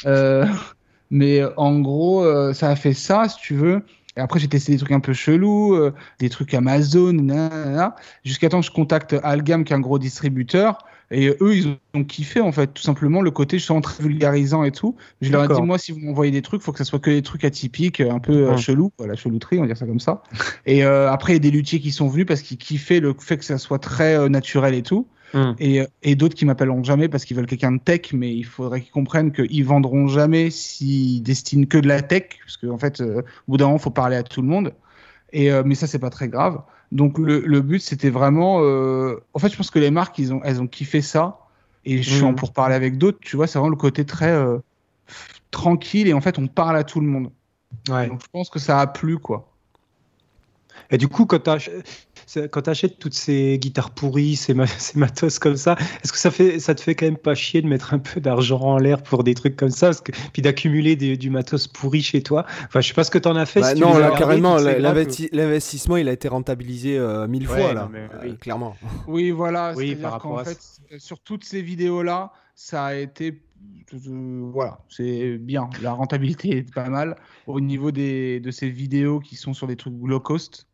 [0.05, 0.45] Euh,
[1.09, 3.83] mais en gros, euh, ça a fait ça, si tu veux.
[4.17, 8.49] Et après, j'ai testé des trucs un peu chelous, euh, des trucs Amazon, nanana, jusqu'à
[8.49, 10.77] temps que je contacte Algam, qui est un gros distributeur.
[11.11, 14.71] Et eux, ils ont kiffé, en fait, tout simplement, le côté justement très vulgarisant et
[14.71, 14.95] tout.
[15.21, 17.11] Je leur ai dit, moi, si vous m'envoyez des trucs, faut que ça soit que
[17.11, 18.57] des trucs atypiques, un peu euh, Ouais.
[18.57, 20.23] chelous, la chelouterie, on va dire ça comme ça.
[20.65, 23.13] et euh, après, il y a des luthiers qui sont venus parce qu'ils kiffaient le
[23.19, 25.07] fait que ça soit très euh, naturel et tout.
[25.35, 25.53] Mm.
[25.59, 28.81] Et, et d'autres qui m'appelleront jamais parce qu'ils veulent quelqu'un de tech, mais il faudrait
[28.81, 33.01] qu'ils comprennent qu'ils vendront jamais s'ils destinent que de la tech, parce qu'en en fait,
[33.01, 34.73] euh, au bout d'un moment, il faut parler à tout le monde.
[35.33, 36.61] Et, euh, mais ça, c'est pas très grave.
[36.91, 38.61] Donc le, le but, c'était vraiment.
[38.61, 41.39] euh, En fait, je pense que les marques, ils ont, elles ont kiffé ça.
[41.83, 42.35] Et je suis en Mhm.
[42.35, 44.57] pour parler avec d'autres, tu vois, c'est vraiment le côté très euh,
[45.51, 47.29] tranquille et en fait, on parle à tout le monde.
[47.89, 48.07] Ouais.
[48.07, 49.51] Donc je pense que ça a plu, quoi.
[50.89, 51.69] Et du coup, quand tu
[52.67, 56.59] achètes toutes ces guitares pourries, ces, ma- ces matos comme ça, est-ce que ça, fait,
[56.59, 59.23] ça te fait quand même pas chier de mettre un peu d'argent en l'air pour
[59.23, 62.45] des trucs comme ça parce que, Puis d'accumuler du matos pourri chez toi?
[62.65, 63.61] Enfin, je sais pas ce que tu en as fait.
[63.61, 67.73] Bah si tu non, là, carrément, l'investissement, il a été rentabilisé euh, mille Ouais, fois,
[67.73, 68.37] là, mais Euh, oui.
[68.37, 68.75] clairement.
[69.07, 69.73] Oui, voilà.
[69.75, 70.57] Oui, par rapport à fait,
[70.91, 73.41] euh, sur toutes ces vidéos-là, ça a été.
[73.91, 75.69] voilà, c'est bien.
[75.81, 77.15] La rentabilité est pas mal.
[77.47, 80.67] Au niveau des, de ces vidéos qui sont sur des trucs low cost.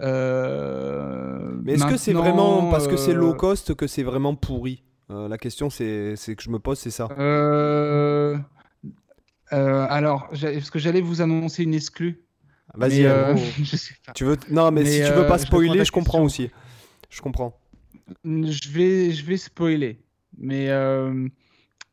[0.00, 4.34] Euh, Mais est-ce que c'est vraiment parce que c'est euh, low cost que c'est vraiment
[4.34, 7.08] pourri Euh, La question, c'est que je me pose, c'est ça.
[9.50, 12.22] alors, parce que j'allais vous annoncer une exclue.
[12.74, 13.34] Vas-y, euh,
[14.14, 16.50] tu veux Non, mais, mais, si tu veux pas spoiler, je comprends aussi.
[17.08, 17.58] Je comprends.
[18.24, 20.00] Je vais, je vais spoiler.
[20.36, 21.26] Mais euh,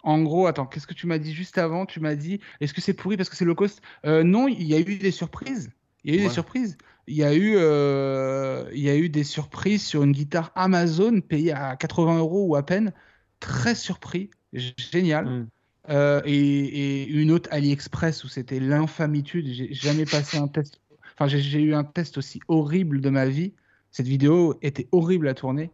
[0.03, 1.85] en gros, attends, qu'est-ce que tu m'as dit juste avant?
[1.85, 3.81] Tu m'as dit, est-ce que c'est pourri parce que c'est low cost?
[4.05, 5.71] Euh, Non, il y a eu des surprises.
[6.03, 6.27] Il y a eu Ouais.
[6.27, 6.77] des surprises.
[7.07, 11.21] Il y a eu, euh, il y a eu des surprises sur une guitare Amazon
[11.21, 12.93] payée à 80 euros ou à peine.
[13.39, 15.25] Très surpris, génial.
[15.25, 15.47] Mm.
[15.89, 19.47] Euh, et, et une autre AliExpress où c'était l'infamitude.
[19.47, 20.81] J'ai jamais passé un test.
[21.13, 23.53] Enfin, j'ai- eu un test aussi horrible de ma vie.
[23.91, 25.71] Cette vidéo était horrible à tourner.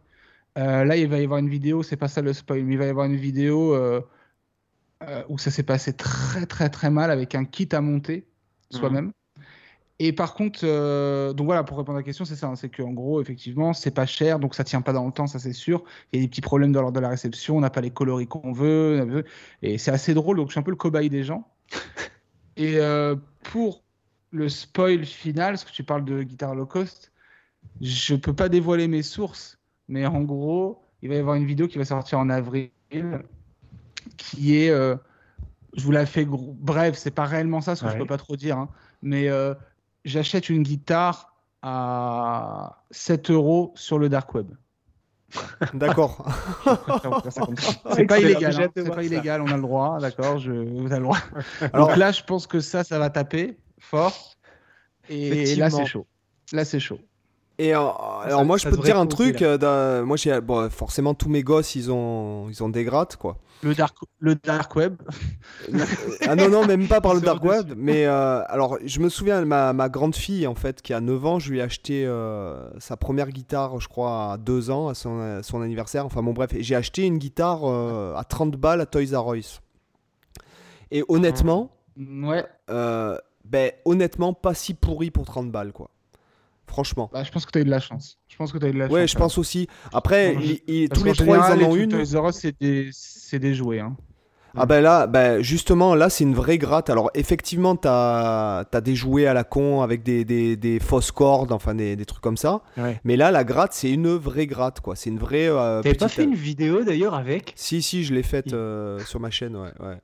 [0.58, 2.78] Euh, là, il va y avoir une vidéo, c'est pas ça le spoil, mais il
[2.78, 3.74] va y avoir une vidéo
[5.28, 8.26] où ça s'est passé très très très mal avec un kit à monter
[8.70, 9.12] soi-même.
[10.04, 12.68] Et par contre, euh, donc voilà, pour répondre à la question, c'est ça, hein, c'est
[12.68, 15.52] qu'en gros, effectivement, c'est pas cher, donc ça tient pas dans le temps, ça c'est
[15.52, 15.84] sûr.
[16.12, 18.26] Il y a des petits problèmes lors de la réception, on n'a pas les coloris
[18.26, 19.24] qu'on veut,
[19.62, 21.46] et c'est assez drôle, donc je suis un peu le cobaye des gens.
[22.56, 23.84] et euh, pour
[24.32, 27.12] le spoil final, parce que tu parles de guitare low cost,
[27.80, 31.68] je peux pas dévoiler mes sources, mais en gros, il va y avoir une vidéo
[31.68, 32.70] qui va sortir en avril,
[34.16, 34.96] qui est, euh,
[35.76, 37.98] je vous la fais bref, c'est pas réellement ça, parce que je Ouais.
[38.00, 38.68] peux pas trop dire, hein,
[39.00, 39.28] mais
[40.04, 44.48] j'achète une guitare à 7 euros sur le dark web.
[45.74, 46.26] D'accord.
[47.94, 50.96] C'est pas illégal, hein, c'est pas illégal, on a le droit, d'accord, je, vous avez
[50.98, 51.18] le droit.
[51.72, 54.12] Alors- Donc là, je pense que ça, ça va taper fort,
[55.08, 56.06] et là, c'est chaud.
[56.52, 56.98] Là, c'est chaud.
[57.58, 57.78] Et euh,
[58.24, 61.42] alors moi je peux te dire un truc, euh, moi j'ai bon, forcément tous mes
[61.42, 63.36] gosses ils ont ils ont des grattes quoi.
[63.62, 64.96] Le dark, le dark web,
[66.26, 69.44] ah non non même pas par le dark web, mais euh, alors je me souviens
[69.44, 72.68] ma, ma grande fille en fait qui a 9 ans, je lui ai acheté euh,
[72.80, 76.32] sa première guitare je crois à 2 ans à son, à son anniversaire, enfin bon
[76.32, 79.60] bref, j'ai acheté une guitare euh, à 30 balles à Toys R Us.
[80.90, 85.88] Et honnêtement, ouais, ben honnêtement pas si pourri pour 30 balles quoi.
[86.72, 87.10] Franchement.
[87.12, 88.16] bah, je pense que tu as eu de la chance.
[88.28, 88.94] Je pense que tu as eu de la chance.
[88.94, 89.68] Ouais, je pense aussi.
[89.92, 92.00] Après, je- tous les trois, général, ils en ont les une.
[92.00, 93.80] Us, c'est des, c'est des jouets.
[93.80, 93.94] Hein.
[94.54, 96.90] Ah ben là, ben justement, là c'est une vraie gratte.
[96.90, 101.52] Alors effectivement, t'as as des jouets à la con avec des, des, des fausses cordes,
[101.52, 102.60] enfin des, des trucs comme ça.
[102.76, 103.00] Ouais.
[103.04, 104.94] Mais là, la gratte, c'est une vraie gratte, quoi.
[104.94, 105.48] C'est une vraie...
[105.48, 107.54] euh, T'avais pas fait une vidéo d'ailleurs avec?
[107.56, 109.72] Si, si, je l'ai faite euh, sur ma chaîne, ouais.
[109.80, 109.96] ouais.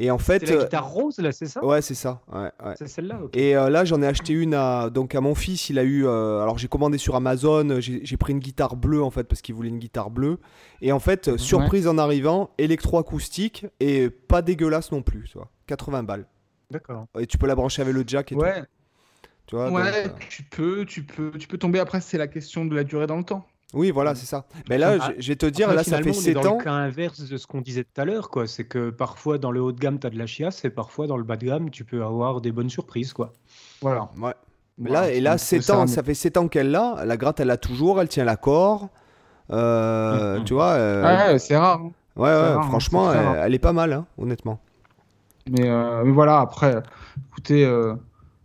[0.00, 0.46] Et en fait...
[0.46, 1.62] C'est la euh, guitare rose là, c'est ça?
[1.64, 2.22] Ouais, c'est ça.
[2.32, 2.74] Ouais, ouais.
[2.78, 3.20] C'est celle-là.
[3.32, 5.68] Et euh, là, j'en ai acheté une à, donc à mon fils.
[5.70, 6.06] Il a eu.
[6.06, 7.80] euh, alors, j'ai commandé sur Amazon.
[7.80, 10.38] J'ai pris une guitare bleue en fait parce qu'il voulait une guitare bleue.
[10.80, 15.24] Et en fait, surprise en arrivant, électroacoustique et pas dégueulasse non plus.
[15.24, 16.26] Tu vois, 80 balles.
[16.70, 17.06] D'accord.
[17.18, 18.66] Et tu peux la brancher avec le jack et Ouais, tout.
[19.46, 21.78] Tu vois, ouais donc, euh, tu, peux, tu, peux, tu peux tomber.
[21.78, 23.46] Après, c'est la question de la durée dans le temps.
[23.74, 24.46] Oui, voilà, c'est ça.
[24.70, 26.44] Mais là, Ah, je- vais te dire, Après, là, ça fait on est 7 dans
[26.54, 26.58] ans.
[26.58, 28.46] le cas inverse de ce qu'on disait tout à l'heure, quoi.
[28.46, 31.06] C'est que parfois dans le haut de gamme, tu as de la chiasse, et parfois
[31.06, 33.32] dans le bas de gamme, tu peux avoir des bonnes surprises, quoi.
[33.82, 34.08] Voilà.
[34.18, 34.32] Ouais.
[34.78, 36.48] Mais Voilà, là, et c'est là, un peu 7 ça, ans, ça fait 7 ans
[36.48, 37.02] qu'elle l'a.
[37.04, 38.00] La gratte, elle l'a toujours.
[38.00, 38.88] Elle tient l'accord.
[39.50, 40.44] Euh, Mhm.
[40.44, 40.72] Tu vois.
[40.72, 41.80] euh, Ouais, c'est rare.
[41.82, 41.90] hein.
[42.16, 43.36] Ouais, ouais, hein, franchement, c'est elle, rare.
[43.36, 44.60] elle est pas mal, hein, honnêtement.
[45.50, 46.82] Mais, euh, mais voilà, après,
[47.30, 47.94] écoutez, euh,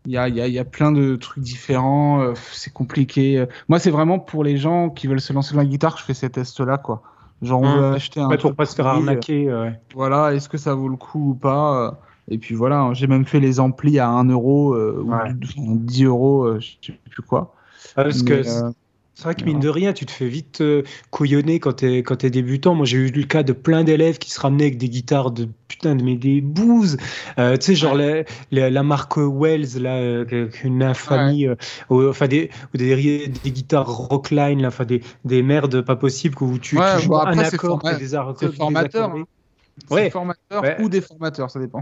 [0.06, 2.74] il y, a, il y, a, il y a plein de trucs différents, euh, c'est
[2.74, 3.45] compliqué.
[3.70, 6.06] Moi, c'est vraiment pour les gens qui veulent se lancer dans la guitare que je
[6.06, 7.01] fais ces tests-là, quoi.
[7.41, 9.49] Genre, on veut acheter un Ouais, pour pas se faire euh, arnaquer.
[9.49, 9.80] euh, ouais.
[9.93, 11.91] Voilà, est-ce que ça vaut le coup ou pas euh,
[12.30, 15.34] Et puis voilà, hein, j'ai même fait les amplis à 1 euro euh, ou Ouais.
[15.34, 17.54] 10 euros, euh, je sais plus quoi.
[17.95, 18.72] Ah, parce que Mais, euh,
[19.16, 22.16] c'est vrai que mine de rien, tu te fais vite euh, couillonner quand t'es quand
[22.18, 22.74] t'es débutant.
[22.76, 25.47] Moi, j'ai eu le cas de plein d'élèves qui se ramenaient avec des guitares de
[25.68, 26.97] putain de mais des bouses.
[27.38, 31.45] Euh, tu sais, genre la, la, la marque Wells là, euh, une infamie.
[31.47, 31.55] euh,
[31.89, 36.36] ou- enfin des, ou des des guitares Rockline là, enfin des des merdes pas possibles
[36.41, 39.24] où tu, Ouais, tu joues bon, un après, c'est accord désar- c'est formateur, hein.
[39.89, 40.11] Ouais.
[40.82, 41.82] ou des formateurs, ça dépend.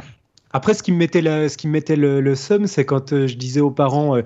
[0.53, 3.13] Après, ce qui me mettait, la- ce qui me mettait le, le seum, c'est quand
[3.13, 4.21] euh, je disais aux parents, euh,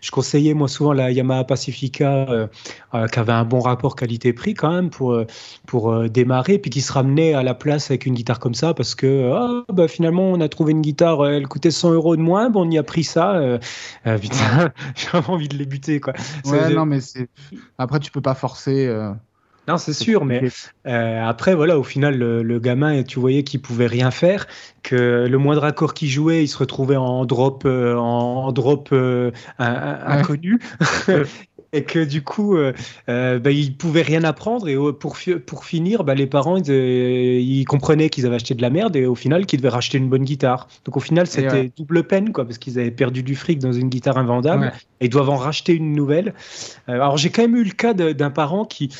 [0.00, 2.46] je conseillais moi souvent la Yamaha Pacifica, euh,
[3.08, 5.18] qui avait un bon rapport qualité-prix quand même pour,
[5.66, 8.94] pour démarrer, puis qui se ramenait à la place avec une guitare comme ça, parce
[8.94, 12.50] que ah, bah, finalement, on a trouvé une guitare, elle coûtait 100 euros de moins,
[12.50, 13.58] bon, on y a pris ça.
[14.20, 16.14] putain, j'ai vraiment envie de les buter, quoi.
[16.44, 16.98] Ouais, non, mais.
[17.78, 18.88] Après, tu peux pas forcer.
[19.68, 20.42] Non, c'est sûr, mais
[20.86, 24.46] euh, après, voilà, au final, le, le gamin, tu voyais qu'il pouvait rien faire,
[24.82, 29.30] que le moindre accord qu'il jouait, il se retrouvait en drop, euh, en drop euh,
[29.58, 30.60] un- un- inconnu.
[31.72, 32.72] Et que du coup, euh,
[33.10, 33.50] euh, bah,
[33.96, 34.68] rien apprendre.
[34.68, 38.54] Et pour, fi- pour finir, bah, les parents, ils, euh, ils comprenaient qu'ils avaient acheté
[38.54, 40.68] de la merde et au final, qu'ils devaient racheter une bonne guitare.
[40.84, 41.72] Donc au final, c'était ouais.
[41.76, 44.72] double peine, quoi, parce qu'ils avaient perdu du fric dans une guitare invendable Ouais.
[45.00, 46.32] et ils doivent en racheter une nouvelle.
[46.86, 48.94] Alors j'ai quand même eu le cas d'un parent qui,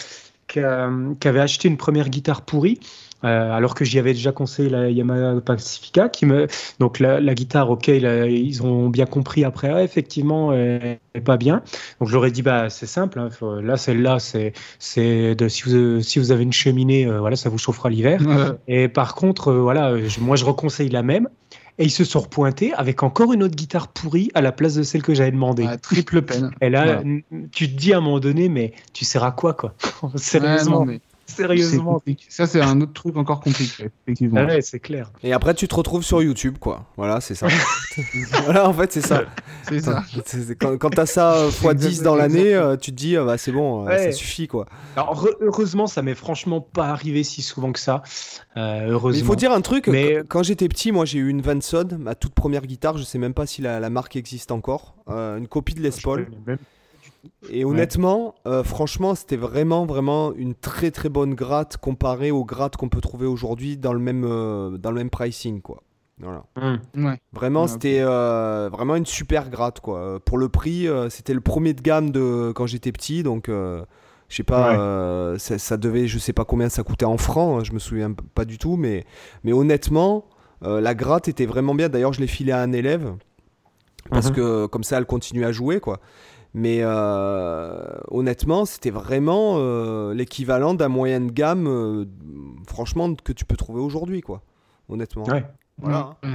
[0.49, 2.79] qui, avait acheté une première guitare pourrie.
[3.25, 6.47] euh, alors que j'y avais déjà conseillé la Yamaha Pacifica, qui me
[6.79, 11.37] donc la, la guitare, ok, ils ont bien compris après, ah, effectivement, elle est pas
[11.39, 11.63] bien.
[11.99, 15.49] Donc je leur ai dit, bah c'est simple, hein, faut- là celle-là, c'est c'est de
[15.49, 18.21] si vous si vous avez une cheminée, euh, voilà, ça vous chauffera l'hiver.
[18.69, 21.29] Et par contre, euh, voilà, je- moi je reconseille la même.
[21.79, 24.83] Et ils se sont repointés avec encore une autre guitare pourrie à la place de
[24.83, 25.67] celle que j'avais demandé.
[25.83, 26.51] triple peine.
[26.63, 27.03] Et là, Voilà.
[27.53, 29.75] tu te dis à un moment donné, mais tu sers à quoi, quoi?
[30.17, 32.03] Sérieusement, Ouais, non, mais c'est sérieusement.
[32.29, 34.41] Ça, c'est un autre truc encore compliqué, effectivement.
[34.43, 35.11] Ah ouais, c'est clair.
[35.23, 36.87] Et après, tu te retrouves sur YouTube, quoi.
[36.97, 37.47] Voilà, c'est ça.
[38.45, 39.23] voilà, en fait, c'est ça.
[39.69, 40.03] C'est ça.
[40.61, 43.39] Quand, quand t'as ça euh, x 10 dans l'année, euh, tu te dis, euh, bah,
[43.39, 44.05] c'est bon, euh, Ouais.
[44.05, 44.67] ça suffit, quoi.
[44.97, 48.03] Alors, heure- heureusement, ça m'est franchement pas arrivé si souvent que ça.
[48.57, 49.19] Euh, Mais heureusement.
[49.21, 51.89] il faut dire un truc, Mais- quand- quand j'étais petit, moi j'ai eu une Vanson,
[51.99, 55.39] ma toute première guitare, je sais même pas si la, la marque existe encore, euh,
[55.39, 56.29] une copie de Les Paul.
[57.51, 62.77] Et honnêtement, euh, franchement, c'était vraiment, vraiment une très très bonne gratte comparée aux grattes
[62.77, 65.83] qu'on peut trouver aujourd'hui dans le même, euh, dans le même pricing, quoi.
[66.19, 66.45] Voilà.
[66.97, 67.21] Ouais.
[67.33, 70.19] Vraiment, Ouais, c'était euh, vraiment une super gratte, quoi.
[70.25, 73.85] Pour le prix, euh, c'était le premier de gamme de quand j'étais petit, donc euh,
[74.29, 74.79] je sais pas, Ouais.
[74.79, 77.79] euh, ça, ça devait, je sais pas combien ça coûtait en francs, hein, je me
[77.79, 79.05] souviens pas du tout, mais,
[79.45, 80.25] mais honnêtement,
[80.63, 81.91] euh, la gratte était vraiment bien.
[81.91, 83.13] D'ailleurs, je l'ai filé à un élève
[84.11, 84.35] parce Mhm.
[84.37, 86.01] que comme ça, elle continue à jouer, quoi.
[86.57, 92.07] Mais euh, honnêtement, c'était vraiment euh, l'équivalent d'un moyen de gamme, euh,
[92.67, 94.41] franchement, que tu peux trouver aujourd'hui, quoi.
[94.89, 95.25] Honnêtement.
[95.27, 95.45] Ouais.
[95.77, 96.17] Voilà.
[96.23, 96.31] Ouais.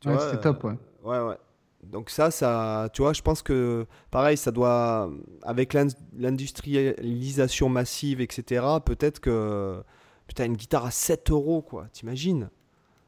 [0.00, 0.74] Tu Ouais, vois, c'était top, ouais.
[1.02, 1.36] Ouais, ouais.
[1.82, 5.10] Donc ça, ça, tu vois, je pense que pareil, ça doit,
[5.42, 9.82] avec l'in- l'industrialisation massive, etc., peut-être que,
[10.28, 12.48] putain, une guitare à 7 euros, quoi, t'imagines?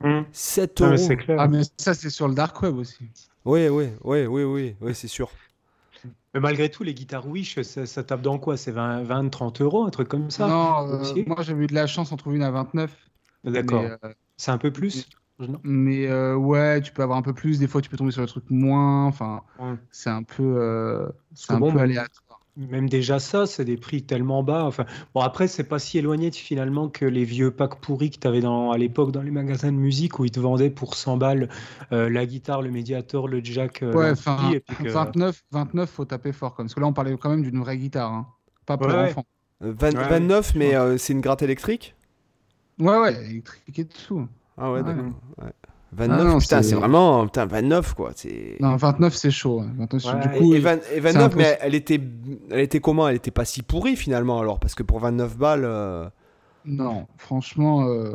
[0.03, 0.25] Hum.
[0.33, 1.39] 7 Non, euros mais c'est clair.
[1.41, 3.09] Ah, mais ça, c'est sur le dark web aussi.
[3.45, 5.31] Oui, oui, oui, oui, oui, oui, c'est sûr.
[6.35, 8.57] Mais malgré tout, les guitares Wish, ça, ça tape dans quoi?
[8.57, 11.75] C'est 20, 20, 30 euros, un truc comme ça non, euh, moi, j'avais eu de
[11.75, 12.97] la chance, on trouve une à 29.
[13.45, 13.83] D'accord.
[13.83, 13.97] Euh,
[14.37, 15.09] C'est un peu plus?
[15.39, 17.59] Non mais, euh, ouais, tu peux avoir un peu plus.
[17.59, 19.07] Des fois, tu peux tomber sur le truc moins.
[19.07, 19.75] Enfin, Ouais.
[19.91, 22.30] c'est un peu, euh, c'est un bon, peu aléatoire.
[22.57, 24.65] Même déjà ça, c'est des prix tellement bas.
[24.65, 24.85] Enfin,
[25.15, 28.41] bon après, c'est pas si éloigné finalement que les vieux packs pourris que tu avais
[28.41, 31.49] dans, à l'époque dans les magasins de musique où ils te vendaient pour 100 balles
[31.93, 33.83] euh, la guitare, le médiator, le jack.
[33.83, 36.55] euh, Ouais, et puis que- 29, 29, faut taper fort.
[36.55, 38.27] Comme, parce que là, on parlait quand même d'une vraie guitare, hein.
[38.67, 39.25] pas pour Ouais, enfants.
[39.63, 40.77] Euh, 20 Ouais, 29, mais ouais.
[40.77, 41.95] euh, c'est une gratte électrique?
[42.79, 44.29] Ouais, ouais, électrique et tout.
[44.57, 44.85] Ah ouais, Ouais.
[44.85, 45.13] d'accord.
[45.93, 46.07] Ouais.
[46.07, 48.13] 29, non, putain, c'est- vraiment, putain, 29, quoi.
[48.61, 49.61] Non, 29, c'est chaud.
[49.61, 49.67] ouais.
[49.79, 50.21] 29, Ouais.
[50.29, 51.43] Du Et, coup, et 20 et 29, impossible.
[51.43, 52.01] mais elle était,
[52.51, 53.09] elle était comment?
[53.09, 55.65] Elle était pas si pourrie finalement alors, parce que pour 29 balles.
[55.65, 56.09] euh,
[56.65, 58.15] Non, franchement, euh,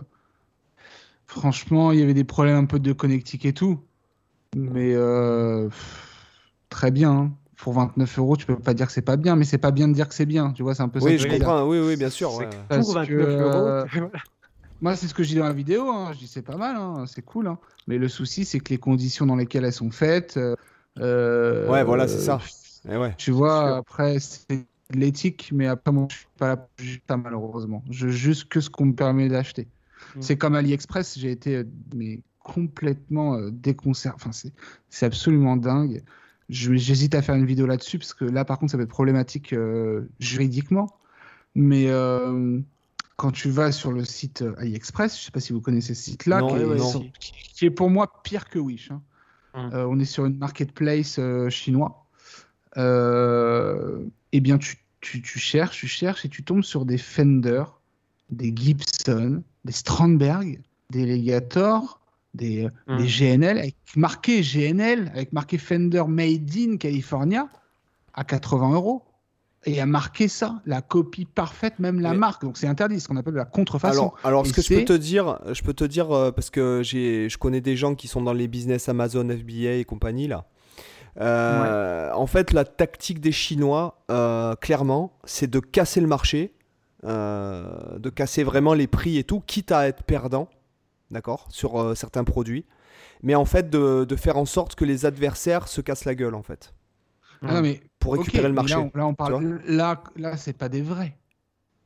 [1.27, 3.79] franchement, il y avait des problèmes un peu de connectique et tout.
[4.55, 5.67] Mais euh,
[6.69, 7.11] très bien.
[7.11, 7.31] hein.
[7.57, 9.87] Pour 29 euros, tu peux pas dire que c'est pas bien, mais c'est pas bien
[9.87, 10.51] de dire que c'est bien.
[10.51, 11.05] Tu vois, c'est un peu ça.
[11.05, 11.65] Oui, je comprends.
[11.65, 12.35] Oui, oui, bien sûr.
[12.35, 12.49] Ouais.
[12.69, 14.09] pour 29 que, euh, euros.
[14.81, 15.89] Moi, c'est ce que je dis dans la vidéo.
[15.89, 16.11] hein.
[16.13, 17.47] Je dis c'est pas mal, hein, c'est cool.
[17.47, 17.57] hein.
[17.87, 20.37] Mais le souci, c'est que les conditions dans lesquelles elles sont faites.
[20.37, 20.55] euh,
[20.99, 22.39] euh, Ouais, voilà, c'est ça.
[22.89, 23.13] Et ouais.
[23.17, 27.83] Tu vois, après, c'est de l'éthique, mais après, moi, je suis pas là pour malheureusement.
[27.89, 29.67] Je juge que ce qu'on me permet d'acheter.
[30.15, 30.21] Mm.
[30.21, 31.63] C'est comme AliExpress, j'ai été
[31.95, 34.15] mais complètement déconcerté.
[34.23, 34.49] Enfin,
[34.89, 36.03] c'est absolument dingue.
[36.47, 39.55] J'hésite à faire une vidéo là-dessus parce que là, par contre, ça va être problématique
[40.19, 40.99] juridiquement.
[41.55, 41.87] Mais
[43.15, 46.03] quand tu vas sur le site AliExpress, je ne sais pas si vous connaissez ce
[46.03, 46.41] site-là,
[47.19, 48.91] qui, est pour moi pire que Wish.
[48.91, 49.01] Hein.
[49.53, 49.71] Hum.
[49.73, 51.19] on est sur une marketplace
[51.49, 52.05] chinois.
[52.75, 57.63] eh bien, tu, tu, tu, cherches, tu cherches et tu tombes sur des Fender,
[58.29, 62.01] des Gibson, des Strandberg, des Legator,
[62.33, 62.97] des, hum.
[62.97, 67.49] des, GNL, avec marqué GNL, avec marqué Fender Made in California,
[68.13, 69.03] à 80 euros.
[69.67, 72.43] Et a marqué ça, la copie parfaite, même la marque.
[72.43, 73.99] Donc c'est interdit, ce qu'on appelle la contrefaçon.
[73.99, 76.81] Alors, alors ce que je peux te dire, je peux te dire euh, parce que
[76.83, 80.45] je connais des gens qui sont dans les business Amazon, FBA et compagnie là.
[81.19, 86.53] Euh, en fait, la tactique des Chinois, euh, clairement, c'est de casser le marché,
[87.03, 90.49] de casser vraiment les prix et tout, quitte à être perdant,
[91.09, 92.65] d'accord, sur certains produits,
[93.23, 96.43] mais en fait de, faire en sorte que les adversaires se cassent la gueule, en
[96.43, 96.73] fait.
[97.41, 98.75] Ah mais, pour récupérer le marché.
[98.93, 99.61] Là, on, parle.
[99.67, 101.17] Là, là c'est pas des vrais.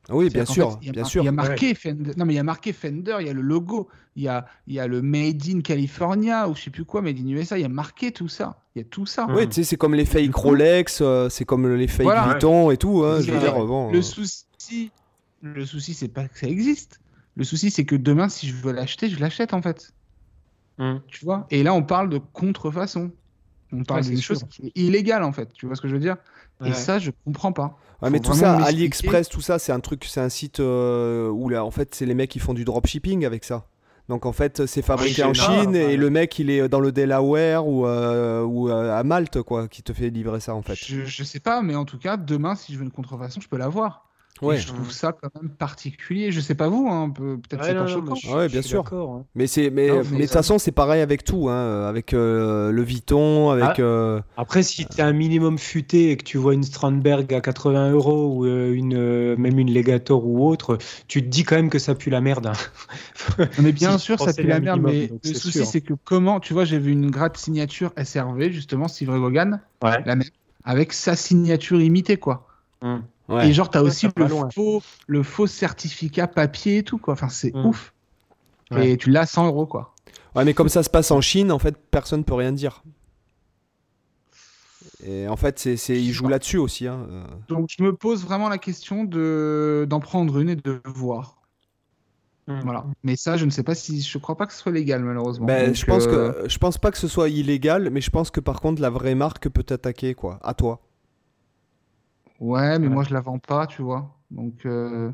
[0.08, 1.22] Oui, bien sûr, bien sûr.
[1.22, 2.12] Il y a marqué Fender.
[2.16, 3.16] Non, mais il y a marqué Fender.
[3.20, 3.88] Il y a le logo.
[4.16, 7.00] Il y a, il y a le Made in California ou je sais plus quoi,
[7.00, 7.58] Made in USA.
[7.58, 8.58] Il y a marqué tout ça.
[8.74, 9.26] Il y a tout ça.
[9.30, 12.76] Oui, tu sais, c'est comme les fake Rolex, euh, c'est comme les fake Vuitton et
[12.76, 13.04] tout.
[13.04, 14.02] Hein, je veux dire, bon, le euh.
[14.02, 14.90] souci,
[15.42, 17.00] le souci, c'est pas que ça existe.
[17.36, 19.92] Le souci, c'est que demain, si je veux l'acheter, je l'achète en fait.
[20.78, 21.00] Hum.
[21.08, 21.46] Tu vois?
[21.50, 23.12] Et là, on parle de contrefaçon.
[23.72, 25.52] On parle d'une chose qui est illégale en fait.
[25.52, 26.16] Tu vois ce que je veux dire?
[26.64, 27.78] Et ça, je comprends pas.
[28.02, 31.48] Ouais, mais tout ça, AliExpress, tout ça, c'est un truc, c'est un site euh, où
[31.48, 33.66] là, en fait, c'est les mecs qui font du dropshipping avec ça.
[34.08, 37.66] Donc en fait, c'est fabriqué en Chine et le mec, il est dans le Delaware
[37.66, 40.74] ou, euh, ou euh, à Malte, quoi, qui te fait livrer ça en fait.
[40.74, 43.48] Je, je sais pas, mais en tout cas, demain, si je veux une contrefaçon, je
[43.48, 44.09] peux l'avoir.
[44.42, 44.56] Ouais.
[44.56, 46.32] je trouve ça quand même particulier.
[46.32, 48.14] Je sais pas vous, hein, peut-être c'est pas choquant.
[48.36, 48.84] ouais, bien sûr.
[48.92, 49.24] Hein.
[49.34, 53.50] Mais c'est, mais, de toute façon, c'est pareil avec tout, hein, avec euh, le Vuitton,
[53.50, 53.78] avec.
[53.78, 57.32] Ah, euh, après, si tu es un minimum futé et que tu vois une Strandberg
[57.34, 61.56] à 80 euros ou euh, une, même une Legator ou autre, tu te dis quand
[61.56, 62.50] même que ça pue la merde.
[63.62, 64.80] mais bien sûr, ça pue la merde.
[64.82, 68.88] Mais le souci, c'est que comment, tu vois, j'ai vu une gratte signature SRV justement,
[68.88, 70.22] Steve Vaughan, la même,
[70.64, 72.46] avec sa signature imitée, quoi.
[73.38, 77.14] Et genre, t'as aussi le faux, le faux certificat papier et tout, quoi.
[77.14, 77.66] Enfin, c'est mm.
[77.66, 77.94] ouf.
[78.76, 79.94] Et tu l'as 100 euros, quoi.
[80.34, 82.82] Ouais, mais comme ça se passe en Chine, en fait, personne peut rien dire.
[85.04, 86.86] Et en fait, c'est, c'est, ils jouent là-dessus aussi.
[86.86, 87.06] Hein.
[87.48, 91.40] Donc, je me pose vraiment la question de, d'en prendre une et de voir.
[92.46, 92.60] Mm.
[92.64, 92.84] Voilà.
[93.02, 94.02] Mais ça, je ne sais pas si.
[94.02, 95.46] Je crois pas que ce soit légal, malheureusement.
[95.46, 98.30] Ben, je, pense que, euh, je pense pas que ce soit illégal, mais je pense
[98.30, 100.38] que par contre, la vraie marque peut t'attaquer, quoi.
[100.42, 100.80] À toi.
[102.40, 104.16] Ouais, mais moi je la vends pas, tu vois.
[104.30, 104.64] Donc.
[104.64, 105.12] Euh,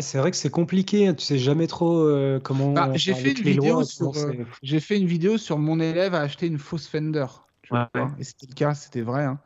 [0.00, 1.14] c'est vrai que c'est compliqué, hein.
[1.14, 2.72] tu sais jamais trop euh, comment.
[2.72, 4.16] Bah, j'ai fait une vidéo sur.
[4.16, 4.32] Euh,
[4.62, 7.26] j'ai fait une vidéo sur mon élève a acheté une fausse Fender.
[7.62, 9.38] Tu vois, Et c'était le cas, c'était vrai, hein.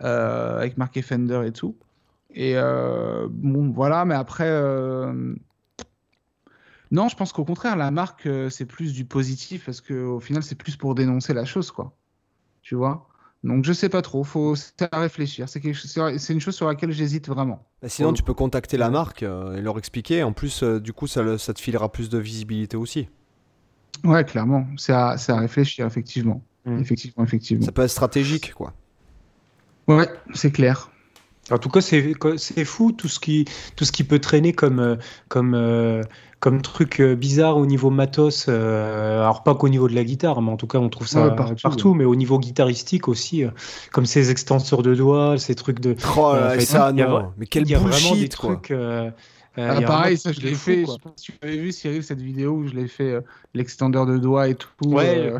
[0.00, 1.76] avec marqué Fender et tout.
[2.34, 4.50] Et bon, voilà, mais après.
[6.90, 10.56] Non, je pense qu'au contraire, la marque, c'est plus du positif parce qu'au final, c'est
[10.56, 11.96] plus pour dénoncer la chose, quoi.
[12.60, 13.08] Tu vois?
[13.44, 14.54] Donc je sais pas trop, faut
[14.92, 15.48] à réfléchir.
[15.48, 17.66] C'est une chose sur laquelle j'hésite vraiment.
[17.82, 20.22] Bah, sinon, tu peux contacter la marque euh, et leur expliquer.
[20.22, 23.08] En plus, euh, du coup, ça, ça, te filera plus de visibilité aussi.
[24.04, 24.66] Ouais, clairement.
[24.76, 26.42] C'est à, à, réfléchir, effectivement.
[26.64, 26.78] Mm.
[26.78, 27.64] Effectivement, effectivement.
[27.64, 28.74] Ça peut être stratégique, quoi.
[29.88, 30.90] Ouais, c'est clair.
[31.50, 33.44] En tout cas, c'est fou tout ce qui
[33.76, 34.96] tout ce qui peut traîner comme euh,
[35.28, 35.54] comme
[36.42, 38.46] comme truc euh, bizarre au niveau matos.
[38.48, 41.36] Euh, alors pas qu'au niveau de la guitare, mais en tout cas on trouve ça
[41.62, 43.50] partout, mais au niveau guitaristique aussi, euh,
[43.92, 45.94] comme ces extenseurs de doigts, ces trucs de.
[46.18, 47.32] Oh ça, non.
[47.38, 48.56] mais quel bullshit, quoi.
[48.56, 48.76] Trucs,
[49.56, 50.84] ah, pareil, ça je l'ai fait.
[50.84, 53.18] je sais pas si tu avais vu Cyril cette vidéo où je l'ai fait
[53.54, 54.68] l'extendeur de doigts et tout.
[54.84, 55.32] Ouais.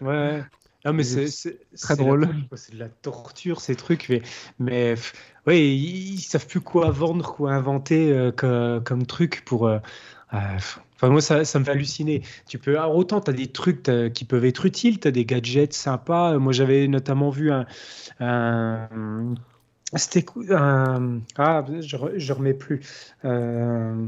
[0.00, 0.42] ouais.
[0.84, 2.28] Non, mais c'est très drôle.
[2.54, 4.08] C'est de la torture, ces trucs.
[4.08, 4.22] Mais,
[4.58, 4.94] mais
[5.46, 9.66] oui, ils, savent plus quoi vendre, quoi inventer comme, truc pour.
[9.66, 9.78] Euh,
[10.30, 12.22] enfin, moi, ça, ça, me fait halluciner.
[12.46, 15.24] Tu peux, alors autant tu as des trucs qui peuvent être utiles, tu as des
[15.24, 16.38] gadgets sympas.
[16.38, 17.66] Moi, j'avais notamment vu un.
[19.96, 21.20] C'était un.
[21.36, 22.80] Ah, je, je remets plus.
[23.24, 24.06] Euh,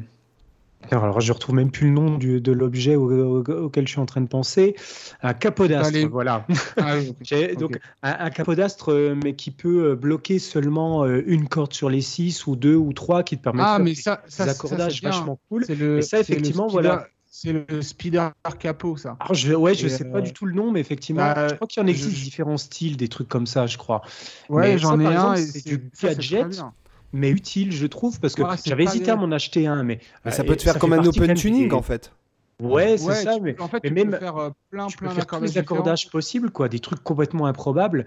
[0.90, 4.20] alors, je retrouve même plus le nom du, de l'objet auquel je suis en train
[4.20, 4.76] de penser.
[5.22, 6.46] Un capodastre, voilà.
[6.76, 6.96] Ah
[7.58, 12.00] donc, un, capodastre, euh, mais qui peut euh, bloquer seulement euh, une corde sur les
[12.00, 15.02] six ou deux ou trois, qui te permet ah, de mais ça, des ça, accordages
[15.02, 15.64] vachement cool.
[15.68, 17.06] Le, ça, effectivement, voilà.
[17.28, 19.18] C'est le speeder capot, ça.
[19.20, 21.66] Alors, je, ouais, je sais pas du tout le nom, mais effectivement, bah, je crois
[21.66, 24.00] qu'il y en existe différents styles, des trucs comme ça, je crois.
[24.48, 25.36] Ouais, j'en ai un.
[25.36, 26.62] C'est du gadget
[27.12, 30.42] mais utile, je trouve, parce que j'avais hésité à m'en acheter un, mais Mais ça
[30.42, 32.12] euh, peut te faire comme un open tuning des- en fait.
[32.60, 34.50] Ouais, c'est Ouais, ça, tu mais peux- en fait, mais tu même- peux faire euh,
[34.70, 38.06] plein, tu peux plein faire tous d'accordages les accordages possibles, quoi, des trucs complètement improbables.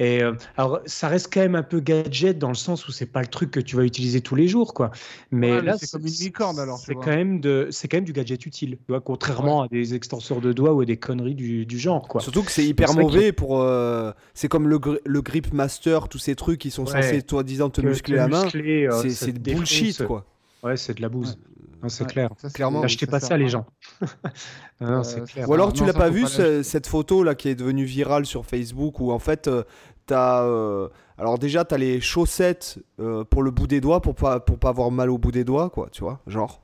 [0.00, 3.06] Et euh, alors, ça reste quand même un peu gadget dans le sens où c'est
[3.06, 4.92] pas le truc que tu vas utiliser tous les jours, quoi.
[5.32, 8.04] Mais Ouais, là, c'est comme une licorne, alors, C'est quand même de, c'est quand même
[8.04, 11.34] du gadget utile, tu vois, contrairement à des extenseurs de doigts ou à des conneries
[11.34, 12.20] du, du genre, quoi.
[12.20, 13.60] Surtout que c'est hyper mauvais pour.
[13.60, 17.02] euh, C'est comme le, gri- le grip master, tous ces trucs qui sont Ouais.
[17.02, 18.44] censés, toi-disant, te Que- muscler la main.
[18.54, 20.06] euh, C'est te bullshit défonce.
[20.06, 20.24] quoi.
[20.62, 21.38] Ouais, c'est de la bouse.
[21.86, 22.30] C'est Ouais, clair.
[22.38, 22.80] ça, Clairement.
[22.80, 23.64] N'achetez pas ça, les gens.
[24.80, 25.48] non, non, c'est Euh, clair.
[25.48, 28.44] Ou alors tu l'as pas vu pas cette photo là qui est devenue virale sur
[28.44, 29.62] Facebook où en fait euh,
[30.06, 34.40] t'as euh, alors déjà t'as les chaussettes euh, pour le bout des doigts pour pas
[34.40, 36.62] pour pas avoir mal au bout des doigts quoi tu vois genre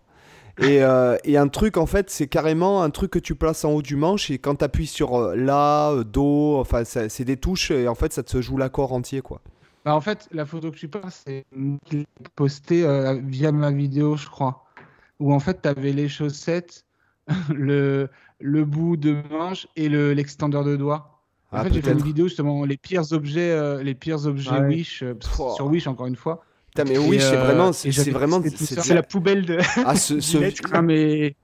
[0.59, 3.71] et, euh, et un truc en fait c'est carrément un truc que tu places en
[3.73, 7.71] haut du manche et quand t'appuies sur euh, la euh, do enfin c'est des touches
[7.71, 9.41] et en fait ça te joue l'accord entier quoi
[9.85, 11.45] Bah, en fait, la photo que tu parles, c'est
[12.37, 14.65] postée euh, via ma vidéo, je crois.
[15.21, 16.85] Où en fait, tu avais les chaussettes,
[17.51, 18.09] le,
[18.41, 21.21] le bout de manche et le- l'extendeur de doigt.
[21.53, 24.51] En Ah, fait, j'ai fait une vidéo justement, les pires objets, euh, les pires objets
[24.51, 24.67] Ouais.
[24.67, 25.53] Wish, euh, Oh.
[25.55, 26.45] sur Wish encore une fois.
[26.75, 29.59] Putain, mais oui c'est euh, vraiment c'est vraiment c'est- la poubelle de.
[29.87, 30.39] ah, ce, ce-
[30.73, 31.37] Ah, mais,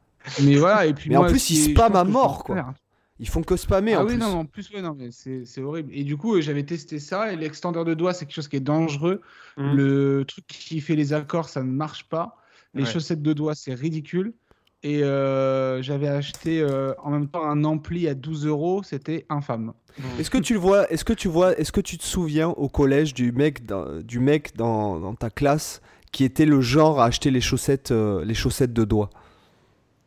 [0.43, 2.75] mais voilà, et puis Mais en plus, spamment pense à mort, quoi.
[3.21, 5.45] Ils font que spammer ah en oui, plus non, en plus, ouais, non, mais c'est
[5.45, 5.91] c'est horrible.
[5.93, 8.57] Et du coup, euh, j'avais testé ça, et l'extendeur de doigt, c'est quelque chose qui
[8.57, 9.21] est dangereux.
[9.57, 9.75] Mm.
[9.75, 12.39] Le truc qui fait les accords, ça ne marche pas.
[12.75, 12.89] Les Ouais.
[12.91, 14.33] chaussettes de doigts, c'est ridicule.
[14.83, 19.75] Et euh, j'avais acheté euh, en même temps un ampli à 12 euros, c'était infâme.
[20.19, 22.69] Est-ce que tu le vois Est-ce que tu vois Est-ce que tu te souviens au
[22.71, 25.83] collège du mec dans, du mec dans, dans ta classe
[26.13, 29.11] qui était le genre à acheter les chaussettes euh, les chaussettes de doigts?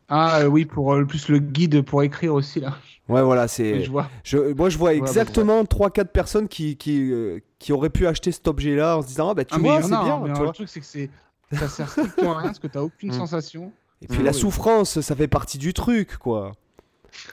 [0.08, 2.76] Ah euh, oui, pour euh, plus le guide pour écrire aussi, là.
[3.08, 4.08] Ouais voilà c'est je vois.
[4.22, 8.32] je, moi je vois bah, exactement 3-4 personnes qui qui, euh, qui auraient pu acheter
[8.32, 10.32] cet objet là en se disant ah bah tu Ah, vois c'est bien hein, mais
[10.32, 10.46] tu vois.
[10.46, 11.10] le truc, c'est que c'est...
[11.52, 13.12] ça sert strictement à rien parce que tu n'as aucune Mm.
[13.12, 13.72] sensation.
[14.02, 14.38] et puis Mm, la oui.
[14.40, 16.52] souffrance ça fait partie du truc quoi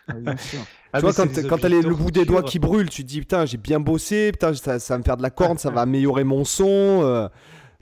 [0.08, 0.66] Ah, bien sûr.
[0.94, 3.20] Ah, tu vois quand, quand t'as le bout des doigts qui brûlent tu te dis
[3.22, 5.82] putain j'ai bien bossé putain ça, ça va me faire de la corne ça va
[5.82, 7.30] améliorer mon son euh,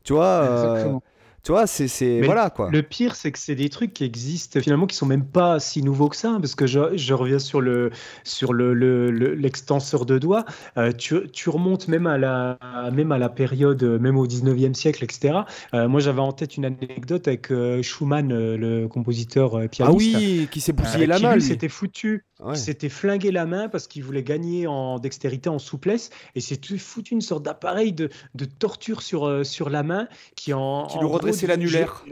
[0.03, 1.03] tu vois euh, Exactement.
[1.43, 4.85] Tu vois c'est voilà quoi Le pire, c'est que c'est des trucs qui existent finalement
[4.87, 7.61] qui sont même pas si nouveaux que ça, hein, parce que je, je reviens sur
[7.61, 7.91] le
[8.23, 10.45] sur le le- le- l'extenseur de doigt.
[10.77, 12.57] Euh, tu, tu remontes même à la
[12.93, 15.39] même à la période, euh, même au 19e siècle, etc.
[15.73, 19.97] Euh, moi, j'avais en tête une anecdote avec euh, Schumann, le compositeur euh, ah pianiste.
[20.17, 22.53] oui qui s'est bousillé la main lui, s'était foutu, Ouais.
[22.53, 26.57] il s'était flingué la main parce qu'il voulait gagner en dextérité, en souplesse, et s'est
[26.77, 30.07] foutu une sorte d'appareil de, de torture sur, sur la main
[30.37, 32.03] qui en Qui en redressait du- l'annulaire.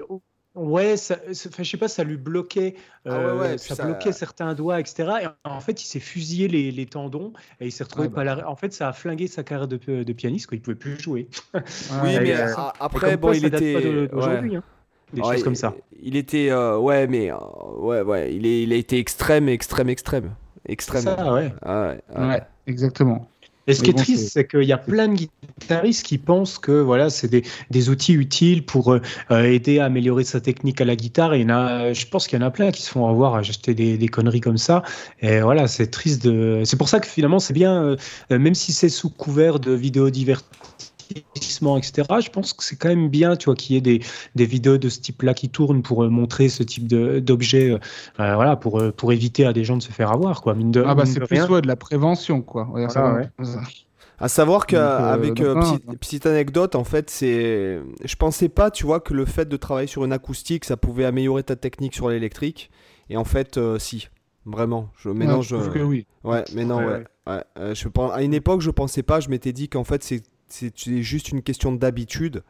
[0.55, 2.73] Ouais, ça, ça- je sais pas, ça lui bloquait,
[3.05, 5.07] Ah ouais, euh, ouais, ça, ça- bloquait certains doigts, etc.
[5.21, 8.23] Et en fait, il s'est fusillé les, les tendons et il s'est retrouvé Ouais, pas
[8.23, 10.55] la- En fait, ça a flingué sa carrière de, de pianiste, quoi.
[10.57, 11.27] Il pouvait plus jouer.
[11.53, 11.61] Oui,
[12.21, 13.73] mais euh, après, bon, quoi, il ça date était.
[13.73, 14.07] pas de- ouais.
[14.07, 14.63] d'aujourd'hui, hein.
[15.13, 15.75] Des Ouais, choses comme ça.
[16.01, 16.49] Il était.
[16.49, 17.31] euh, ouais, mais.
[17.31, 17.35] euh,
[17.77, 18.33] ouais, ouais.
[18.33, 20.33] Il, est, il a été extrême, extrême, extrême.
[20.67, 21.03] Extrême.
[21.03, 21.53] Ça, ouais.
[21.61, 22.27] Ah ouais, ouais.
[22.27, 23.29] Ouais, exactement.
[23.67, 26.71] Et ce qui est triste, c'est qu'il y a plein de guitaristes qui pensent que
[26.71, 30.85] voilà, c'est des, des outils utiles pour euh, euh, aider à améliorer sa technique à
[30.85, 31.33] la guitare.
[31.33, 33.07] Et il y en a, je pense qu'il y en a plein qui se font
[33.07, 34.83] avoir à acheter des, des conneries comme ça.
[35.21, 36.61] Et voilà, c'est triste de.
[36.65, 37.95] C'est pour ça que finalement, c'est bien, euh,
[38.31, 40.09] euh, même si c'est sous couvert de vidéos
[41.07, 42.07] divertissement, etc.
[42.23, 44.01] Je pense que c'est quand même bien, tu vois, qu'il y ait des,
[44.35, 47.79] des vidéos de ce type-là qui tournent pour euh, montrer ce type de- d'objet, euh,
[48.19, 50.53] euh, voilà, pour, euh, pour éviter à des gens de se faire avoir, quoi.
[50.55, 52.67] Mine de, Ah bah c'est plus ouais, de la prévention, quoi.
[52.89, 53.29] Ça ouais.
[54.19, 57.79] À savoir euh, qu'avec donc, petite, anecdote, en fait, c'est.
[58.03, 61.05] Je pensais pas, tu vois, que le fait de travailler sur une acoustique, ça pouvait
[61.05, 62.71] améliorer ta technique sur l'électrique.
[63.09, 64.09] Et en fait, euh, si.
[64.45, 64.89] Vraiment.
[64.97, 66.07] Je, mais Ouais, non, je que oui.
[66.23, 66.93] Ouais, mais non, Ouais, ouais.
[66.93, 67.33] ouais.
[67.33, 67.43] ouais.
[67.59, 70.23] Euh, je pen- À une époque, je pensais pas, je m'étais dit qu'en fait, c'est
[70.49, 72.43] c'est juste une question d'habitude.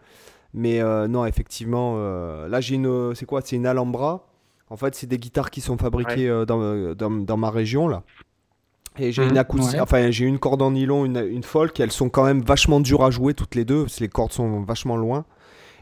[0.54, 3.16] Mais euh, non, effectivement, euh, là, j'ai une.
[3.16, 3.42] C'est quoi?
[3.44, 4.28] C'est une Alhambra.
[4.70, 7.88] En fait, c'est des guitares qui sont fabriquées euh, dans, euh, dans, dans ma région,
[7.88, 8.04] là.
[8.98, 9.82] Et j'ai Mhm, une acoustique, ouais.
[9.82, 13.04] enfin j'ai une corde en nylon, une, une folk, elles sont quand même vachement dures
[13.04, 15.26] à jouer toutes les deux, parce que les cordes sont vachement loin.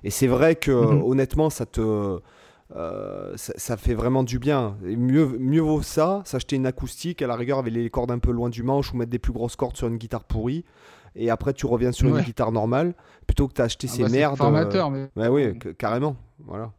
[0.03, 1.03] Et c'est vrai que Mhm.
[1.03, 2.19] honnêtement, ça te,
[2.75, 4.77] euh, ça, ça fait vraiment du bien.
[4.85, 8.19] Et mieux, mieux vaut ça, s'acheter une acoustique, à la rigueur avec les cordes un
[8.19, 10.65] peu loin du manche ou mettre des plus grosses cordes sur une guitare pourrie.
[11.15, 12.93] Et après, tu reviens sur une guitare normale,
[13.27, 14.37] plutôt que d'acheter Ah ces bah, c'est merdes.
[14.37, 16.15] formateur, mais euh, Ouais, oui, c- carrément.
[16.39, 16.73] Voilà.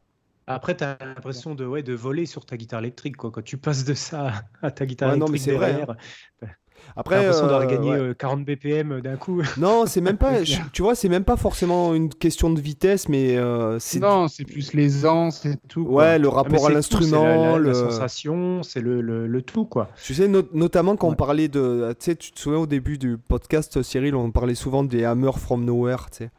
[0.46, 3.16] Après, tu as l'impression de, ouais, de voler sur ta guitare électrique.
[3.16, 3.30] Quoi.
[3.32, 5.96] Quand tu passes de ça à ta guitare Ouais, non, mais électrique c'est vrai, derrière,
[6.40, 6.46] t'as
[6.94, 7.98] Après, l'impression d'avoir euh, gagné ouais.
[7.98, 9.42] euh, 40 BPM d'un coup.
[9.58, 10.44] Non, c'est même pas.
[10.44, 13.98] Je- tu vois, c'est même pas forcément une question de vitesse, mais euh, c'est.
[13.98, 15.84] non, c'est plus l'aisance et tout.
[15.84, 15.94] quoi.
[16.04, 17.74] Ouais, le Ah, rapport à l'instrument, la, la le.
[17.74, 19.64] sensation, c'est le, le, le tout.
[19.64, 19.88] quoi.
[20.02, 21.94] Tu sais, no- notamment quand on parlait de.
[21.98, 25.32] Tu sais, tu te souviens au début du podcast, Cyril, on parlait souvent des Hammer
[25.36, 26.30] from Nowhere, tu sais.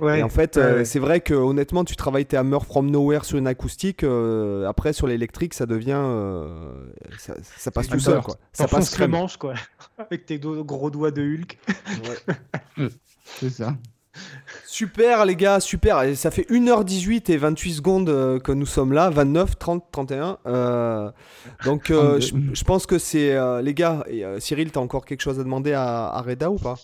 [0.00, 0.84] Ouais, Et en fait, ouais, euh, ouais.
[0.84, 4.04] c'est vrai que honnêtement, tu travailles tes Hammer from Nowhere sur une acoustique.
[4.04, 6.00] euh, après, sur l'électrique, ça devient.
[6.00, 6.72] euh,
[7.18, 8.36] ça, ça passe tout seul, quoi.
[8.52, 9.10] Ça passe crème.
[9.12, 9.54] manche, quoi.
[9.98, 11.58] Avec tes do- gros doigts de Hulk.
[12.78, 12.88] Ouais.
[13.24, 13.74] C'est ça.
[14.66, 16.02] Super, les gars, super.
[16.02, 19.10] Et ça fait 1h18 et 28 secondes que nous sommes là.
[19.10, 20.38] 29, 30, 31.
[20.46, 21.10] Euh,
[21.64, 22.54] donc, euh, je 32.
[22.54, 23.32] je pense que c'est.
[23.36, 26.50] euh, les gars, et, euh, Cyril, t'as encore quelque chose à demander à, à Reda
[26.50, 26.76] ou pas?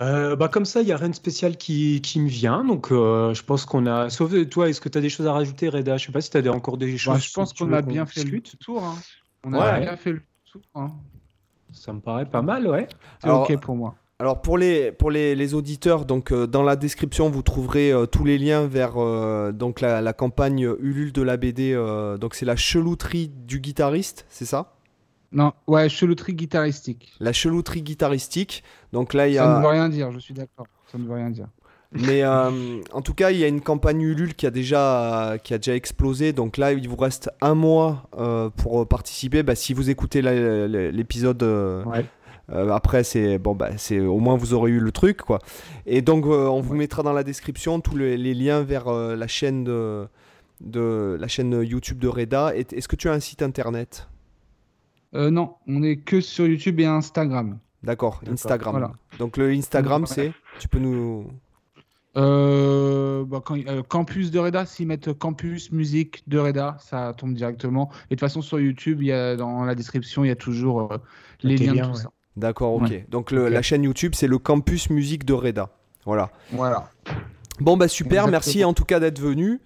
[0.00, 2.64] Euh, bah comme ça, il n'y a rien de spécial qui, qui me vient.
[2.64, 4.10] Donc, euh, je pense qu'on a.
[4.10, 5.96] Sauf toi, est-ce que tu as des choses à rajouter, Reda?
[5.96, 7.14] Je sais pas si tu as encore des choses.
[7.14, 8.82] Bah, je pense qu'on a bien fait le tour.
[8.82, 8.96] hein.
[9.44, 10.62] On a bien fait le tour.
[10.74, 10.90] hein.
[11.72, 12.86] Ça me paraît pas mal, ouais.
[13.20, 13.94] C'est Alors, ok pour moi.
[14.20, 18.06] Alors pour les, pour les, les auditeurs, donc euh, dans la description vous trouverez euh,
[18.06, 21.72] tous les liens vers euh, donc la, la campagne Ulule de la BD.
[21.72, 24.76] euh, donc c'est la chelouterie du guitariste, c'est ça?
[25.34, 27.12] Non, ouais, chelouterie guitaristique.
[27.20, 28.62] La chelouterie guitaristique.
[28.92, 30.66] Donc là il y Ça ne veut rien dire, je suis d'accord.
[30.90, 31.48] Ça ne veut rien dire.
[31.92, 35.52] mais euh, en tout cas il y a une campagne Ulule qui a déjà qui
[35.54, 36.32] a déjà explosé.
[36.32, 39.42] Donc là il vous reste un mois euh, pour participer.
[39.42, 41.42] Bah, si vous écoutez l'épisode.
[41.42, 42.04] euh, Ouais.
[42.70, 45.38] Après, c'est bon, bah, c'est au moins vous aurez eu le truc, quoi.
[45.86, 49.64] Et donc, on vous mettra dans la description tous les, les liens vers la chaîne
[49.64, 50.06] de,
[50.60, 52.52] de la chaîne YouTube de Reda.
[52.54, 54.08] Est-ce que tu as un site internet?
[55.14, 57.58] Euh, non, on est que sur YouTube et Instagram.
[57.82, 58.70] D'accord, Instagram.
[58.72, 58.92] voilà.
[59.18, 60.08] Donc le Instagram, Ouais.
[60.08, 61.26] c'est, tu peux nous.
[62.16, 67.34] Euh, bah, quand, euh, campus de Reda, s'ils mettent campus musique de Reda, ça tombe
[67.34, 67.90] directement.
[67.92, 70.36] Et de toute façon, sur YouTube, il y a, dans la description, il y a
[70.36, 70.98] toujours euh,
[71.42, 72.02] les liens tout ouais.
[72.02, 72.10] ça.
[72.36, 72.82] D'accord, ok.
[72.88, 73.06] Ouais.
[73.08, 75.70] Donc le- la chaîne YouTube, c'est le Campus Musique de Reda.
[76.04, 76.30] Voilà.
[76.52, 76.90] Voilà.
[77.60, 78.12] Bon, bah super.
[78.12, 78.30] Exactement.
[78.32, 79.60] Merci en tout cas d'être venu.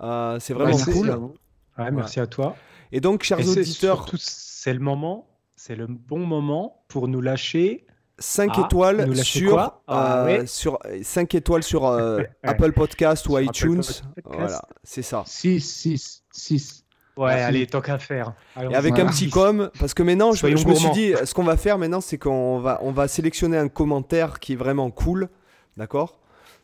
[0.00, 1.10] Euh, c'est vraiment Ouais, merci cool.
[1.10, 1.34] à vous.
[1.78, 2.56] Ouais, merci à toi.
[2.92, 4.16] Et donc, chers Et c'est auditeurs, surtout,
[4.60, 7.86] c'est le moment, c'est le bon moment pour nous lâcher.
[8.18, 10.46] 5 Ah, étoiles sur, quoi Ah, euh, ouais.
[10.46, 13.76] sur 5 étoiles sur euh, Apple Podcast ou Sur iTunes.
[13.76, 14.12] Podcast.
[14.24, 15.22] Voilà, c'est ça.
[15.24, 16.84] 6, 6, 6.
[17.16, 17.44] Ouais, Merci.
[17.44, 18.34] allez, tant qu'à faire.
[18.56, 19.08] Et avec Voilà.
[19.08, 22.00] un petit com, parce que maintenant, je, me suis dit, ce qu'on va faire maintenant,
[22.00, 25.28] c'est qu'on va, on va sélectionner un commentaire qui est vraiment cool.
[25.76, 26.18] D'accord?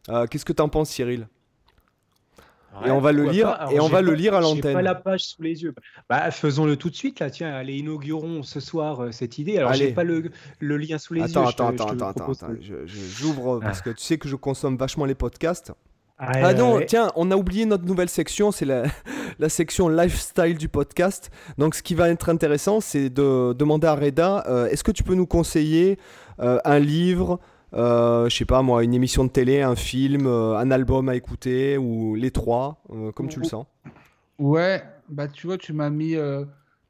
[0.08, 1.28] Euh, Qu'est-ce que tu en penses, Cyril?
[2.86, 3.68] Et on va le lire- pas.
[3.72, 4.72] Et on j'ai va le pas- lire à J'ai l'antenne.
[4.74, 5.74] pas la page sous les yeux.
[6.08, 7.30] Bah, faisons-le tout de suite là.
[7.30, 9.58] Tiens, allez, inaugurons ce soir euh, cette idée.
[9.58, 10.30] Alors, j'ai pas le,
[10.60, 11.48] le lien sous les Attends, yeux.
[11.48, 14.36] attends, je te- attends, je te attends, attends, J'ouvre parce que tu sais que je
[14.36, 15.72] consomme vachement les podcasts.
[16.16, 18.84] Ah, Ah non, tiens, on a oublié notre nouvelle section, c'est la,
[19.40, 21.30] la section lifestyle du podcast.
[21.58, 25.02] Donc ce qui va être intéressant, c'est de demander à Reda, euh, est-ce que tu
[25.02, 25.98] peux nous conseiller
[26.40, 27.40] euh, un livre,
[27.74, 31.76] je sais pas moi, une émission de télé, un film, euh, un album à écouter,
[31.78, 33.66] ou les trois, euh, comme tu le sens
[34.38, 36.44] Ouais, bah tu vois, tu m'as mis euh,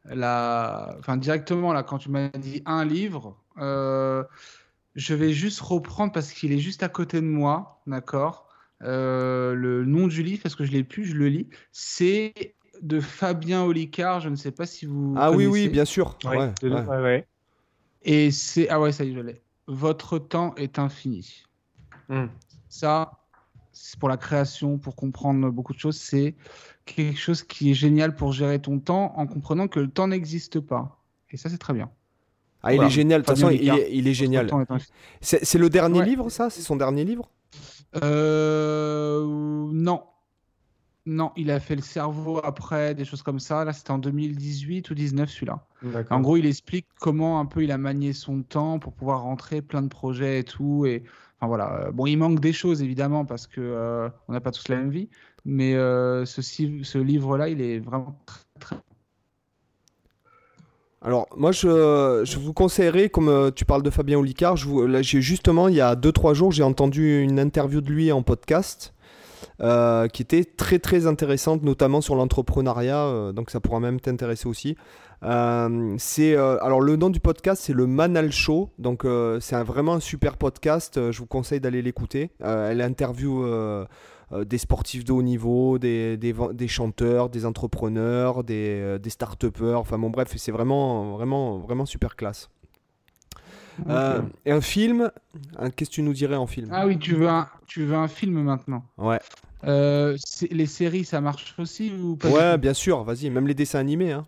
[0.07, 0.97] la...
[0.99, 4.25] enfin, directement là, quand tu m'as dit un livre, euh,
[4.95, 8.49] je vais juste reprendre parce qu'il est juste à côté de moi, d'accord
[8.83, 11.49] Euh, Le nom du livre, parce que je l'ai plus, je le lis.
[11.73, 12.35] C'est
[12.83, 16.17] de Fabien Olicard, je ne sais pas si vous Ah oui, oui, bien sûr.
[16.25, 16.83] Ouais, Ouais, de- ouais.
[16.83, 17.27] ouais, ouais.
[18.03, 18.69] Et c'est...
[18.69, 19.44] Ah ouais, ça y est, je l'ai.
[19.67, 21.45] Votre temps est infini.
[22.09, 22.27] Hmm.
[22.69, 23.13] Ça,
[23.73, 26.35] c'est pour la création, pour comprendre beaucoup de choses, c'est
[26.85, 30.61] quelque chose qui est génial pour gérer ton temps en comprenant que le temps n'existe
[30.61, 31.01] pas.
[31.31, 31.91] Et ça, c'est très bien.
[32.63, 32.89] Ah, il Voilà.
[32.89, 34.51] est génial, de toute façon, il est, il est génial.
[35.21, 36.07] C'est c'est le dernier Ouais.
[36.07, 36.51] livre, ça?
[36.51, 37.31] C'est son dernier livre?
[38.03, 39.23] Euh,
[39.73, 40.03] non.
[41.07, 43.65] Non, il a fait le cerveau après, des choses comme ça.
[43.65, 45.67] Là, c'était en 2018 ou 19 celui-là.
[46.11, 49.61] En gros, il explique comment un peu il a manié son temps pour pouvoir rentrer
[49.61, 50.87] plein de projets et tout.
[50.87, 51.03] Et
[51.39, 51.75] enfin voilà.
[51.89, 54.77] Euh, Bon, il manque des choses évidemment parce que euh, on n'a pas tous la
[54.77, 55.11] même vie.
[55.45, 58.77] Mais euh, ce, livre-là, il est vraiment très, très.
[61.03, 65.03] Alors, moi, je, je vous conseillerais, comme tu parles de Fabien Olicard, je vous- là,
[65.03, 68.94] j'ai justement, il y a 2-3 jours, j'ai entendu une interview de lui en podcast
[69.61, 74.49] euh, qui était très très intéressante, notamment sur l'entrepreneuriat, euh, donc ça pourra même t'intéresser
[74.49, 74.77] aussi.
[75.23, 79.07] Euh, c'est, alors, le nom du podcast, c'est le Manal Show, donc
[79.41, 82.31] c'est vraiment un super podcast, je vous conseille d'aller l'écouter.
[82.41, 83.47] Elle interview
[84.45, 89.79] des sportifs de haut niveau, des, des, chanteurs, des entrepreneurs, des, des start-upers.
[89.79, 92.51] Enfin bon, bref, c'est vraiment, vraiment, vraiment super classe.
[93.89, 95.11] Euh, et un film,
[95.59, 97.97] un- qu'est-ce que tu nous dirais en film Ah oui, tu veux un, tu veux
[97.97, 98.85] un film maintenant.
[98.99, 99.19] Ouais,
[99.65, 103.47] Euh, c'est- les séries, ça marche aussi ou pas du ouais bien sûr, vas-y, même
[103.47, 104.13] les dessins animés.
[104.13, 104.27] Hein.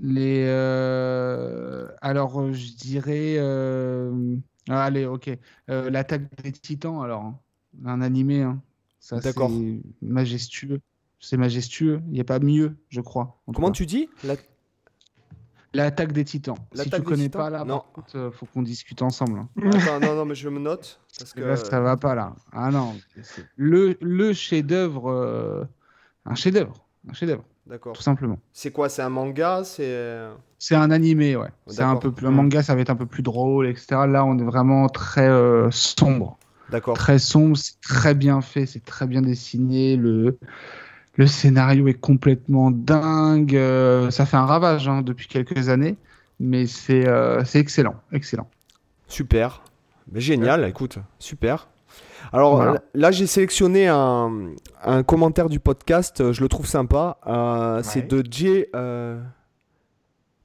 [0.00, 3.36] Les, euh, alors, je dirais.
[3.38, 4.36] euh,
[4.68, 5.30] ah, allez, ok.
[5.70, 7.22] Euh, L'attaque des Titans, alors.
[7.22, 7.38] hein.
[7.84, 8.60] Un animé, hein.
[9.00, 9.50] Ça, D'accord.
[9.50, 10.80] c'est majestueux.
[11.20, 12.00] C'est majestueux.
[12.06, 13.40] Il n'y a pas mieux, je crois.
[13.54, 13.72] Comment cas.
[13.74, 14.08] tu dis?
[14.24, 14.36] La-
[15.74, 16.56] L'attaque des titans.
[16.74, 17.82] Si tu connais Titans pas là, Non.
[17.92, 19.40] contre, euh, faut qu'on discute ensemble.
[19.40, 19.48] hein.
[19.72, 21.00] Attends, non, non, mais je me note.
[21.18, 21.40] Parce que...
[21.40, 22.34] Là, ça va pas là.
[22.52, 22.94] Ah non,
[23.56, 25.64] le, le chef-d'œuvre, euh,
[26.26, 27.92] un chef-d'œuvre, un chef-d'œuvre, D'accord.
[27.94, 28.38] tout simplement.
[28.52, 30.28] C'est quoi C'est un manga C'est.
[30.58, 31.50] C'est un animé, ouais.
[31.66, 33.86] C'est un peu plus un manga, ça va être un peu plus drôle, etc.
[34.08, 36.38] Là, on est vraiment très euh, sombre,
[36.70, 36.96] D'accord.
[36.96, 37.56] très sombre.
[37.56, 39.96] C'est très bien fait, c'est très bien dessiné.
[39.96, 40.38] Le
[41.16, 43.56] le scénario est complètement dingue.
[43.56, 45.96] euh, ça fait un ravage hein, depuis quelques années,
[46.40, 48.48] mais c'est euh, excellent, excellent.
[49.08, 49.62] Super.
[50.10, 51.68] Mais génial, écoute, super.
[52.32, 52.82] Alors Voilà.
[52.94, 54.50] là- j'ai sélectionné un,
[54.82, 57.18] un commentaire du podcast, euh, je le trouve sympa.
[57.26, 58.64] euh, C'est de J.
[58.74, 59.20] euh,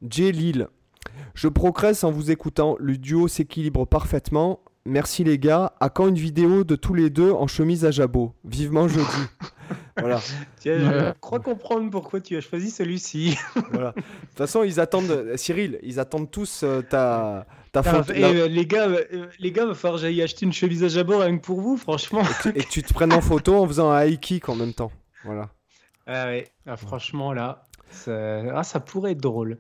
[0.08, 0.32] J.
[0.32, 0.68] Lille.
[1.34, 2.76] Je progresse en vous écoutant.
[2.80, 4.60] Le duo s'équilibre parfaitement.
[4.90, 5.74] Merci les gars.
[5.80, 8.34] À quand une vidéo de tous les deux en chemise à jabot?
[8.44, 9.06] Vivement jeudi.
[9.98, 10.20] voilà.
[10.60, 13.38] Tiens, je crois comprendre pourquoi tu as choisi celui-ci.
[13.72, 13.92] voilà.
[13.92, 15.12] De toute façon, ils attendent.
[15.12, 18.14] euh, Cyril, ils attendent tous euh, ta, ta Ah, photo.
[18.14, 20.88] et, euh, les gars, euh, les gars, va falloir que j'aille acheter une chemise à
[20.88, 22.24] jabot rien que pour vous, franchement.
[22.56, 24.92] et tu te prennes en photo en faisant un high kick en même temps.
[25.24, 25.50] Voilà.
[26.08, 28.42] Ah ouais, ah, franchement là, ça...
[28.56, 29.60] Ah, ça pourrait être drôle.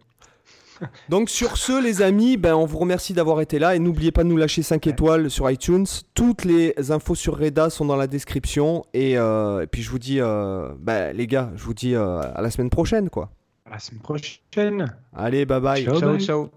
[1.09, 4.23] Donc sur ce les amis, ben, on vous remercie d'avoir été là et n'oubliez pas
[4.23, 5.85] de nous lâcher 5 étoiles sur iTunes.
[6.13, 9.99] Toutes les infos sur Reda sont dans la description et, euh, et puis je vous
[9.99, 13.29] dis, euh, ben, les gars, je vous dis euh, à la semaine prochaine quoi.
[13.65, 14.95] À la semaine prochaine.
[15.15, 15.83] Allez, bye bye.
[15.83, 15.99] Ciao.
[15.99, 16.19] ciao.
[16.19, 16.49] ciao.